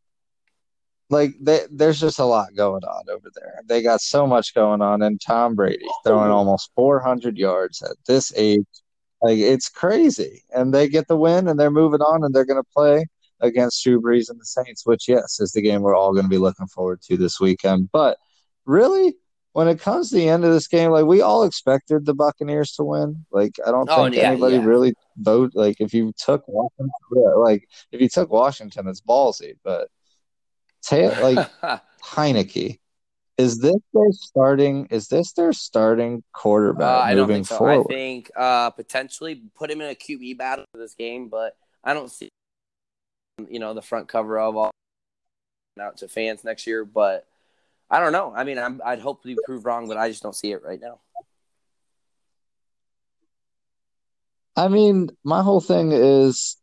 like 1.11 1.35
they, 1.41 1.61
there's 1.70 2.01
just 2.01 2.18
a 2.18 2.24
lot 2.24 2.55
going 2.57 2.82
on 2.85 3.05
over 3.11 3.30
there. 3.35 3.61
They 3.66 3.82
got 3.82 4.01
so 4.01 4.26
much 4.26 4.55
going 4.55 4.80
on, 4.80 5.03
and 5.03 5.20
Tom 5.20 5.55
Brady 5.55 5.85
throwing 6.05 6.30
almost 6.30 6.70
400 6.74 7.37
yards 7.37 7.82
at 7.82 7.97
this 8.07 8.32
age 8.37 8.64
like 9.24 9.38
it's 9.38 9.70
crazy, 9.70 10.42
and 10.54 10.72
they 10.72 10.88
get 10.88 11.08
the 11.08 11.16
win, 11.16 11.48
and 11.48 11.58
they're 11.58 11.70
moving 11.70 12.02
on, 12.02 12.24
and 12.24 12.34
they're 12.34 12.44
going 12.44 12.62
to 12.62 12.70
play 12.76 13.06
against 13.40 13.82
Drew 13.82 14.00
Brees 14.00 14.28
and 14.28 14.38
the 14.38 14.44
Saints, 14.44 14.84
which 14.84 15.08
yes 15.08 15.40
is 15.40 15.52
the 15.52 15.62
game 15.62 15.80
we're 15.80 15.96
all 15.96 16.12
going 16.12 16.24
to 16.24 16.30
be 16.30 16.38
looking 16.38 16.66
forward 16.66 17.00
to 17.02 17.16
this 17.16 17.40
weekend. 17.40 17.88
But 17.90 18.18
really, 18.66 19.14
when 19.54 19.66
it 19.68 19.80
comes 19.80 20.10
to 20.10 20.16
the 20.16 20.28
end 20.28 20.44
of 20.44 20.52
this 20.52 20.68
game, 20.68 20.90
like 20.90 21.06
we 21.06 21.22
all 21.22 21.44
expected 21.44 22.04
the 22.04 22.14
Buccaneers 22.14 22.72
to 22.72 22.84
win. 22.84 23.24
Like 23.32 23.56
I 23.66 23.70
don't 23.70 23.88
oh, 23.90 24.04
think 24.04 24.16
yeah, 24.16 24.28
anybody 24.28 24.56
yeah. 24.56 24.64
really 24.64 24.94
vote. 25.16 25.52
Like 25.54 25.80
if 25.80 25.94
you 25.94 26.12
took 26.18 26.46
Washington, 26.46 26.90
yeah, 27.16 27.30
like 27.36 27.66
if 27.92 28.00
you 28.02 28.10
took 28.10 28.30
Washington, 28.30 28.88
it's 28.88 29.00
ballsy. 29.00 29.54
But 29.64 29.88
like 30.92 31.48
Heinicke, 32.04 32.78
is 33.37 33.59
this 33.59 33.76
their 33.93 34.12
starting? 34.12 34.87
Is 34.91 35.09
this 35.09 35.32
their 35.32 35.53
starting 35.53 36.22
quarterback 36.32 37.01
uh, 37.01 37.03
I 37.03 37.14
don't 37.14 37.28
think 37.28 37.47
so. 37.47 37.59
Forward? 37.59 37.87
I 37.91 37.95
think 37.95 38.30
uh, 38.37 38.70
potentially 38.70 39.43
put 39.57 39.70
him 39.70 39.80
in 39.80 39.91
a 39.91 39.95
QB 39.95 40.39
battle 40.39 40.64
for 40.72 40.78
this 40.78 40.95
game, 40.95 41.28
but 41.28 41.57
I 41.82 41.95
don't 41.95 42.11
see 42.11 42.28
you 43.49 43.59
know 43.59 43.74
the 43.74 43.82
front 43.82 44.09
cover 44.09 44.39
of 44.39 44.57
all 44.57 44.70
out 45.80 45.97
to 45.99 46.09
fans 46.09 46.45
next 46.45 46.66
year. 46.66 46.85
But 46.85 47.26
I 47.91 48.01
don't 48.01 48.12
know. 48.12 48.32
I 48.35 48.45
mean, 48.45 48.59
I'm, 48.59 48.80
I'd 48.85 49.01
hope 49.01 49.22
to 49.22 49.28
be 49.28 49.37
proved 49.45 49.64
wrong, 49.64 49.89
but 49.89 49.97
I 49.97 50.09
just 50.09 50.22
don't 50.22 50.37
see 50.37 50.53
it 50.53 50.62
right 50.62 50.80
now. 50.80 51.01
I 54.57 54.68
mean, 54.68 55.11
my 55.24 55.43
whole 55.43 55.61
thing 55.61 55.91
is 55.91 56.57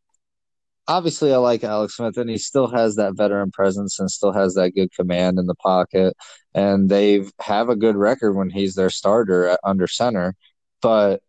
obviously 0.87 1.33
I 1.33 1.37
like 1.37 1.63
Alex 1.63 1.97
Smith 1.97 2.17
and 2.17 2.29
he 2.29 2.37
still 2.37 2.67
has 2.67 2.95
that 2.95 3.15
veteran 3.15 3.51
presence 3.51 3.99
and 3.99 4.09
still 4.09 4.31
has 4.33 4.55
that 4.55 4.71
good 4.75 4.91
command 4.93 5.39
in 5.39 5.47
the 5.47 5.55
pocket. 5.55 6.15
And 6.53 6.89
they 6.89 7.25
have 7.39 7.69
a 7.69 7.75
good 7.75 7.95
record 7.95 8.33
when 8.33 8.49
he's 8.49 8.75
their 8.75 8.89
starter 8.89 9.57
under 9.63 9.87
center. 9.87 10.35
But 10.81 11.21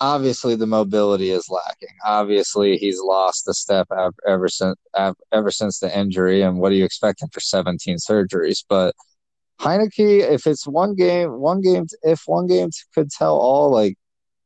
obviously 0.00 0.54
the 0.54 0.66
mobility 0.66 1.30
is 1.30 1.48
lacking. 1.50 1.94
Obviously 2.06 2.76
he's 2.76 3.00
lost 3.00 3.48
a 3.48 3.54
step 3.54 3.88
ever 4.26 4.48
since 4.48 4.76
ever 5.32 5.50
since 5.50 5.78
the 5.80 5.96
injury 5.98 6.42
and 6.42 6.58
what 6.58 6.70
do 6.70 6.76
you 6.76 6.84
expect 6.84 7.22
him 7.22 7.28
for 7.32 7.40
17 7.40 7.96
surgeries? 7.96 8.64
But 8.68 8.94
Heinicke 9.60 10.20
if 10.30 10.46
it's 10.46 10.66
one 10.68 10.94
game 10.94 11.32
one 11.32 11.60
game 11.60 11.86
if 12.02 12.22
one 12.26 12.46
game 12.46 12.70
could 12.94 13.10
tell 13.10 13.36
all 13.36 13.72
like 13.72 13.96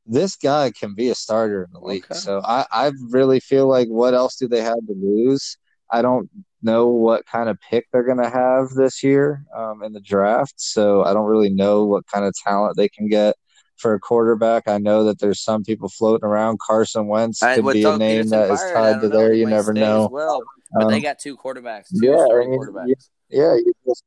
this 0.07 0.37
guy 0.37 0.71
can 0.71 0.95
be 0.95 1.11
a 1.11 1.15
starter 1.15 1.65
in 1.65 1.73
the 1.73 1.81
league. 1.81 2.05
Okay. 2.11 2.19
So 2.19 2.41
I, 2.45 2.67
I 2.71 2.93
really 3.11 3.41
feel 3.41 3.69
like 3.69 3.89
what 3.89 4.15
else 4.15 4.37
do 4.37 4.49
they 4.49 4.63
have 4.63 4.87
to 4.87 4.95
lose? 4.95 5.57
I 5.91 6.03
don't 6.03 6.29
know 6.63 6.89
what 6.89 7.27
kind 7.27 7.49
of 7.49 7.59
pick 7.61 7.87
they're 7.93 8.05
going 8.05 8.23
to 8.23 8.31
have 8.31 8.71
this 8.71 9.03
year 9.03 9.45
um, 9.55 9.83
in 9.83 9.93
the 9.93 10.01
draft. 10.01 10.55
So 10.57 11.05
I 11.05 11.13
don't 11.13 11.27
really 11.27 11.51
know 11.51 11.85
what 11.85 12.07
kind 12.07 12.25
of 12.25 12.35
talent 12.35 12.77
they 12.77 12.89
can 12.89 13.09
get 13.09 13.37
for 13.77 13.95
a 13.95 14.01
quarterback. 14.01 14.69
I 14.69 14.79
know 14.79 15.05
that 15.05 15.19
there's 15.19 15.41
some 15.41 15.65
people 15.65 15.89
floating 15.89 16.25
around. 16.25 16.59
Carson 16.61 17.09
Wentz 17.09 17.41
could 17.41 17.73
be 17.73 17.83
a 17.85 17.97
name 17.99 18.29
that 18.29 18.51
is 18.51 18.61
tied 18.73 19.01
to 19.03 19.09
there. 19.09 19.33
You 19.33 19.47
never 19.47 19.73
know. 19.73 20.09
Well, 20.11 20.43
but 20.73 20.85
um, 20.85 20.91
they 20.91 21.01
got 21.01 21.19
two 21.19 21.37
quarterbacks. 21.37 21.89
Two 21.91 22.07
yeah, 22.07 22.13
I 22.13 22.47
mean, 22.47 22.59
quarterbacks. 22.59 23.09
Yeah, 23.29 23.55
you 23.55 23.73
just, 23.87 24.05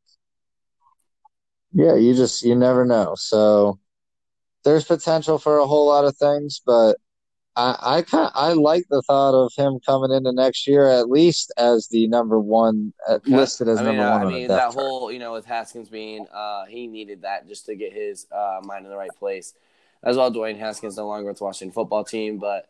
yeah, 1.73 1.95
you 1.95 2.15
just 2.15 2.43
you 2.43 2.55
never 2.55 2.85
know. 2.85 3.15
So 3.17 3.79
there's 4.65 4.83
potential 4.83 5.37
for 5.37 5.59
a 5.59 5.67
whole 5.67 5.87
lot 5.87 6.03
of 6.05 6.17
things, 6.17 6.61
but 6.65 6.97
I 7.55 7.77
I 7.81 8.01
kind 8.01 8.31
I 8.33 8.53
like 8.53 8.83
the 8.89 9.01
thought 9.03 9.33
of 9.33 9.53
him 9.55 9.79
coming 9.85 10.11
into 10.11 10.33
next 10.33 10.67
year 10.67 10.89
at 10.89 11.09
least 11.09 11.53
as 11.57 11.87
the 11.87 12.07
number 12.07 12.39
one 12.39 12.91
uh, 13.07 13.19
listed 13.25 13.69
as 13.69 13.77
I 13.77 13.83
mean, 13.83 13.97
number 13.97 14.11
uh, 14.11 14.17
one. 14.17 14.27
I 14.27 14.29
mean 14.29 14.47
that 14.49 14.73
whole 14.73 15.11
you 15.11 15.19
know 15.19 15.33
with 15.33 15.45
Haskins 15.45 15.87
being 15.87 16.27
uh, 16.33 16.65
he 16.65 16.87
needed 16.87 17.21
that 17.21 17.47
just 17.47 17.67
to 17.67 17.75
get 17.75 17.93
his 17.93 18.27
uh, 18.31 18.59
mind 18.63 18.83
in 18.83 18.91
the 18.91 18.97
right 18.97 19.15
place. 19.17 19.53
As 20.03 20.17
well, 20.17 20.31
Dwayne 20.31 20.59
Haskins 20.59 20.97
no 20.97 21.07
longer 21.07 21.29
with 21.29 21.37
the 21.37 21.45
Washington 21.45 21.73
football 21.73 22.03
team, 22.03 22.37
but 22.37 22.67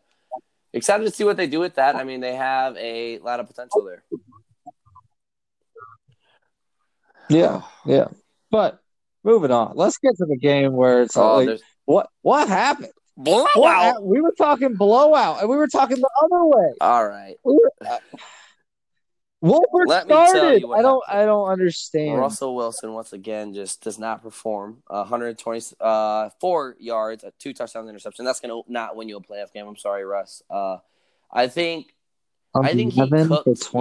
excited 0.72 1.04
to 1.04 1.10
see 1.10 1.24
what 1.24 1.36
they 1.36 1.46
do 1.46 1.60
with 1.60 1.74
that. 1.74 1.96
I 1.96 2.04
mean, 2.04 2.20
they 2.20 2.34
have 2.34 2.76
a 2.76 3.18
lot 3.18 3.40
of 3.40 3.46
potential 3.46 3.84
there. 3.84 4.04
Yeah, 7.28 7.62
yeah, 7.84 8.06
but 8.50 8.80
moving 9.24 9.50
on. 9.50 9.72
Let's 9.74 9.98
get 9.98 10.16
to 10.16 10.26
the 10.26 10.38
game 10.38 10.72
where 10.72 11.02
it's 11.02 11.16
oh, 11.16 11.38
like, 11.38 11.60
what 11.86 12.10
what 12.22 12.48
happened? 12.48 12.92
Blowout. 13.16 13.54
What, 13.56 14.04
we 14.04 14.20
were 14.20 14.34
talking 14.36 14.74
blowout, 14.74 15.40
and 15.40 15.48
we 15.48 15.56
were 15.56 15.68
talking 15.68 15.96
the 15.96 16.10
other 16.24 16.44
way. 16.44 16.72
All 16.82 17.08
right. 17.08 17.36
We 17.42 17.54
were, 17.54 17.72
uh, 17.88 17.98
Wolford 19.40 19.88
Let 19.88 20.04
started. 20.04 20.64
I 20.64 20.82
don't. 20.82 21.02
Happened. 21.06 21.22
I 21.22 21.24
don't 21.24 21.48
understand. 21.48 22.18
Russell 22.18 22.54
Wilson 22.54 22.92
once 22.92 23.12
again 23.12 23.54
just 23.54 23.82
does 23.82 23.98
not 23.98 24.22
perform. 24.22 24.82
Uh, 24.90 25.06
124 25.06 25.76
uh, 25.80 26.72
yards, 26.78 27.24
two 27.38 27.54
touchdowns, 27.54 27.88
interception. 27.88 28.24
That's 28.24 28.40
gonna 28.40 28.60
not 28.68 28.96
win 28.96 29.08
you 29.08 29.16
a 29.16 29.22
playoff 29.22 29.52
game. 29.52 29.66
I'm 29.66 29.76
sorry, 29.76 30.04
Russ. 30.04 30.42
Uh, 30.50 30.78
I 31.30 31.48
think. 31.48 31.94
I 32.54 32.72
think 32.72 32.94
he 32.94 33.08
cooked. 33.08 33.74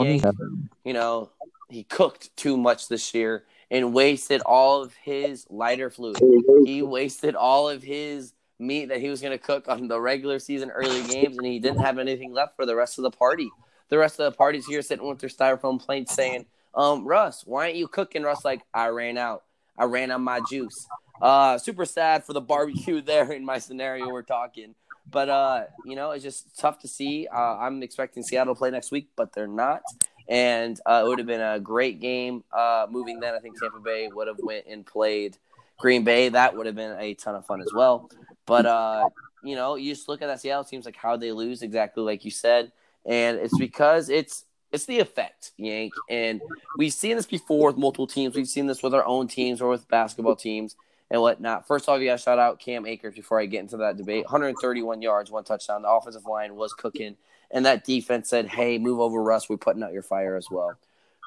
you 0.83 0.93
know, 0.93 1.31
he 1.69 1.83
cooked 1.83 2.35
too 2.35 2.57
much 2.57 2.89
this 2.89 3.13
year 3.13 3.45
and 3.71 3.93
wasted 3.93 4.41
all 4.41 4.83
of 4.83 4.93
his 4.95 5.45
lighter 5.49 5.89
fluid. 5.89 6.17
He 6.65 6.81
wasted 6.81 7.35
all 7.35 7.69
of 7.69 7.83
his 7.83 8.33
meat 8.59 8.85
that 8.85 9.01
he 9.01 9.09
was 9.09 9.21
going 9.21 9.37
to 9.37 9.43
cook 9.43 9.67
on 9.67 9.87
the 9.87 9.99
regular 9.99 10.39
season 10.39 10.69
early 10.69 11.03
games, 11.07 11.37
and 11.37 11.45
he 11.45 11.59
didn't 11.59 11.79
have 11.81 11.97
anything 11.97 12.33
left 12.33 12.55
for 12.55 12.65
the 12.65 12.75
rest 12.75 12.97
of 12.97 13.03
the 13.03 13.11
party. 13.11 13.49
The 13.89 13.97
rest 13.97 14.19
of 14.19 14.31
the 14.31 14.37
party's 14.37 14.65
here 14.65 14.81
sitting 14.81 15.07
with 15.07 15.19
their 15.19 15.29
styrofoam 15.29 15.79
plates 15.79 16.13
saying, 16.13 16.45
um, 16.73 17.05
Russ, 17.05 17.43
why 17.45 17.65
aren't 17.65 17.75
you 17.75 17.87
cooking? 17.87 18.23
Russ, 18.23 18.43
like, 18.43 18.61
I 18.73 18.87
ran 18.87 19.17
out. 19.17 19.43
I 19.77 19.85
ran 19.85 20.11
on 20.11 20.21
my 20.21 20.41
juice. 20.49 20.87
Uh, 21.21 21.57
super 21.57 21.85
sad 21.85 22.23
for 22.23 22.33
the 22.33 22.41
barbecue 22.41 23.01
there 23.05 23.31
in 23.31 23.45
my 23.45 23.59
scenario 23.59 24.09
we're 24.09 24.23
talking. 24.23 24.75
But, 25.09 25.29
uh, 25.29 25.65
you 25.85 25.95
know, 25.95 26.11
it's 26.11 26.23
just 26.23 26.57
tough 26.57 26.79
to 26.79 26.87
see. 26.87 27.27
Uh, 27.27 27.57
I'm 27.57 27.83
expecting 27.83 28.23
Seattle 28.23 28.55
to 28.55 28.57
play 28.57 28.71
next 28.71 28.91
week, 28.91 29.09
but 29.15 29.33
they're 29.33 29.47
not 29.47 29.81
and 30.27 30.79
uh, 30.85 31.03
it 31.05 31.07
would 31.07 31.19
have 31.19 31.27
been 31.27 31.41
a 31.41 31.59
great 31.59 31.99
game. 31.99 32.43
Uh, 32.51 32.87
moving 32.89 33.19
then, 33.19 33.33
I 33.33 33.39
think 33.39 33.59
Tampa 33.59 33.79
Bay 33.79 34.09
would 34.13 34.27
have 34.27 34.39
went 34.39 34.65
and 34.67 34.85
played 34.85 35.37
Green 35.77 36.03
Bay. 36.03 36.29
That 36.29 36.55
would 36.55 36.65
have 36.65 36.75
been 36.75 36.97
a 36.99 37.13
ton 37.13 37.35
of 37.35 37.45
fun 37.45 37.61
as 37.61 37.71
well. 37.73 38.09
But 38.45 38.65
uh, 38.65 39.09
you 39.43 39.55
know, 39.55 39.75
you 39.75 39.93
just 39.93 40.09
look 40.09 40.21
at 40.21 40.27
that 40.27 40.41
Seattle 40.41 40.63
teams 40.63 40.85
like 40.85 40.95
how 40.95 41.17
they 41.17 41.31
lose 41.31 41.61
exactly 41.61 42.03
like 42.03 42.25
you 42.25 42.31
said, 42.31 42.71
and 43.05 43.37
it's 43.37 43.57
because 43.57 44.09
it's 44.09 44.45
it's 44.71 44.85
the 44.85 44.99
effect, 44.99 45.51
Yank. 45.57 45.93
And 46.09 46.41
we've 46.77 46.93
seen 46.93 47.15
this 47.15 47.25
before 47.25 47.67
with 47.67 47.77
multiple 47.77 48.07
teams. 48.07 48.35
We've 48.35 48.47
seen 48.47 48.67
this 48.67 48.83
with 48.83 48.93
our 48.93 49.05
own 49.05 49.27
teams 49.27 49.61
or 49.61 49.69
with 49.69 49.87
basketball 49.87 50.35
teams 50.35 50.75
and 51.09 51.21
whatnot. 51.21 51.67
First 51.67 51.87
off, 51.87 51.99
to 51.99 52.17
shout 52.17 52.39
out 52.39 52.59
Cam 52.59 52.85
Akers 52.85 53.15
before 53.15 53.39
I 53.39 53.45
get 53.45 53.61
into 53.61 53.77
that 53.77 53.97
debate. 53.97 54.25
131 54.25 55.01
yards, 55.01 55.31
one 55.31 55.43
touchdown. 55.43 55.83
The 55.83 55.89
offensive 55.89 56.25
line 56.25 56.55
was 56.55 56.73
cooking 56.73 57.15
and 57.51 57.65
that 57.65 57.83
defense 57.83 58.29
said, 58.29 58.47
"Hey, 58.47 58.77
move 58.77 58.99
over, 58.99 59.21
Russ. 59.21 59.49
We're 59.49 59.57
putting 59.57 59.83
out 59.83 59.93
your 59.93 60.01
fire 60.01 60.35
as 60.35 60.47
well." 60.49 60.77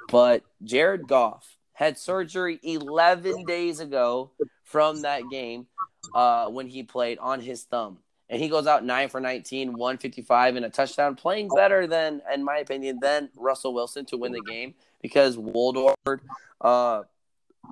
But 0.09 0.43
Jared 0.63 1.07
Goff 1.07 1.57
had 1.73 1.99
surgery 1.99 2.59
11 2.63 3.45
days 3.45 3.81
ago 3.81 4.31
from 4.65 5.03
that 5.03 5.23
game 5.31 5.67
uh, 6.15 6.49
when 6.49 6.67
he 6.67 6.83
played 6.83 7.19
on 7.19 7.41
his 7.41 7.65
thumb, 7.65 7.99
and 8.29 8.41
he 8.41 8.49
goes 8.49 8.67
out 8.67 8.85
nine 8.85 9.09
for 9.09 9.21
19, 9.21 9.73
155 9.73 10.57
and 10.57 10.65
a 10.65 10.71
touchdown, 10.71 11.15
playing 11.15 11.49
better 11.55 11.87
than, 11.87 12.21
in 12.33 12.45
my 12.45 12.59
opinion, 12.59 12.99
than 13.01 13.29
Russell 13.37 13.75
Wilson 13.75 14.05
to 14.07 14.17
win 14.17 14.33
the 14.33 14.43
game 14.43 14.75
because 15.03 15.39
Wolford 15.39 16.21
uh, 16.61 17.03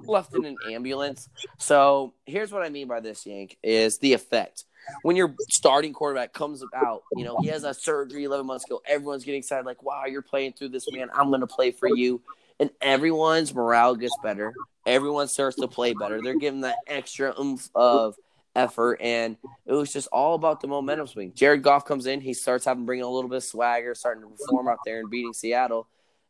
left 0.05 0.34
in 0.34 0.44
an 0.44 0.57
ambulance. 0.70 1.28
So 1.59 2.14
here's 2.26 2.53
what 2.53 2.62
I 2.62 2.68
mean 2.68 2.88
by 2.88 3.01
this, 3.01 3.26
Yank, 3.26 3.57
is 3.62 3.99
the 3.99 4.12
effect 4.12 4.64
when 5.03 5.16
your 5.16 5.34
starting 5.51 5.93
quarterback 5.93 6.32
comes 6.32 6.62
out, 6.74 7.03
you 7.14 7.24
know, 7.24 7.39
he 7.41 7.49
has 7.49 7.64
a 7.64 7.74
surgery 7.74 8.24
11 8.24 8.47
months 8.47 8.64
ago. 8.64 8.80
Everyone's 8.87 9.24
getting 9.24 9.41
excited, 9.41 9.66
like, 9.66 9.82
wow, 9.82 10.05
you're 10.07 10.22
playing 10.22 10.53
through 10.53 10.70
this, 10.70 10.87
man. 10.93 11.09
I'm 11.12 11.28
going 11.28 11.41
to 11.41 11.47
play 11.47 11.70
for 11.70 11.89
you. 11.89 12.20
And 12.59 12.70
everyone's 12.80 13.55
morale 13.55 13.95
gets 13.97 14.16
better. 14.22 14.55
Everyone 14.87 15.28
starts 15.28 15.57
to 15.57 15.68
play 15.68 15.93
better. 15.93 16.22
They're 16.22 16.39
giving 16.39 16.62
that 16.62 16.76
extra 16.87 17.34
oomph 17.39 17.68
of 17.74 18.14
effort. 18.55 19.01
And 19.03 19.37
it 19.66 19.72
was 19.72 19.93
just 19.93 20.09
all 20.09 20.34
about 20.34 20.61
the 20.61 20.68
momentum 20.68 21.07
swing. 21.07 21.32
Jared 21.34 21.62
Goff 21.62 21.84
comes 21.84 22.07
in. 22.07 22.20
He 22.20 22.32
starts 22.32 22.64
having 22.64 22.87
bringing 22.87 23.05
a 23.05 23.11
little 23.11 23.28
bit 23.28 23.37
of 23.37 23.45
swagger, 23.45 23.95
starting 23.95 24.22
to 24.22 24.30
perform 24.30 24.68
out 24.68 24.78
there 24.87 25.01
and 25.01 25.11
beating 25.11 25.34
Seattle. 25.34 25.87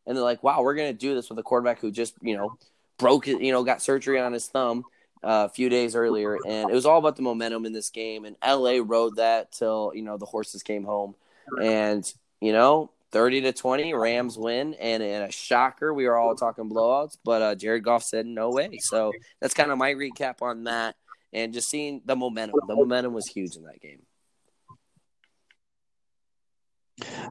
And 0.07 0.17
they're 0.17 0.25
like, 0.25 0.43
wow, 0.43 0.63
we're 0.63 0.75
going 0.75 0.93
to 0.93 0.99
do 0.99 1.15
this 1.15 1.29
with 1.31 1.39
a 1.39 1.43
quarterback 1.43 1.81
who 1.81 1.91
just, 1.91 2.15
you 2.21 2.37
know, 2.37 2.59
broke 2.99 3.29
it, 3.29 3.41
you 3.41 3.53
know, 3.53 3.63
got 3.63 3.83
surgery 3.83 4.19
on 4.19 4.33
his 4.33 4.47
thumb 4.47 4.85
uh, 5.23 5.49
a 5.51 5.53
few 5.53 5.69
days 5.69 5.97
earlier, 5.97 6.37
and 6.47 6.71
it 6.71 6.75
was 6.75 6.87
all 6.87 6.99
about 6.99 7.17
the 7.17 7.23
momentum 7.23 7.65
in 7.67 7.73
this 7.73 7.91
game. 7.91 8.25
And 8.25 8.37
LA 8.47 8.81
rode 8.83 9.17
that 9.17 9.53
till 9.53 9.93
you 9.95 10.03
know 10.03 10.17
the 10.17 10.27
horses 10.27 10.63
came 10.63 10.85
home, 10.85 11.15
and 11.63 12.05
you 12.41 12.53
know 12.53 12.91
thirty 13.11 13.41
to 13.43 13.53
twenty, 13.53 13.95
Rams 13.95 14.37
win, 14.39 14.75
and 14.75 15.03
in 15.03 15.23
a 15.23 15.31
shocker, 15.31 15.93
we 15.93 16.07
were 16.07 16.17
all 16.17 16.35
talking 16.35 16.71
blowouts, 16.71 17.17
but 17.25 17.43
uh, 17.43 17.55
Jared 17.55 17.85
Goff 17.85 18.03
said 18.03 18.27
no 18.27 18.51
way. 18.51 18.79
So 18.81 19.13
that's 19.41 19.55
kind 19.55 19.71
of 19.71 19.79
my 19.79 19.95
recap 19.95 20.43
on 20.43 20.65
that, 20.65 20.97
and 21.33 21.53
just 21.53 21.69
seeing 21.69 22.03
the 22.05 22.17
momentum. 22.17 22.61
The 22.67 22.77
momentum 22.77 23.13
was 23.13 23.27
huge 23.27 23.57
in 23.57 23.65
that 23.65 23.81
game. 23.81 24.03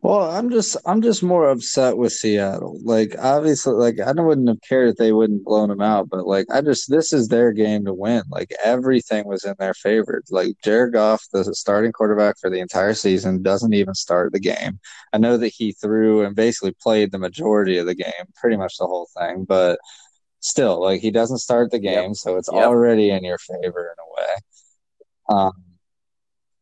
Well, 0.03 0.29
I'm 0.29 0.51
just 0.51 0.77
I'm 0.85 1.01
just 1.01 1.23
more 1.23 1.49
upset 1.49 1.97
with 1.97 2.13
Seattle. 2.13 2.79
Like 2.83 3.15
obviously 3.17 3.73
like 3.73 3.99
I 3.99 4.11
wouldn't 4.11 4.47
have 4.47 4.61
cared 4.61 4.89
if 4.89 4.97
they 4.97 5.11
wouldn't 5.11 5.43
blown 5.43 5.69
them 5.69 5.81
out, 5.81 6.07
but 6.09 6.27
like 6.27 6.45
I 6.53 6.61
just 6.61 6.89
this 6.89 7.11
is 7.11 7.27
their 7.27 7.51
game 7.51 7.85
to 7.85 7.93
win. 7.93 8.23
Like 8.29 8.51
everything 8.63 9.25
was 9.25 9.43
in 9.43 9.55
their 9.57 9.73
favor. 9.73 10.21
Like 10.29 10.55
Jared 10.63 10.93
Goff, 10.93 11.23
the 11.33 11.43
starting 11.55 11.91
quarterback 11.91 12.37
for 12.39 12.51
the 12.51 12.59
entire 12.59 12.93
season, 12.93 13.41
doesn't 13.41 13.73
even 13.73 13.95
start 13.95 14.33
the 14.33 14.39
game. 14.39 14.79
I 15.13 15.17
know 15.17 15.37
that 15.37 15.53
he 15.55 15.71
threw 15.71 16.23
and 16.23 16.35
basically 16.35 16.75
played 16.79 17.11
the 17.11 17.19
majority 17.19 17.77
of 17.79 17.87
the 17.87 17.95
game, 17.95 18.13
pretty 18.35 18.57
much 18.57 18.77
the 18.77 18.85
whole 18.85 19.09
thing, 19.17 19.45
but 19.45 19.79
still, 20.41 20.79
like 20.79 21.01
he 21.01 21.09
doesn't 21.09 21.39
start 21.39 21.71
the 21.71 21.79
game, 21.79 22.09
yep. 22.09 22.15
so 22.15 22.37
it's 22.37 22.49
yep. 22.53 22.65
already 22.65 23.09
in 23.09 23.23
your 23.23 23.39
favor 23.39 23.95
in 23.97 24.03
a 24.03 24.13
way. 24.15 25.41
Um 25.47 25.64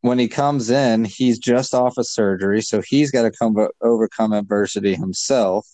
when 0.04 0.20
he 0.20 0.28
comes 0.28 0.70
in, 0.70 1.06
he's 1.06 1.40
just 1.40 1.74
off 1.74 1.98
of 1.98 2.06
surgery, 2.06 2.62
so 2.62 2.82
he's 2.82 3.10
got 3.10 3.22
to 3.22 3.32
come 3.32 3.56
overcome 3.80 4.34
adversity 4.34 4.96
himself. 4.96 5.66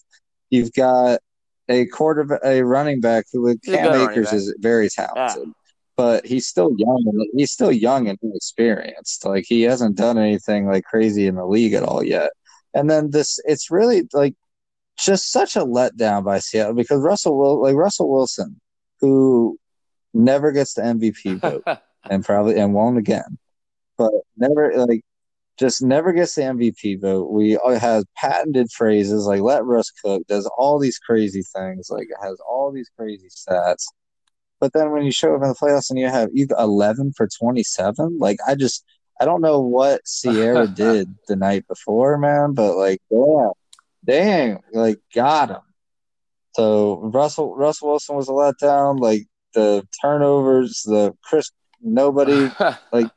You've 0.51 0.71
got 0.71 1.19
a 1.67 1.87
quarter, 1.87 2.39
a 2.43 2.61
running 2.61 3.01
back 3.01 3.25
who, 3.33 3.41
with 3.41 3.59
Cam 3.63 4.07
Akers, 4.07 4.31
is 4.31 4.55
very 4.59 4.87
talented, 4.87 5.47
yeah. 5.47 5.53
but 5.97 6.27
he's 6.27 6.45
still 6.45 6.69
young. 6.77 7.03
And 7.07 7.27
he's 7.33 7.51
still 7.51 7.71
young 7.71 8.07
and 8.07 8.19
inexperienced. 8.21 9.25
Like 9.25 9.45
he 9.47 9.63
hasn't 9.63 9.97
done 9.97 10.19
anything 10.19 10.67
like 10.67 10.83
crazy 10.83 11.25
in 11.25 11.33
the 11.33 11.47
league 11.47 11.73
at 11.73 11.81
all 11.81 12.03
yet. 12.03 12.29
And 12.75 12.87
then 12.87 13.09
this, 13.09 13.39
it's 13.45 13.71
really 13.71 14.07
like 14.13 14.35
just 14.95 15.31
such 15.31 15.55
a 15.55 15.61
letdown 15.61 16.23
by 16.23 16.37
Seattle 16.37 16.75
because 16.75 17.01
Russell 17.01 17.35
will 17.35 17.63
like 17.63 17.75
Russell 17.75 18.11
Wilson, 18.11 18.61
who 19.01 19.57
never 20.13 20.51
gets 20.51 20.75
the 20.75 20.83
MVP 20.83 21.39
vote 21.39 21.63
and 22.07 22.23
probably 22.23 22.59
and 22.59 22.75
won't 22.75 22.99
again 22.99 23.39
but 23.99 24.13
never 24.37 24.71
like 24.77 25.01
just 25.59 25.83
never 25.83 26.13
gets 26.13 26.35
the 26.35 26.43
MVP 26.43 27.01
vote. 27.01 27.29
We 27.29 27.57
uh, 27.57 27.59
all 27.59 27.77
have 27.77 28.05
patented 28.15 28.71
phrases 28.71 29.25
like 29.25 29.41
"let 29.41 29.65
Russ 29.65 29.91
cook," 29.91 30.25
does 30.27 30.49
all 30.57 30.79
these 30.79 30.97
crazy 30.97 31.43
things, 31.43 31.89
like 31.91 32.07
has 32.23 32.39
all 32.39 32.71
these 32.71 32.89
crazy 32.97 33.27
stats. 33.27 33.83
But 34.59 34.73
then 34.73 34.91
when 34.91 35.03
you 35.03 35.11
show 35.11 35.35
up 35.35 35.43
in 35.43 35.49
the 35.49 35.55
playoffs 35.55 35.89
and 35.89 35.99
you 35.99 36.07
have 36.07 36.29
either 36.33 36.55
eleven 36.57 37.11
for 37.15 37.27
twenty 37.27 37.63
seven, 37.63 38.17
like 38.17 38.37
I 38.47 38.55
just 38.55 38.85
I 39.19 39.25
don't 39.25 39.41
know 39.41 39.59
what 39.59 40.01
Ciara 40.05 40.67
did 40.73 41.13
the 41.27 41.35
night 41.35 41.67
before, 41.67 42.17
man, 42.17 42.53
but 42.53 42.77
like 42.77 43.01
yeah, 43.11 43.49
dang, 44.05 44.59
like 44.71 44.99
got 45.13 45.49
him. 45.51 45.61
So 46.55 47.01
Russell 47.13 47.53
Russell 47.55 47.89
Wilson 47.89 48.15
was 48.15 48.29
a 48.29 48.31
letdown. 48.31 48.99
Like 48.99 49.27
the 49.53 49.85
turnovers, 50.01 50.83
the 50.85 51.13
Chris 51.21 51.51
nobody 51.81 52.49
like 52.91 53.09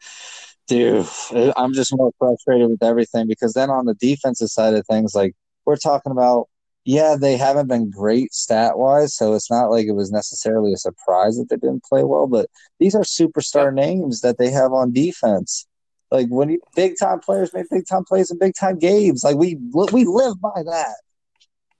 dude, 0.72 1.52
I'm 1.56 1.74
just 1.74 1.94
more 1.94 2.12
frustrated 2.18 2.70
with 2.70 2.82
everything 2.82 3.26
because 3.26 3.52
then 3.52 3.70
on 3.70 3.84
the 3.84 3.94
defensive 3.94 4.48
side 4.48 4.74
of 4.74 4.86
things, 4.86 5.14
like 5.14 5.34
we're 5.66 5.76
talking 5.76 6.12
about, 6.12 6.48
yeah, 6.84 7.14
they 7.18 7.36
haven't 7.36 7.68
been 7.68 7.90
great 7.90 8.32
stat 8.32 8.78
wise, 8.78 9.14
so 9.14 9.34
it's 9.34 9.50
not 9.50 9.66
like 9.66 9.86
it 9.86 9.92
was 9.92 10.10
necessarily 10.10 10.72
a 10.72 10.78
surprise 10.78 11.36
that 11.36 11.48
they 11.48 11.56
didn't 11.56 11.84
play 11.84 12.04
well, 12.04 12.26
but 12.26 12.46
these 12.80 12.94
are 12.94 13.02
superstar 13.02 13.72
names 13.72 14.22
that 14.22 14.38
they 14.38 14.50
have 14.50 14.72
on 14.72 14.92
defense. 14.92 15.66
Like 16.10 16.28
when 16.28 16.50
you, 16.50 16.60
big 16.74 16.94
time 16.98 17.20
players 17.20 17.52
make 17.54 17.70
big 17.70 17.86
time 17.86 18.04
plays 18.04 18.30
in 18.30 18.38
big 18.38 18.54
time 18.58 18.78
games, 18.78 19.24
like 19.24 19.36
we 19.36 19.56
we 19.92 20.04
live 20.04 20.40
by 20.40 20.62
that, 20.64 20.96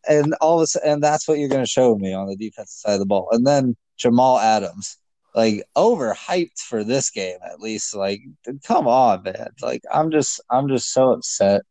and 0.08 0.34
all 0.40 0.60
of 0.62 0.68
a 0.74 0.86
and 0.86 1.02
that's 1.02 1.26
what 1.26 1.38
you're 1.38 1.48
going 1.48 1.64
to 1.64 1.70
show 1.70 1.96
me 1.96 2.14
on 2.14 2.28
the 2.28 2.36
defensive 2.36 2.68
side 2.68 2.94
of 2.94 3.00
the 3.00 3.06
ball, 3.06 3.28
and 3.32 3.46
then 3.46 3.76
Jamal 3.98 4.38
Adams 4.38 4.98
like 5.34 5.64
overhyped 5.76 6.58
for 6.58 6.84
this 6.84 7.10
game 7.10 7.38
at 7.44 7.60
least. 7.60 7.94
Like, 7.94 8.20
come 8.64 8.86
on, 8.86 9.22
man. 9.22 9.50
Like, 9.60 9.82
I'm 9.92 10.10
just 10.10 10.40
I'm 10.50 10.68
just 10.68 10.92
so 10.92 11.12
upset. 11.12 11.62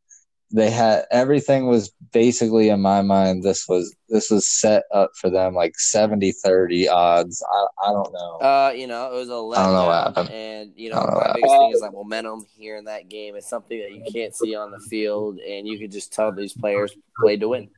They 0.53 0.69
had 0.69 1.05
everything 1.11 1.67
was 1.67 1.93
basically 2.11 2.67
in 2.67 2.81
my 2.81 3.01
mind. 3.01 3.41
This 3.41 3.69
was 3.69 3.95
this 4.09 4.29
was 4.29 4.47
set 4.49 4.83
up 4.93 5.11
for 5.15 5.29
them 5.29 5.53
like 5.53 5.75
70-30 5.79 6.89
odds. 6.89 7.41
I, 7.49 7.87
I 7.87 7.93
don't 7.93 8.11
know. 8.11 8.37
Uh, 8.45 8.73
you 8.75 8.85
know, 8.87 9.13
it 9.13 9.15
was 9.15 9.29
a 9.29 9.31
letdown, 9.31 10.29
and 10.29 10.73
you 10.75 10.89
know, 10.89 10.97
know 10.97 11.21
my 11.25 11.31
biggest 11.35 11.55
thing 11.55 11.71
is 11.73 11.79
that 11.79 11.93
momentum 11.93 12.45
here 12.57 12.75
in 12.75 12.85
that 12.85 13.07
game 13.07 13.35
is 13.35 13.45
something 13.45 13.79
that 13.79 13.91
you 13.93 14.03
can't 14.11 14.35
see 14.35 14.55
on 14.55 14.71
the 14.71 14.79
field, 14.89 15.39
and 15.39 15.65
you 15.65 15.79
could 15.79 15.91
just 15.91 16.11
tell 16.11 16.33
these 16.33 16.53
players 16.53 16.93
played 17.21 17.39
to 17.39 17.47
win. 17.47 17.69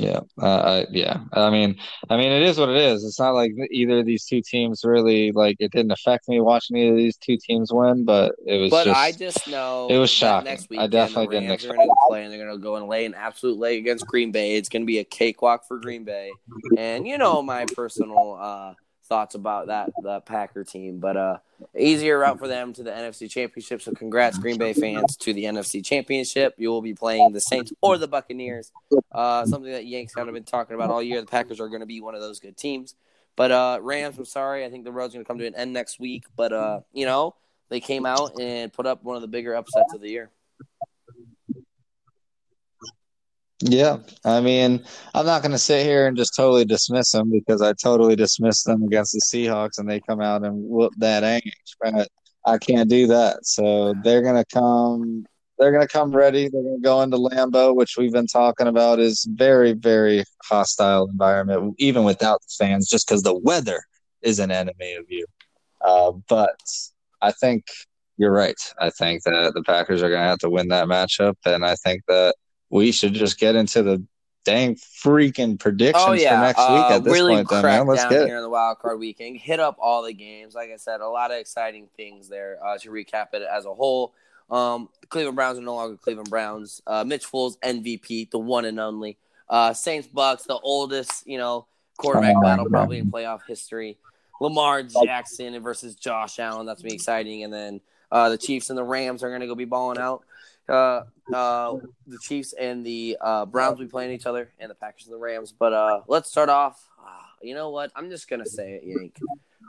Yeah, 0.00 0.20
uh, 0.40 0.84
yeah. 0.90 1.20
I 1.32 1.50
mean, 1.50 1.76
I 2.08 2.16
mean, 2.16 2.30
it 2.30 2.42
is 2.42 2.56
what 2.56 2.68
it 2.68 2.76
is. 2.76 3.04
It's 3.04 3.18
not 3.18 3.34
like 3.34 3.50
either 3.72 3.98
of 3.98 4.06
these 4.06 4.24
two 4.24 4.40
teams 4.40 4.84
really 4.84 5.32
like 5.32 5.56
it 5.58 5.72
didn't 5.72 5.90
affect 5.90 6.28
me 6.28 6.40
watching 6.40 6.76
either 6.76 6.92
of 6.92 6.96
these 6.96 7.16
two 7.16 7.36
teams 7.36 7.72
win, 7.72 8.04
but 8.04 8.36
it 8.46 8.58
was. 8.58 8.70
But 8.70 8.84
just, 8.84 8.96
I 8.96 9.12
just 9.12 9.48
know 9.48 9.88
it 9.90 9.98
was 9.98 10.10
shocking. 10.10 10.50
Next 10.50 10.68
I 10.76 10.86
definitely 10.86 11.34
didn't 11.34 11.50
expect. 11.50 11.76
They're 11.76 11.86
going 11.86 11.88
to 11.88 12.08
play 12.08 12.22
and 12.22 12.32
they're 12.32 12.44
going 12.44 12.56
to 12.56 12.62
go 12.62 12.76
and 12.76 12.86
lay 12.86 13.06
an 13.06 13.14
absolute 13.14 13.58
leg 13.58 13.78
against 13.78 14.06
Green 14.06 14.30
Bay. 14.30 14.54
It's 14.54 14.68
going 14.68 14.82
to 14.82 14.86
be 14.86 14.98
a 14.98 15.04
cakewalk 15.04 15.66
for 15.66 15.78
Green 15.78 16.04
Bay, 16.04 16.30
and 16.76 17.06
you 17.06 17.18
know 17.18 17.42
my 17.42 17.66
personal 17.74 18.38
uh, 18.40 18.74
thoughts 19.08 19.34
about 19.34 19.68
that 19.68 19.90
the 20.02 20.20
Packer 20.20 20.64
team, 20.64 20.98
but 20.98 21.16
uh, 21.16 21.38
easier 21.76 22.18
route 22.18 22.38
for 22.38 22.46
them 22.46 22.72
to 22.74 22.82
the 22.82 22.90
NFC 22.90 23.28
Championship. 23.28 23.82
So 23.82 23.92
congrats, 23.92 24.38
Green 24.38 24.58
Bay 24.58 24.72
fans, 24.72 25.16
to 25.18 25.32
the 25.32 25.44
NFC 25.44 25.84
Championship. 25.84 26.54
You 26.58 26.68
will 26.68 26.82
be 26.82 26.94
playing 26.94 27.32
the 27.32 27.40
Saints 27.40 27.72
or 27.80 27.98
the 27.98 28.08
Buccaneers. 28.08 28.70
Uh, 29.10 29.46
something 29.46 29.72
that 29.72 29.86
Yanks 29.86 30.14
kind 30.14 30.28
of 30.28 30.34
been 30.34 30.44
talking 30.44 30.74
about 30.74 30.90
all 30.90 31.02
year. 31.02 31.20
The 31.20 31.26
Packers 31.26 31.60
are 31.60 31.68
going 31.68 31.80
to 31.80 31.86
be 31.86 32.00
one 32.00 32.14
of 32.14 32.20
those 32.20 32.38
good 32.38 32.56
teams. 32.56 32.94
But 33.34 33.52
uh, 33.52 33.78
Rams, 33.80 34.18
I'm 34.18 34.24
sorry. 34.24 34.64
I 34.64 34.70
think 34.70 34.84
the 34.84 34.92
road's 34.92 35.14
going 35.14 35.24
to 35.24 35.28
come 35.28 35.38
to 35.38 35.46
an 35.46 35.54
end 35.54 35.72
next 35.72 36.00
week. 36.00 36.24
But 36.36 36.52
uh, 36.52 36.80
you 36.92 37.06
know, 37.06 37.34
they 37.68 37.80
came 37.80 38.06
out 38.06 38.40
and 38.40 38.72
put 38.72 38.86
up 38.86 39.02
one 39.04 39.16
of 39.16 39.22
the 39.22 39.28
bigger 39.28 39.54
upsets 39.54 39.94
of 39.94 40.00
the 40.00 40.10
year. 40.10 40.30
Yeah, 43.60 43.98
I 44.24 44.40
mean, 44.40 44.84
I'm 45.14 45.26
not 45.26 45.42
going 45.42 45.52
to 45.52 45.58
sit 45.58 45.84
here 45.84 46.06
and 46.06 46.16
just 46.16 46.36
totally 46.36 46.64
dismiss 46.64 47.10
them 47.10 47.30
because 47.30 47.60
I 47.60 47.72
totally 47.72 48.14
dismissed 48.14 48.66
them 48.66 48.84
against 48.84 49.12
the 49.12 49.20
Seahawks 49.20 49.78
and 49.78 49.90
they 49.90 50.00
come 50.00 50.20
out 50.20 50.44
and 50.44 50.62
whoop 50.62 50.92
that 50.98 51.24
English. 51.24 51.76
But 51.80 52.08
I 52.46 52.58
can't 52.58 52.88
do 52.88 53.08
that. 53.08 53.44
So 53.44 53.94
they're 54.04 54.22
going 54.22 54.36
to 54.36 54.44
come. 54.44 55.26
They're 55.58 55.72
going 55.72 55.86
to 55.86 55.92
come 55.92 56.12
ready. 56.12 56.48
They're 56.48 56.62
going 56.62 56.76
to 56.76 56.82
go 56.82 57.02
into 57.02 57.16
Lambeau, 57.16 57.74
which 57.74 57.96
we've 57.98 58.12
been 58.12 58.28
talking 58.28 58.68
about 58.68 59.00
is 59.00 59.26
very, 59.28 59.72
very 59.72 60.22
hostile 60.44 61.08
environment, 61.10 61.74
even 61.78 62.04
without 62.04 62.40
the 62.42 62.64
fans, 62.64 62.88
just 62.88 63.08
because 63.08 63.24
the 63.24 63.36
weather 63.36 63.82
is 64.22 64.38
an 64.38 64.52
enemy 64.52 64.94
of 64.94 65.04
you. 65.08 65.26
Uh, 65.84 66.12
but 66.28 66.60
I 67.20 67.32
think 67.32 67.64
you're 68.18 68.32
right. 68.32 68.60
I 68.80 68.90
think 68.90 69.24
that 69.24 69.52
the 69.54 69.64
Packers 69.64 70.00
are 70.00 70.08
going 70.08 70.22
to 70.22 70.28
have 70.28 70.38
to 70.38 70.50
win 70.50 70.68
that 70.68 70.86
matchup, 70.86 71.34
and 71.44 71.64
I 71.64 71.74
think 71.74 72.02
that 72.06 72.36
we 72.70 72.92
should 72.92 73.14
just 73.14 73.38
get 73.38 73.54
into 73.54 73.82
the 73.82 74.02
dang 74.44 74.76
freaking 74.76 75.58
predictions 75.58 76.04
oh, 76.06 76.12
yeah. 76.12 76.36
for 76.36 76.46
next 76.46 76.58
uh, 76.58 76.72
week 76.72 76.96
at 76.96 77.04
this 77.04 77.12
really 77.12 77.34
point. 77.36 77.48
Then, 77.50 77.62
man. 77.62 77.86
Let's 77.86 78.02
down 78.02 78.12
get 78.12 78.26
here 78.26 78.36
in 78.36 78.42
the 78.42 78.48
wild 78.48 78.78
card 78.78 78.98
weekend. 78.98 79.36
Hit 79.36 79.60
up 79.60 79.76
all 79.78 80.02
the 80.02 80.14
games. 80.14 80.54
Like 80.54 80.70
I 80.70 80.76
said, 80.76 81.00
a 81.00 81.08
lot 81.08 81.30
of 81.30 81.38
exciting 81.38 81.88
things 81.96 82.28
there. 82.28 82.58
Uh, 82.64 82.78
to 82.78 82.90
recap 82.90 83.34
it 83.34 83.42
as 83.42 83.66
a 83.66 83.74
whole, 83.74 84.14
um, 84.50 84.88
the 85.00 85.06
Cleveland 85.06 85.36
Browns 85.36 85.58
are 85.58 85.62
no 85.62 85.74
longer 85.74 85.96
Cleveland 85.96 86.30
Browns. 86.30 86.80
Uh, 86.86 87.04
Mitch 87.04 87.26
Foles 87.26 87.58
MVP, 87.60 88.30
the 88.30 88.38
one 88.38 88.64
and 88.64 88.80
only. 88.80 89.18
Uh, 89.48 89.72
Saints 89.72 90.08
Bucks, 90.08 90.44
the 90.44 90.58
oldest 90.58 91.26
you 91.26 91.38
know 91.38 91.66
quarterback 91.98 92.36
oh, 92.36 92.42
battle 92.42 92.66
probably 92.66 92.98
in 92.98 93.10
playoff 93.10 93.40
history. 93.46 93.98
Lamar 94.40 94.82
Jackson 94.82 95.60
versus 95.60 95.96
Josh 95.96 96.38
Allen. 96.38 96.64
That's 96.64 96.80
gonna 96.80 96.90
be 96.90 96.94
exciting. 96.94 97.44
And 97.44 97.52
then 97.52 97.80
uh, 98.10 98.28
the 98.28 98.38
Chiefs 98.38 98.70
and 98.70 98.78
the 98.78 98.84
Rams 98.84 99.22
are 99.22 99.30
gonna 99.30 99.46
go 99.46 99.54
be 99.54 99.64
balling 99.64 99.98
out 99.98 100.22
uh, 100.68 101.02
uh, 101.32 101.76
the 102.06 102.18
Chiefs 102.22 102.52
and 102.52 102.84
the 102.84 103.16
uh, 103.20 103.46
Browns 103.46 103.78
will 103.78 103.86
be 103.86 103.90
playing 103.90 104.12
each 104.12 104.26
other, 104.26 104.50
and 104.58 104.70
the 104.70 104.74
Packers 104.74 105.06
and 105.06 105.14
the 105.14 105.18
Rams. 105.18 105.52
But 105.52 105.72
uh, 105.72 106.02
let's 106.06 106.30
start 106.30 106.48
off. 106.48 106.88
Uh, 106.98 107.10
you 107.42 107.54
know 107.54 107.70
what? 107.70 107.92
I'm 107.94 108.10
just 108.10 108.28
gonna 108.28 108.46
say 108.46 108.74
it, 108.74 108.82
Yank. 108.84 109.16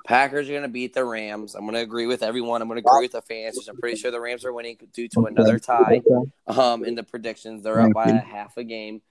Packers 0.05 0.49
are 0.49 0.53
gonna 0.53 0.67
beat 0.67 0.93
the 0.93 1.03
Rams. 1.03 1.55
I'm 1.55 1.65
gonna 1.65 1.79
agree 1.79 2.05
with 2.05 2.23
everyone. 2.23 2.61
I'm 2.61 2.67
gonna 2.67 2.79
agree 2.79 3.01
with 3.01 3.13
the 3.13 3.21
fans. 3.21 3.67
I'm 3.67 3.77
pretty 3.77 3.97
sure 3.97 4.11
the 4.11 4.19
Rams 4.19 4.45
are 4.45 4.53
winning 4.53 4.77
due 4.93 5.07
to 5.09 5.25
another 5.25 5.59
tie. 5.59 6.01
Um, 6.47 6.83
in 6.83 6.95
the 6.95 7.03
predictions, 7.03 7.63
they're 7.63 7.81
up 7.81 7.93
by 7.93 8.05
a 8.05 8.19
half 8.19 8.57
a 8.57 8.63
game. 8.63 9.01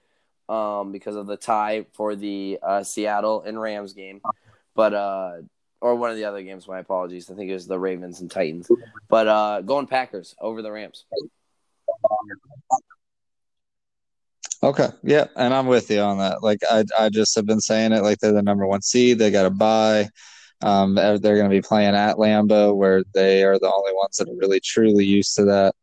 Um, 0.47 0.91
because 0.91 1.15
of 1.15 1.27
the 1.27 1.37
tie 1.37 1.85
for 1.93 2.15
the 2.15 2.57
uh, 2.63 2.81
Seattle 2.81 3.43
and 3.43 3.61
Rams 3.61 3.93
game, 3.93 4.19
but 4.73 4.95
uh, 4.95 5.33
or 5.81 5.95
one 5.95 6.09
of 6.09 6.17
the 6.17 6.25
other 6.25 6.41
games. 6.41 6.67
My 6.67 6.79
apologies. 6.79 7.29
I 7.29 7.35
think 7.35 7.49
it 7.49 7.53
was 7.53 7.67
the 7.67 7.79
Ravens 7.79 8.21
and 8.21 8.29
Titans. 8.29 8.69
But 9.07 9.27
uh, 9.27 9.61
going 9.61 9.87
Packers 9.87 10.35
over 10.39 10.61
the 10.61 10.71
Rams. 10.71 11.05
Okay, 14.61 14.89
yeah, 15.03 15.27
and 15.37 15.53
I'm 15.53 15.67
with 15.67 15.89
you 15.89 16.01
on 16.01 16.17
that. 16.17 16.43
Like 16.43 16.59
I, 16.69 16.83
I 16.97 17.09
just 17.09 17.33
have 17.35 17.45
been 17.45 17.61
saying 17.61 17.93
it. 17.93 18.03
Like 18.03 18.19
they're 18.19 18.33
the 18.33 18.41
number 18.41 18.67
one 18.67 18.81
seed. 18.81 19.17
They 19.17 19.31
got 19.31 19.43
to 19.43 19.49
bye. 19.49 20.09
Um, 20.61 20.95
they're 20.95 21.17
going 21.19 21.43
to 21.43 21.49
be 21.49 21.61
playing 21.61 21.95
at 21.95 22.17
Lambeau, 22.17 22.75
where 22.75 23.03
they 23.13 23.43
are 23.43 23.57
the 23.57 23.71
only 23.73 23.93
ones 23.93 24.17
that 24.17 24.27
are 24.27 24.35
really 24.35 24.59
truly 24.59 25.05
used 25.05 25.35
to 25.37 25.45
that. 25.45 25.75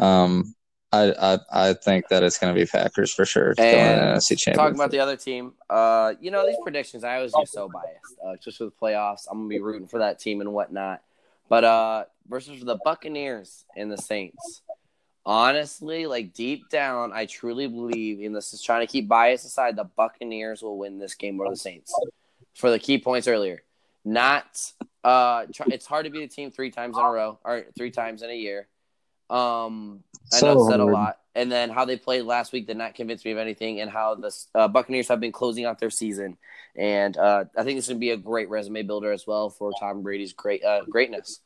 Um, 0.00 0.54
I, 0.92 1.12
I, 1.12 1.38
I 1.52 1.72
think 1.74 2.08
that 2.08 2.22
it's 2.22 2.38
going 2.38 2.54
to 2.54 2.60
be 2.60 2.66
Packers 2.66 3.12
for 3.12 3.24
sure. 3.24 3.54
And 3.58 4.20
talking 4.54 4.74
about 4.74 4.90
the 4.90 5.00
other 5.00 5.16
team, 5.16 5.54
uh, 5.68 6.14
you 6.20 6.30
know 6.30 6.46
these 6.46 6.56
predictions, 6.62 7.04
I 7.04 7.16
always 7.16 7.32
get 7.32 7.48
so 7.48 7.68
biased, 7.68 8.18
uh, 8.24 8.36
just 8.42 8.60
with 8.60 8.72
the 8.74 8.86
playoffs. 8.86 9.26
I'm 9.30 9.38
gonna 9.38 9.48
be 9.48 9.60
rooting 9.60 9.86
for 9.88 9.98
that 9.98 10.18
team 10.18 10.40
and 10.40 10.52
whatnot. 10.52 11.02
But 11.48 11.64
uh, 11.64 12.04
versus 12.28 12.62
the 12.62 12.78
Buccaneers 12.84 13.64
and 13.76 13.90
the 13.90 13.98
Saints, 13.98 14.62
honestly, 15.24 16.06
like 16.06 16.32
deep 16.32 16.68
down, 16.70 17.12
I 17.12 17.26
truly 17.26 17.66
believe, 17.66 18.20
and 18.24 18.34
this 18.34 18.52
is 18.52 18.62
trying 18.62 18.86
to 18.86 18.90
keep 18.90 19.08
bias 19.08 19.44
aside, 19.44 19.76
the 19.76 19.84
Buccaneers 19.84 20.62
will 20.62 20.78
win 20.78 20.98
this 20.98 21.14
game 21.14 21.40
over 21.40 21.50
the 21.50 21.56
Saints 21.56 21.92
for 22.54 22.70
the 22.70 22.78
key 22.78 22.98
points 22.98 23.28
earlier. 23.28 23.62
Not, 24.04 24.72
uh, 25.04 25.46
try, 25.52 25.66
it's 25.70 25.86
hard 25.86 26.06
to 26.06 26.10
beat 26.10 26.22
a 26.22 26.28
team 26.28 26.50
three 26.50 26.70
times 26.70 26.96
in 26.96 27.04
a 27.04 27.10
row 27.10 27.38
or 27.44 27.66
three 27.76 27.90
times 27.90 28.22
in 28.22 28.30
a 28.30 28.34
year. 28.34 28.66
Um, 29.28 30.02
I 30.32 30.40
know 30.40 30.58
so 30.58 30.70
said 30.70 30.80
a 30.80 30.84
lot. 30.84 31.18
And 31.36 31.50
then 31.52 31.70
how 31.70 31.84
they 31.84 31.96
played 31.96 32.22
last 32.22 32.52
week 32.52 32.66
did 32.66 32.76
not 32.76 32.96
convince 32.96 33.24
me 33.24 33.30
of 33.30 33.38
anything, 33.38 33.80
and 33.80 33.88
how 33.88 34.16
the 34.16 34.36
uh, 34.52 34.66
Buccaneers 34.66 35.06
have 35.08 35.20
been 35.20 35.30
closing 35.30 35.64
out 35.64 35.78
their 35.78 35.90
season. 35.90 36.36
And 36.74 37.16
uh, 37.16 37.44
I 37.56 37.62
think 37.62 37.78
this 37.78 37.86
would 37.86 38.00
be 38.00 38.10
a 38.10 38.16
great 38.16 38.48
resume 38.48 38.82
builder 38.82 39.12
as 39.12 39.26
well 39.26 39.48
for 39.48 39.70
Tom 39.78 40.02
Brady's 40.02 40.32
great 40.32 40.64
uh, 40.64 40.82
greatness. 40.88 41.40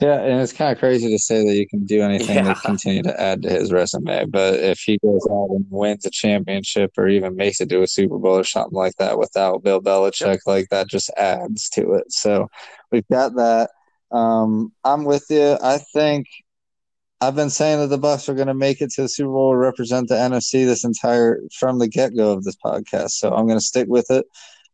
Yeah, 0.00 0.20
and 0.22 0.40
it's 0.40 0.54
kind 0.54 0.72
of 0.72 0.78
crazy 0.78 1.10
to 1.10 1.18
say 1.18 1.44
that 1.46 1.54
you 1.54 1.68
can 1.68 1.84
do 1.84 2.00
anything 2.00 2.36
yeah. 2.36 2.54
to 2.54 2.60
continue 2.60 3.02
to 3.02 3.20
add 3.20 3.42
to 3.42 3.50
his 3.50 3.70
resume. 3.70 4.24
But 4.26 4.54
if 4.54 4.80
he 4.80 4.98
goes 4.98 5.26
out 5.30 5.50
and 5.50 5.66
wins 5.68 6.06
a 6.06 6.10
championship 6.10 6.92
or 6.96 7.08
even 7.08 7.36
makes 7.36 7.60
it 7.60 7.68
to 7.68 7.82
a 7.82 7.86
Super 7.86 8.18
Bowl 8.18 8.38
or 8.38 8.44
something 8.44 8.76
like 8.76 8.96
that 8.96 9.18
without 9.18 9.62
Bill 9.62 9.80
Belichick, 9.80 10.26
yep. 10.26 10.40
like 10.46 10.68
that 10.70 10.88
just 10.88 11.10
adds 11.18 11.68
to 11.70 11.92
it. 11.94 12.10
So 12.10 12.48
we've 12.90 13.06
got 13.08 13.34
that. 13.36 13.70
Um, 14.10 14.72
I'm 14.82 15.04
with 15.04 15.26
you. 15.28 15.58
I 15.62 15.78
think 15.78 16.26
I've 17.20 17.36
been 17.36 17.50
saying 17.50 17.80
that 17.80 17.88
the 17.88 17.98
Bucks 17.98 18.28
are 18.30 18.34
going 18.34 18.48
to 18.48 18.54
make 18.54 18.80
it 18.80 18.90
to 18.92 19.02
the 19.02 19.08
Super 19.08 19.30
Bowl, 19.30 19.54
represent 19.54 20.08
the 20.08 20.14
NFC 20.14 20.64
this 20.64 20.84
entire 20.84 21.40
from 21.58 21.78
the 21.78 21.88
get 21.88 22.16
go 22.16 22.32
of 22.32 22.44
this 22.44 22.56
podcast. 22.56 23.10
So 23.10 23.30
I'm 23.30 23.46
going 23.46 23.58
to 23.58 23.64
stick 23.64 23.88
with 23.88 24.10
it. 24.10 24.24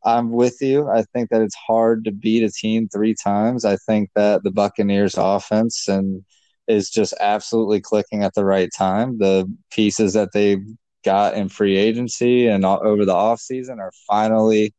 I'm 0.06 0.30
with 0.30 0.62
you. 0.62 0.88
I 0.88 1.02
think 1.02 1.30
that 1.30 1.42
it's 1.42 1.56
hard 1.56 2.04
to 2.04 2.12
beat 2.12 2.44
a 2.44 2.50
team 2.50 2.88
three 2.88 3.14
times. 3.14 3.64
I 3.64 3.76
think 3.76 4.10
that 4.14 4.44
the 4.44 4.52
Buccaneers 4.52 5.16
offense 5.18 5.88
and 5.88 6.24
is 6.68 6.90
just 6.90 7.12
absolutely 7.20 7.80
clicking 7.80 8.22
at 8.22 8.34
the 8.34 8.44
right 8.44 8.70
time. 8.76 9.18
The 9.18 9.52
pieces 9.72 10.12
that 10.12 10.30
they 10.32 10.58
got 11.04 11.34
in 11.34 11.48
free 11.48 11.76
agency 11.76 12.46
and 12.46 12.64
over 12.64 13.04
the 13.04 13.14
offseason 13.14 13.78
are 13.78 13.92
finally 14.06 14.72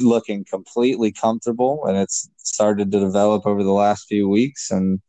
looking 0.00 0.44
completely 0.44 1.12
comfortable 1.12 1.84
and 1.86 1.96
it's 1.96 2.28
started 2.38 2.90
to 2.90 3.00
develop 3.00 3.46
over 3.46 3.62
the 3.62 3.72
last 3.72 4.06
few 4.08 4.28
weeks 4.28 4.70
and 4.70 5.00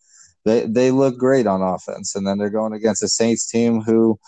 they 0.43 0.67
they 0.67 0.91
look 0.91 1.17
great 1.17 1.47
on 1.47 1.61
offense 1.61 2.15
and 2.15 2.27
then 2.27 2.37
they're 2.37 2.49
going 2.49 2.73
against 2.73 3.01
a 3.01 3.07
Saints 3.07 3.49
team 3.49 3.81
who 3.81 4.19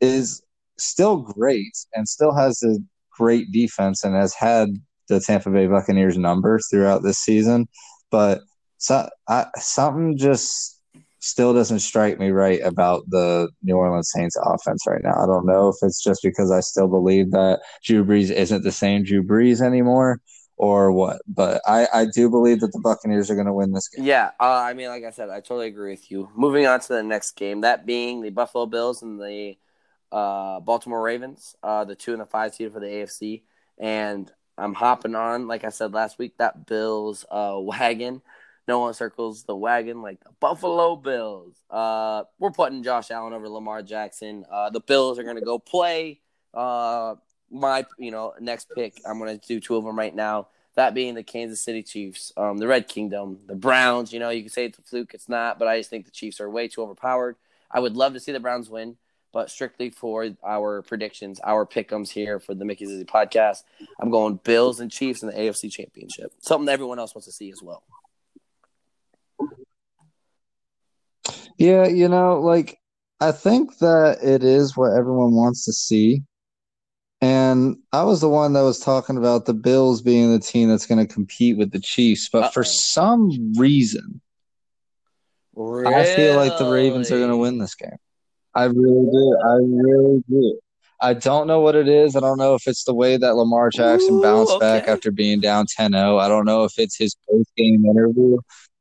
is 0.00 0.42
still 0.78 1.16
great 1.16 1.72
and 1.94 2.08
still 2.08 2.34
has 2.34 2.62
a 2.62 2.76
great 3.16 3.50
defense 3.52 4.04
and 4.04 4.14
has 4.14 4.34
had 4.34 4.76
the 5.08 5.20
Tampa 5.20 5.50
Bay 5.50 5.66
Buccaneers 5.66 6.16
number 6.16 6.58
throughout 6.70 7.02
this 7.02 7.18
season 7.18 7.68
but 8.12 8.42
so, 8.76 9.08
I, 9.28 9.46
something 9.56 10.16
just 10.16 10.78
still 11.18 11.54
doesn't 11.54 11.80
strike 11.80 12.20
me 12.20 12.30
right 12.30 12.60
about 12.62 13.04
the 13.08 13.48
New 13.62 13.76
Orleans 13.76 14.10
Saints 14.12 14.36
offense 14.40 14.84
right 14.86 15.02
now. 15.02 15.14
I 15.14 15.26
don't 15.26 15.46
know 15.46 15.68
if 15.68 15.76
it's 15.82 16.02
just 16.02 16.20
because 16.22 16.50
I 16.50 16.60
still 16.60 16.88
believe 16.88 17.30
that 17.30 17.60
Drew 17.84 18.04
Brees 18.04 18.30
isn't 18.30 18.62
the 18.62 18.72
same 18.72 19.02
Drew 19.02 19.22
Brees 19.22 19.60
anymore 19.60 20.20
or 20.56 20.92
what, 20.92 21.22
but 21.26 21.62
I, 21.66 21.88
I 21.92 22.06
do 22.12 22.28
believe 22.28 22.60
that 22.60 22.72
the 22.72 22.80
Buccaneers 22.80 23.30
are 23.30 23.34
going 23.34 23.46
to 23.46 23.52
win 23.52 23.72
this 23.72 23.88
game. 23.88 24.04
Yeah, 24.04 24.32
uh, 24.38 24.62
I 24.66 24.74
mean, 24.74 24.88
like 24.88 25.04
I 25.04 25.10
said, 25.10 25.30
I 25.30 25.40
totally 25.40 25.68
agree 25.68 25.92
with 25.92 26.10
you. 26.10 26.28
Moving 26.36 26.66
on 26.66 26.80
to 26.80 26.88
the 26.88 27.02
next 27.02 27.32
game, 27.32 27.62
that 27.62 27.86
being 27.86 28.20
the 28.20 28.30
Buffalo 28.30 28.66
Bills 28.66 29.02
and 29.02 29.18
the 29.18 29.56
uh, 30.10 30.60
Baltimore 30.60 31.02
Ravens, 31.02 31.56
uh, 31.62 31.84
the 31.84 31.94
two 31.94 32.12
and 32.12 32.20
the 32.20 32.26
five 32.26 32.54
seed 32.54 32.72
for 32.72 32.80
the 32.80 32.86
AFC. 32.86 33.42
And 33.78 34.30
I'm 34.62 34.74
hopping 34.74 35.14
on, 35.14 35.48
like 35.48 35.64
I 35.64 35.70
said 35.70 35.92
last 35.92 36.18
week, 36.18 36.38
that 36.38 36.66
Bills 36.66 37.24
uh, 37.30 37.56
wagon 37.58 38.22
no 38.68 38.78
one 38.78 38.94
circles 38.94 39.44
the 39.44 39.56
wagon 39.56 40.02
like 40.02 40.20
the 40.20 40.30
Buffalo 40.40 40.96
Bills. 40.96 41.56
Uh, 41.70 42.24
we're 42.38 42.50
putting 42.50 42.82
Josh 42.82 43.10
Allen 43.10 43.32
over 43.32 43.48
Lamar 43.48 43.82
Jackson. 43.82 44.44
Uh, 44.50 44.70
the 44.70 44.80
Bills 44.80 45.18
are 45.18 45.24
going 45.24 45.36
to 45.36 45.42
go 45.42 45.58
play. 45.58 46.20
Uh, 46.54 47.16
my 47.50 47.84
you 47.98 48.10
know 48.10 48.34
next 48.40 48.68
pick. 48.74 49.00
I'm 49.06 49.18
going 49.18 49.38
to 49.38 49.46
do 49.46 49.60
two 49.60 49.76
of 49.76 49.84
them 49.84 49.98
right 49.98 50.14
now. 50.14 50.48
That 50.74 50.94
being 50.94 51.14
the 51.14 51.22
Kansas 51.22 51.60
City 51.60 51.82
Chiefs, 51.82 52.32
um, 52.36 52.56
the 52.56 52.66
Red 52.66 52.88
Kingdom, 52.88 53.40
the 53.46 53.54
Browns. 53.54 54.12
You 54.12 54.20
know, 54.20 54.30
you 54.30 54.42
can 54.42 54.50
say 54.50 54.66
it's 54.66 54.78
a 54.78 54.82
fluke. 54.82 55.12
It's 55.12 55.28
not, 55.28 55.58
but 55.58 55.68
I 55.68 55.78
just 55.78 55.90
think 55.90 56.06
the 56.06 56.10
Chiefs 56.10 56.40
are 56.40 56.48
way 56.48 56.68
too 56.68 56.82
overpowered. 56.82 57.36
I 57.70 57.80
would 57.80 57.96
love 57.96 58.14
to 58.14 58.20
see 58.20 58.32
the 58.32 58.40
Browns 58.40 58.70
win, 58.70 58.96
but 59.32 59.50
strictly 59.50 59.90
for 59.90 60.28
our 60.44 60.82
predictions, 60.82 61.40
our 61.42 61.66
pickums 61.66 62.10
here 62.10 62.38
for 62.38 62.54
the 62.54 62.64
Mickey 62.64 62.86
Zizzy 62.86 63.06
podcast, 63.06 63.62
I'm 64.00 64.10
going 64.10 64.40
Bills 64.44 64.80
and 64.80 64.90
Chiefs 64.90 65.22
in 65.22 65.28
the 65.28 65.34
AFC 65.34 65.72
Championship. 65.72 66.32
Something 66.40 66.66
that 66.66 66.72
everyone 66.72 66.98
else 66.98 67.14
wants 67.14 67.26
to 67.26 67.32
see 67.32 67.50
as 67.50 67.62
well. 67.62 67.82
Yeah, 71.58 71.86
you 71.86 72.08
know, 72.08 72.40
like 72.40 72.78
I 73.20 73.32
think 73.32 73.78
that 73.78 74.18
it 74.22 74.42
is 74.42 74.76
what 74.76 74.92
everyone 74.92 75.32
wants 75.32 75.64
to 75.66 75.72
see. 75.72 76.22
And 77.20 77.76
I 77.92 78.02
was 78.02 78.20
the 78.20 78.28
one 78.28 78.52
that 78.54 78.62
was 78.62 78.80
talking 78.80 79.16
about 79.16 79.44
the 79.44 79.54
Bills 79.54 80.02
being 80.02 80.32
the 80.32 80.40
team 80.40 80.68
that's 80.68 80.86
going 80.86 81.06
to 81.06 81.12
compete 81.12 81.56
with 81.56 81.70
the 81.70 81.78
Chiefs, 81.78 82.28
but 82.28 82.44
Uh-oh. 82.44 82.50
for 82.50 82.64
some 82.64 83.52
reason, 83.56 84.20
really? 85.54 85.94
I 85.94 86.04
feel 86.16 86.34
like 86.34 86.58
the 86.58 86.68
Ravens 86.68 87.12
are 87.12 87.18
going 87.18 87.30
to 87.30 87.36
win 87.36 87.58
this 87.58 87.76
game. 87.76 87.96
I 88.54 88.64
really 88.64 89.06
do. 89.10 89.38
I 89.44 89.54
really 89.54 90.24
do. 90.28 90.58
I 91.00 91.14
don't 91.14 91.48
know 91.48 91.60
what 91.60 91.74
it 91.74 91.88
is. 91.88 92.14
I 92.14 92.20
don't 92.20 92.38
know 92.38 92.54
if 92.54 92.68
it's 92.68 92.84
the 92.84 92.94
way 92.94 93.16
that 93.16 93.34
Lamar 93.34 93.70
Jackson 93.70 94.14
Ooh, 94.14 94.22
bounced 94.22 94.52
okay. 94.52 94.60
back 94.60 94.88
after 94.88 95.10
being 95.10 95.40
down 95.40 95.66
10-0. 95.66 96.20
I 96.20 96.28
don't 96.28 96.44
know 96.44 96.62
if 96.64 96.74
it's 96.78 96.96
his 96.96 97.16
post-game 97.28 97.84
interview. 97.84 98.38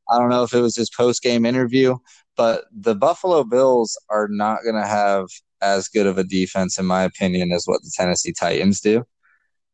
I 0.08 0.20
don't 0.20 0.30
know 0.30 0.44
if 0.44 0.54
it 0.54 0.62
was 0.62 0.76
his 0.76 0.90
post-game 0.92 1.46
interview, 1.46 1.98
but 2.38 2.66
the 2.72 2.94
Buffalo 2.94 3.44
Bills 3.44 3.98
are 4.10 4.28
not 4.28 4.60
going 4.64 4.76
to 4.76 4.86
have 4.86 5.26
as 5.62 5.88
good 5.88 6.06
of 6.06 6.20
a 6.20 6.24
defense, 6.24 6.78
in 6.78 6.86
my 6.86 7.04
opinion, 7.04 7.52
as 7.52 7.64
what 7.66 7.82
the 7.82 7.92
Tennessee 7.96 8.34
Titans 8.34 8.82
do. 8.82 9.04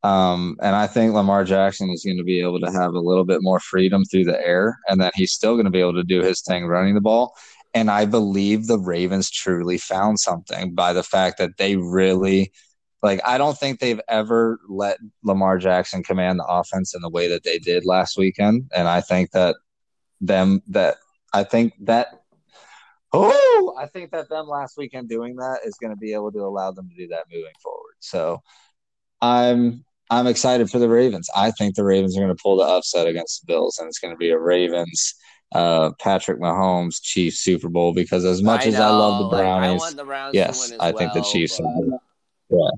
Um, 0.03 0.57
and 0.61 0.75
I 0.75 0.87
think 0.87 1.13
Lamar 1.13 1.43
Jackson 1.43 1.89
is 1.89 2.03
going 2.05 2.17
to 2.17 2.23
be 2.23 2.39
able 2.39 2.61
to 2.61 2.71
have 2.71 2.93
a 2.93 2.99
little 2.99 3.25
bit 3.25 3.41
more 3.41 3.59
freedom 3.59 4.05
through 4.05 4.25
the 4.25 4.39
air, 4.39 4.79
and 4.87 5.01
that 5.01 5.13
he's 5.15 5.31
still 5.31 5.55
going 5.55 5.65
to 5.65 5.71
be 5.71 5.81
able 5.81 5.95
to 5.95 6.03
do 6.03 6.21
his 6.21 6.41
thing 6.41 6.65
running 6.65 6.95
the 6.95 7.01
ball. 7.01 7.33
And 7.73 7.91
I 7.91 8.05
believe 8.05 8.67
the 8.67 8.79
Ravens 8.79 9.29
truly 9.29 9.77
found 9.77 10.19
something 10.19 10.73
by 10.73 10.93
the 10.93 11.03
fact 11.03 11.37
that 11.37 11.57
they 11.57 11.75
really, 11.75 12.51
like, 13.03 13.21
I 13.25 13.37
don't 13.37 13.57
think 13.57 13.79
they've 13.79 14.01
ever 14.07 14.59
let 14.67 14.97
Lamar 15.23 15.57
Jackson 15.57 16.03
command 16.03 16.39
the 16.39 16.45
offense 16.45 16.95
in 16.95 17.01
the 17.01 17.09
way 17.09 17.27
that 17.27 17.43
they 17.43 17.59
did 17.59 17.85
last 17.85 18.17
weekend. 18.17 18.69
And 18.75 18.87
I 18.87 19.01
think 19.01 19.31
that 19.31 19.55
them, 20.21 20.61
that, 20.69 20.97
I 21.33 21.43
think 21.43 21.73
that 21.81 22.21
Oh, 23.13 23.75
I 23.79 23.87
think 23.87 24.11
that 24.11 24.29
them 24.29 24.47
last 24.47 24.77
weekend 24.77 25.07
doing 25.07 25.37
that 25.37 25.59
is 25.63 25.75
going 25.75 25.91
to 25.91 25.97
be 25.97 26.13
able 26.13 26.31
to 26.33 26.39
allow 26.39 26.71
them 26.71 26.89
to 26.89 26.95
do 26.95 27.07
that 27.07 27.25
moving 27.31 27.53
forward. 27.63 27.95
So 27.99 28.41
I'm 29.21 29.85
I'm 30.09 30.27
excited 30.27 30.69
for 30.69 30.79
the 30.79 30.89
Ravens. 30.89 31.29
I 31.35 31.51
think 31.51 31.75
the 31.75 31.83
Ravens 31.83 32.17
are 32.17 32.21
going 32.21 32.35
to 32.35 32.41
pull 32.41 32.57
the 32.57 32.63
upset 32.63 33.07
against 33.07 33.41
the 33.41 33.53
Bills, 33.53 33.77
and 33.77 33.87
it's 33.87 33.99
going 33.99 34.13
to 34.13 34.17
be 34.17 34.29
a 34.29 34.39
Ravens, 34.39 35.15
uh, 35.53 35.91
Patrick 35.99 36.39
Mahomes 36.39 37.01
Chiefs 37.01 37.39
Super 37.39 37.69
Bowl. 37.69 37.93
Because 37.93 38.25
as 38.25 38.41
much 38.41 38.65
I 38.65 38.69
as 38.69 38.75
I 38.75 38.89
love 38.89 39.29
the 39.29 39.37
Brownies, 39.37 39.81
like, 39.81 39.95
the 39.95 40.29
yes, 40.33 40.73
I 40.79 40.91
well, 40.91 40.97
think 40.97 41.13
the 41.13 41.21
Chiefs. 41.21 41.59
But... 41.59 41.99
Yeah, 42.49 42.69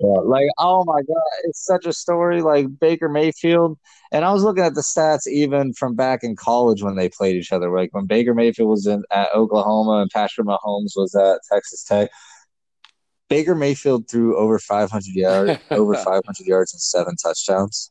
yeah, 0.00 0.20
like 0.24 0.46
oh 0.58 0.82
my 0.84 1.02
god, 1.02 1.22
it's 1.44 1.64
such 1.64 1.84
a 1.84 1.92
story. 1.92 2.40
Like 2.40 2.78
Baker 2.80 3.10
Mayfield, 3.10 3.78
and 4.12 4.24
I 4.24 4.32
was 4.32 4.42
looking 4.42 4.64
at 4.64 4.74
the 4.74 4.80
stats 4.80 5.26
even 5.26 5.74
from 5.74 5.94
back 5.94 6.20
in 6.22 6.36
college 6.36 6.82
when 6.82 6.96
they 6.96 7.10
played 7.10 7.36
each 7.36 7.52
other. 7.52 7.70
Like 7.70 7.92
when 7.92 8.06
Baker 8.06 8.32
Mayfield 8.32 8.70
was 8.70 8.86
in 8.86 9.04
at 9.10 9.28
Oklahoma 9.34 10.00
and 10.00 10.10
Patrick 10.10 10.46
Mahomes 10.46 10.92
was 10.96 11.14
at 11.14 11.40
Texas 11.52 11.84
Tech. 11.84 12.10
Baker 13.28 13.54
Mayfield 13.54 14.08
threw 14.08 14.36
over 14.38 14.58
500 14.58 15.04
yards, 15.14 15.60
over 15.70 15.94
500 15.94 16.24
yards 16.46 16.72
and 16.72 16.80
seven 16.80 17.14
touchdowns, 17.16 17.89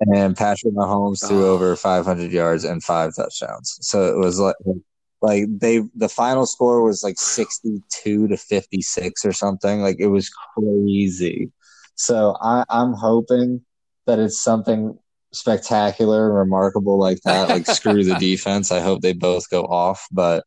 and 0.00 0.36
Patrick 0.36 0.74
Mahomes 0.74 1.26
threw 1.26 1.46
oh. 1.46 1.54
over 1.54 1.76
500 1.76 2.30
yards 2.30 2.64
and 2.64 2.82
five 2.82 3.14
touchdowns. 3.14 3.78
So 3.80 4.04
it 4.04 4.18
was 4.18 4.38
like 4.38 4.56
like 5.22 5.44
they 5.48 5.82
the 5.94 6.08
final 6.08 6.46
score 6.46 6.82
was 6.82 7.02
like 7.02 7.18
62 7.18 8.28
to 8.28 8.36
56 8.36 9.24
or 9.24 9.32
something 9.32 9.80
like 9.80 9.96
it 9.98 10.08
was 10.08 10.30
crazy 10.54 11.50
so 11.94 12.36
I, 12.40 12.64
i'm 12.68 12.92
hoping 12.92 13.62
that 14.06 14.18
it's 14.18 14.38
something 14.38 14.98
spectacular 15.32 16.32
remarkable 16.32 16.98
like 16.98 17.20
that 17.24 17.48
like 17.48 17.66
screw 17.78 18.04
the 18.04 18.14
defense 18.16 18.70
i 18.70 18.80
hope 18.80 19.00
they 19.00 19.14
both 19.14 19.48
go 19.50 19.64
off 19.64 20.06
but 20.12 20.44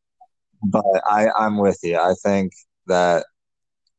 but 0.63 0.85
i 1.05 1.27
i'm 1.37 1.57
with 1.57 1.79
you 1.83 1.97
i 1.97 2.13
think 2.23 2.53
that 2.87 3.25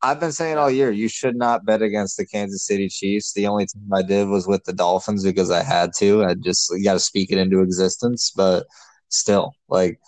I've 0.02 0.20
been 0.20 0.32
saying 0.32 0.56
all 0.56 0.70
year 0.70 0.90
you 0.90 1.08
should 1.08 1.36
not 1.36 1.66
bet 1.66 1.82
against 1.82 2.16
the 2.16 2.26
Kansas 2.26 2.64
City 2.64 2.88
Chiefs. 2.88 3.34
The 3.34 3.46
only 3.46 3.66
time 3.66 3.92
I 3.92 4.02
did 4.02 4.28
was 4.28 4.46
with 4.46 4.64
the 4.64 4.72
Dolphins 4.72 5.24
because 5.24 5.50
I 5.50 5.62
had 5.62 5.92
to. 5.98 6.24
I 6.24 6.34
just 6.34 6.72
got 6.82 6.94
to 6.94 7.00
speak 7.00 7.30
it 7.30 7.38
into 7.38 7.60
existence. 7.60 8.32
But 8.34 8.66
still, 9.08 9.54
like 9.68 10.00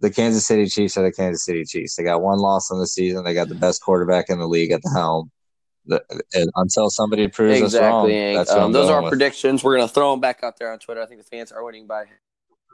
the 0.00 0.10
Kansas 0.10 0.44
City 0.44 0.66
Chiefs 0.66 0.96
are 0.96 1.04
the 1.04 1.12
Kansas 1.12 1.44
City 1.44 1.64
Chiefs. 1.64 1.94
They 1.96 2.02
got 2.02 2.20
one 2.20 2.38
loss 2.38 2.70
on 2.70 2.80
the 2.80 2.86
season. 2.86 3.24
They 3.24 3.34
got 3.34 3.48
the 3.48 3.54
best 3.54 3.82
quarterback 3.82 4.28
in 4.28 4.38
the 4.38 4.48
league 4.48 4.72
at 4.72 4.82
the 4.82 4.90
helm. 4.90 5.30
The, 5.86 6.02
until 6.56 6.90
somebody 6.90 7.28
proves 7.28 7.60
exactly. 7.60 8.36
us 8.36 8.50
wrong, 8.50 8.64
um, 8.64 8.72
those 8.72 8.90
are 8.90 8.96
our 8.96 9.02
with. 9.02 9.10
predictions. 9.10 9.64
We're 9.64 9.76
gonna 9.76 9.88
throw 9.88 10.10
them 10.10 10.20
back 10.20 10.40
out 10.42 10.58
there 10.58 10.70
on 10.70 10.78
Twitter. 10.78 11.00
I 11.00 11.06
think 11.06 11.20
the 11.20 11.26
fans 11.26 11.50
are 11.50 11.64
winning 11.64 11.86
by. 11.86 12.04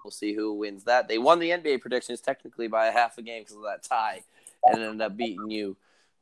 We'll 0.02 0.10
see 0.10 0.34
who 0.34 0.54
wins 0.54 0.84
that. 0.84 1.06
They 1.06 1.18
won 1.18 1.38
the 1.38 1.50
NBA 1.50 1.80
predictions 1.80 2.20
technically 2.20 2.66
by 2.66 2.86
a 2.86 2.92
half 2.92 3.16
a 3.16 3.22
game 3.22 3.42
because 3.42 3.56
of 3.56 3.62
that 3.62 3.84
tie, 3.84 4.22
and 4.64 4.82
ended 4.82 5.00
up 5.00 5.16
beating 5.16 5.48
you. 5.48 5.76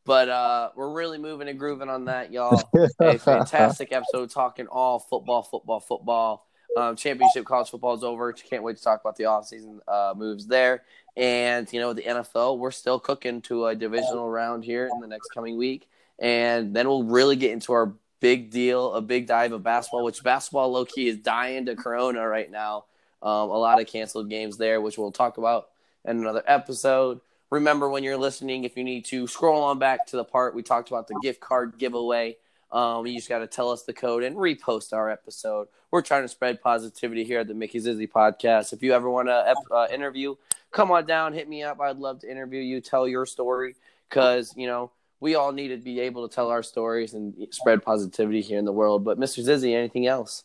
But 0.04 0.28
uh, 0.28 0.70
we're 0.74 0.92
really 0.92 1.18
moving 1.18 1.48
and 1.48 1.58
grooving 1.58 1.88
on 1.88 2.06
that, 2.06 2.32
y'all. 2.32 2.60
a 3.00 3.18
fantastic 3.18 3.92
episode 3.92 4.30
talking 4.30 4.66
all 4.66 4.98
football, 4.98 5.42
football, 5.42 5.80
football. 5.80 6.46
Um, 6.76 6.96
championship 6.96 7.44
college 7.44 7.70
football 7.70 7.94
is 7.94 8.02
over. 8.02 8.32
Can't 8.32 8.62
wait 8.62 8.78
to 8.78 8.82
talk 8.82 9.00
about 9.00 9.16
the 9.16 9.24
offseason 9.24 9.78
uh, 9.86 10.14
moves 10.16 10.46
there. 10.46 10.82
And, 11.16 11.70
you 11.72 11.80
know, 11.80 11.92
the 11.92 12.02
NFL, 12.02 12.58
we're 12.58 12.70
still 12.70 12.98
cooking 12.98 13.42
to 13.42 13.66
a 13.66 13.74
divisional 13.74 14.28
round 14.28 14.64
here 14.64 14.88
in 14.92 15.00
the 15.00 15.06
next 15.06 15.28
coming 15.34 15.56
week. 15.56 15.88
And 16.18 16.74
then 16.74 16.88
we'll 16.88 17.04
really 17.04 17.36
get 17.36 17.52
into 17.52 17.72
our 17.72 17.94
big 18.20 18.50
deal, 18.50 18.94
a 18.94 19.02
big 19.02 19.26
dive 19.26 19.52
of 19.52 19.62
basketball, 19.62 20.04
which 20.04 20.22
basketball 20.22 20.70
low 20.70 20.84
key 20.84 21.08
is 21.08 21.18
dying 21.18 21.66
to 21.66 21.76
Corona 21.76 22.26
right 22.26 22.50
now. 22.50 22.86
Um, 23.22 23.50
a 23.50 23.58
lot 23.58 23.80
of 23.80 23.86
canceled 23.86 24.30
games 24.30 24.56
there, 24.56 24.80
which 24.80 24.96
we'll 24.96 25.12
talk 25.12 25.38
about 25.38 25.68
in 26.04 26.18
another 26.18 26.42
episode. 26.46 27.20
Remember 27.52 27.90
when 27.90 28.02
you're 28.02 28.16
listening, 28.16 28.64
if 28.64 28.78
you 28.78 28.82
need 28.82 29.04
to 29.04 29.26
scroll 29.26 29.62
on 29.64 29.78
back 29.78 30.06
to 30.06 30.16
the 30.16 30.24
part 30.24 30.54
we 30.54 30.62
talked 30.62 30.88
about 30.88 31.06
the 31.06 31.20
gift 31.22 31.38
card 31.38 31.74
giveaway. 31.76 32.38
Um, 32.70 33.06
you 33.06 33.16
just 33.16 33.28
got 33.28 33.40
to 33.40 33.46
tell 33.46 33.70
us 33.70 33.82
the 33.82 33.92
code 33.92 34.22
and 34.22 34.36
repost 34.36 34.94
our 34.94 35.10
episode. 35.10 35.68
We're 35.90 36.00
trying 36.00 36.22
to 36.22 36.28
spread 36.28 36.62
positivity 36.62 37.24
here 37.24 37.40
at 37.40 37.48
the 37.48 37.52
Mickey 37.52 37.78
Zizzy 37.78 38.10
podcast. 38.10 38.72
If 38.72 38.82
you 38.82 38.94
ever 38.94 39.10
want 39.10 39.28
to 39.28 39.54
uh, 39.70 39.86
interview, 39.92 40.34
come 40.70 40.90
on 40.90 41.04
down, 41.04 41.34
hit 41.34 41.46
me 41.46 41.62
up. 41.62 41.78
I'd 41.78 41.98
love 41.98 42.20
to 42.20 42.30
interview 42.30 42.62
you, 42.62 42.80
tell 42.80 43.06
your 43.06 43.26
story, 43.26 43.74
because 44.08 44.54
you 44.56 44.66
know 44.66 44.90
we 45.20 45.34
all 45.34 45.52
need 45.52 45.68
to 45.68 45.76
be 45.76 46.00
able 46.00 46.26
to 46.26 46.34
tell 46.34 46.48
our 46.48 46.62
stories 46.62 47.12
and 47.12 47.34
spread 47.50 47.82
positivity 47.82 48.40
here 48.40 48.58
in 48.58 48.64
the 48.64 48.72
world. 48.72 49.04
But 49.04 49.20
Mr. 49.20 49.44
Zizzy, 49.44 49.76
anything 49.76 50.06
else? 50.06 50.44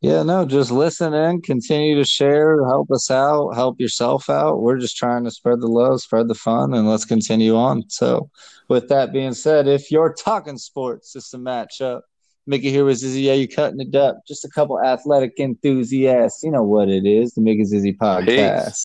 Yeah, 0.00 0.22
no, 0.22 0.44
just 0.44 0.70
listen 0.70 1.14
in, 1.14 1.42
continue 1.42 1.96
to 1.96 2.04
share, 2.04 2.64
help 2.66 2.90
us 2.90 3.10
out, 3.10 3.50
help 3.50 3.80
yourself 3.80 4.28
out. 4.28 4.60
We're 4.60 4.78
just 4.78 4.96
trying 4.96 5.24
to 5.24 5.30
spread 5.30 5.60
the 5.60 5.68
love, 5.68 6.00
spread 6.00 6.28
the 6.28 6.34
fun, 6.34 6.74
and 6.74 6.88
let's 6.88 7.04
continue 7.04 7.56
on. 7.56 7.84
So, 7.88 8.30
with 8.68 8.88
that 8.88 9.12
being 9.12 9.34
said, 9.34 9.68
if 9.68 9.90
you're 9.90 10.12
talking 10.12 10.58
sports, 10.58 11.14
it's 11.14 11.34
a 11.34 11.38
matchup. 11.38 12.02
Mickey 12.46 12.70
here 12.70 12.84
with 12.84 13.00
Zizzy. 13.00 13.22
Yeah, 13.22 13.34
you 13.34 13.46
cutting 13.46 13.80
it 13.80 13.94
up. 13.94 14.18
Just 14.26 14.44
a 14.44 14.48
couple 14.48 14.80
athletic 14.80 15.38
enthusiasts. 15.38 16.42
You 16.42 16.50
know 16.50 16.64
what 16.64 16.88
it 16.88 17.06
is, 17.06 17.34
the 17.34 17.40
Mickey 17.40 17.62
Zizzy 17.62 17.96
podcast. 17.96 18.64
Peace. 18.66 18.80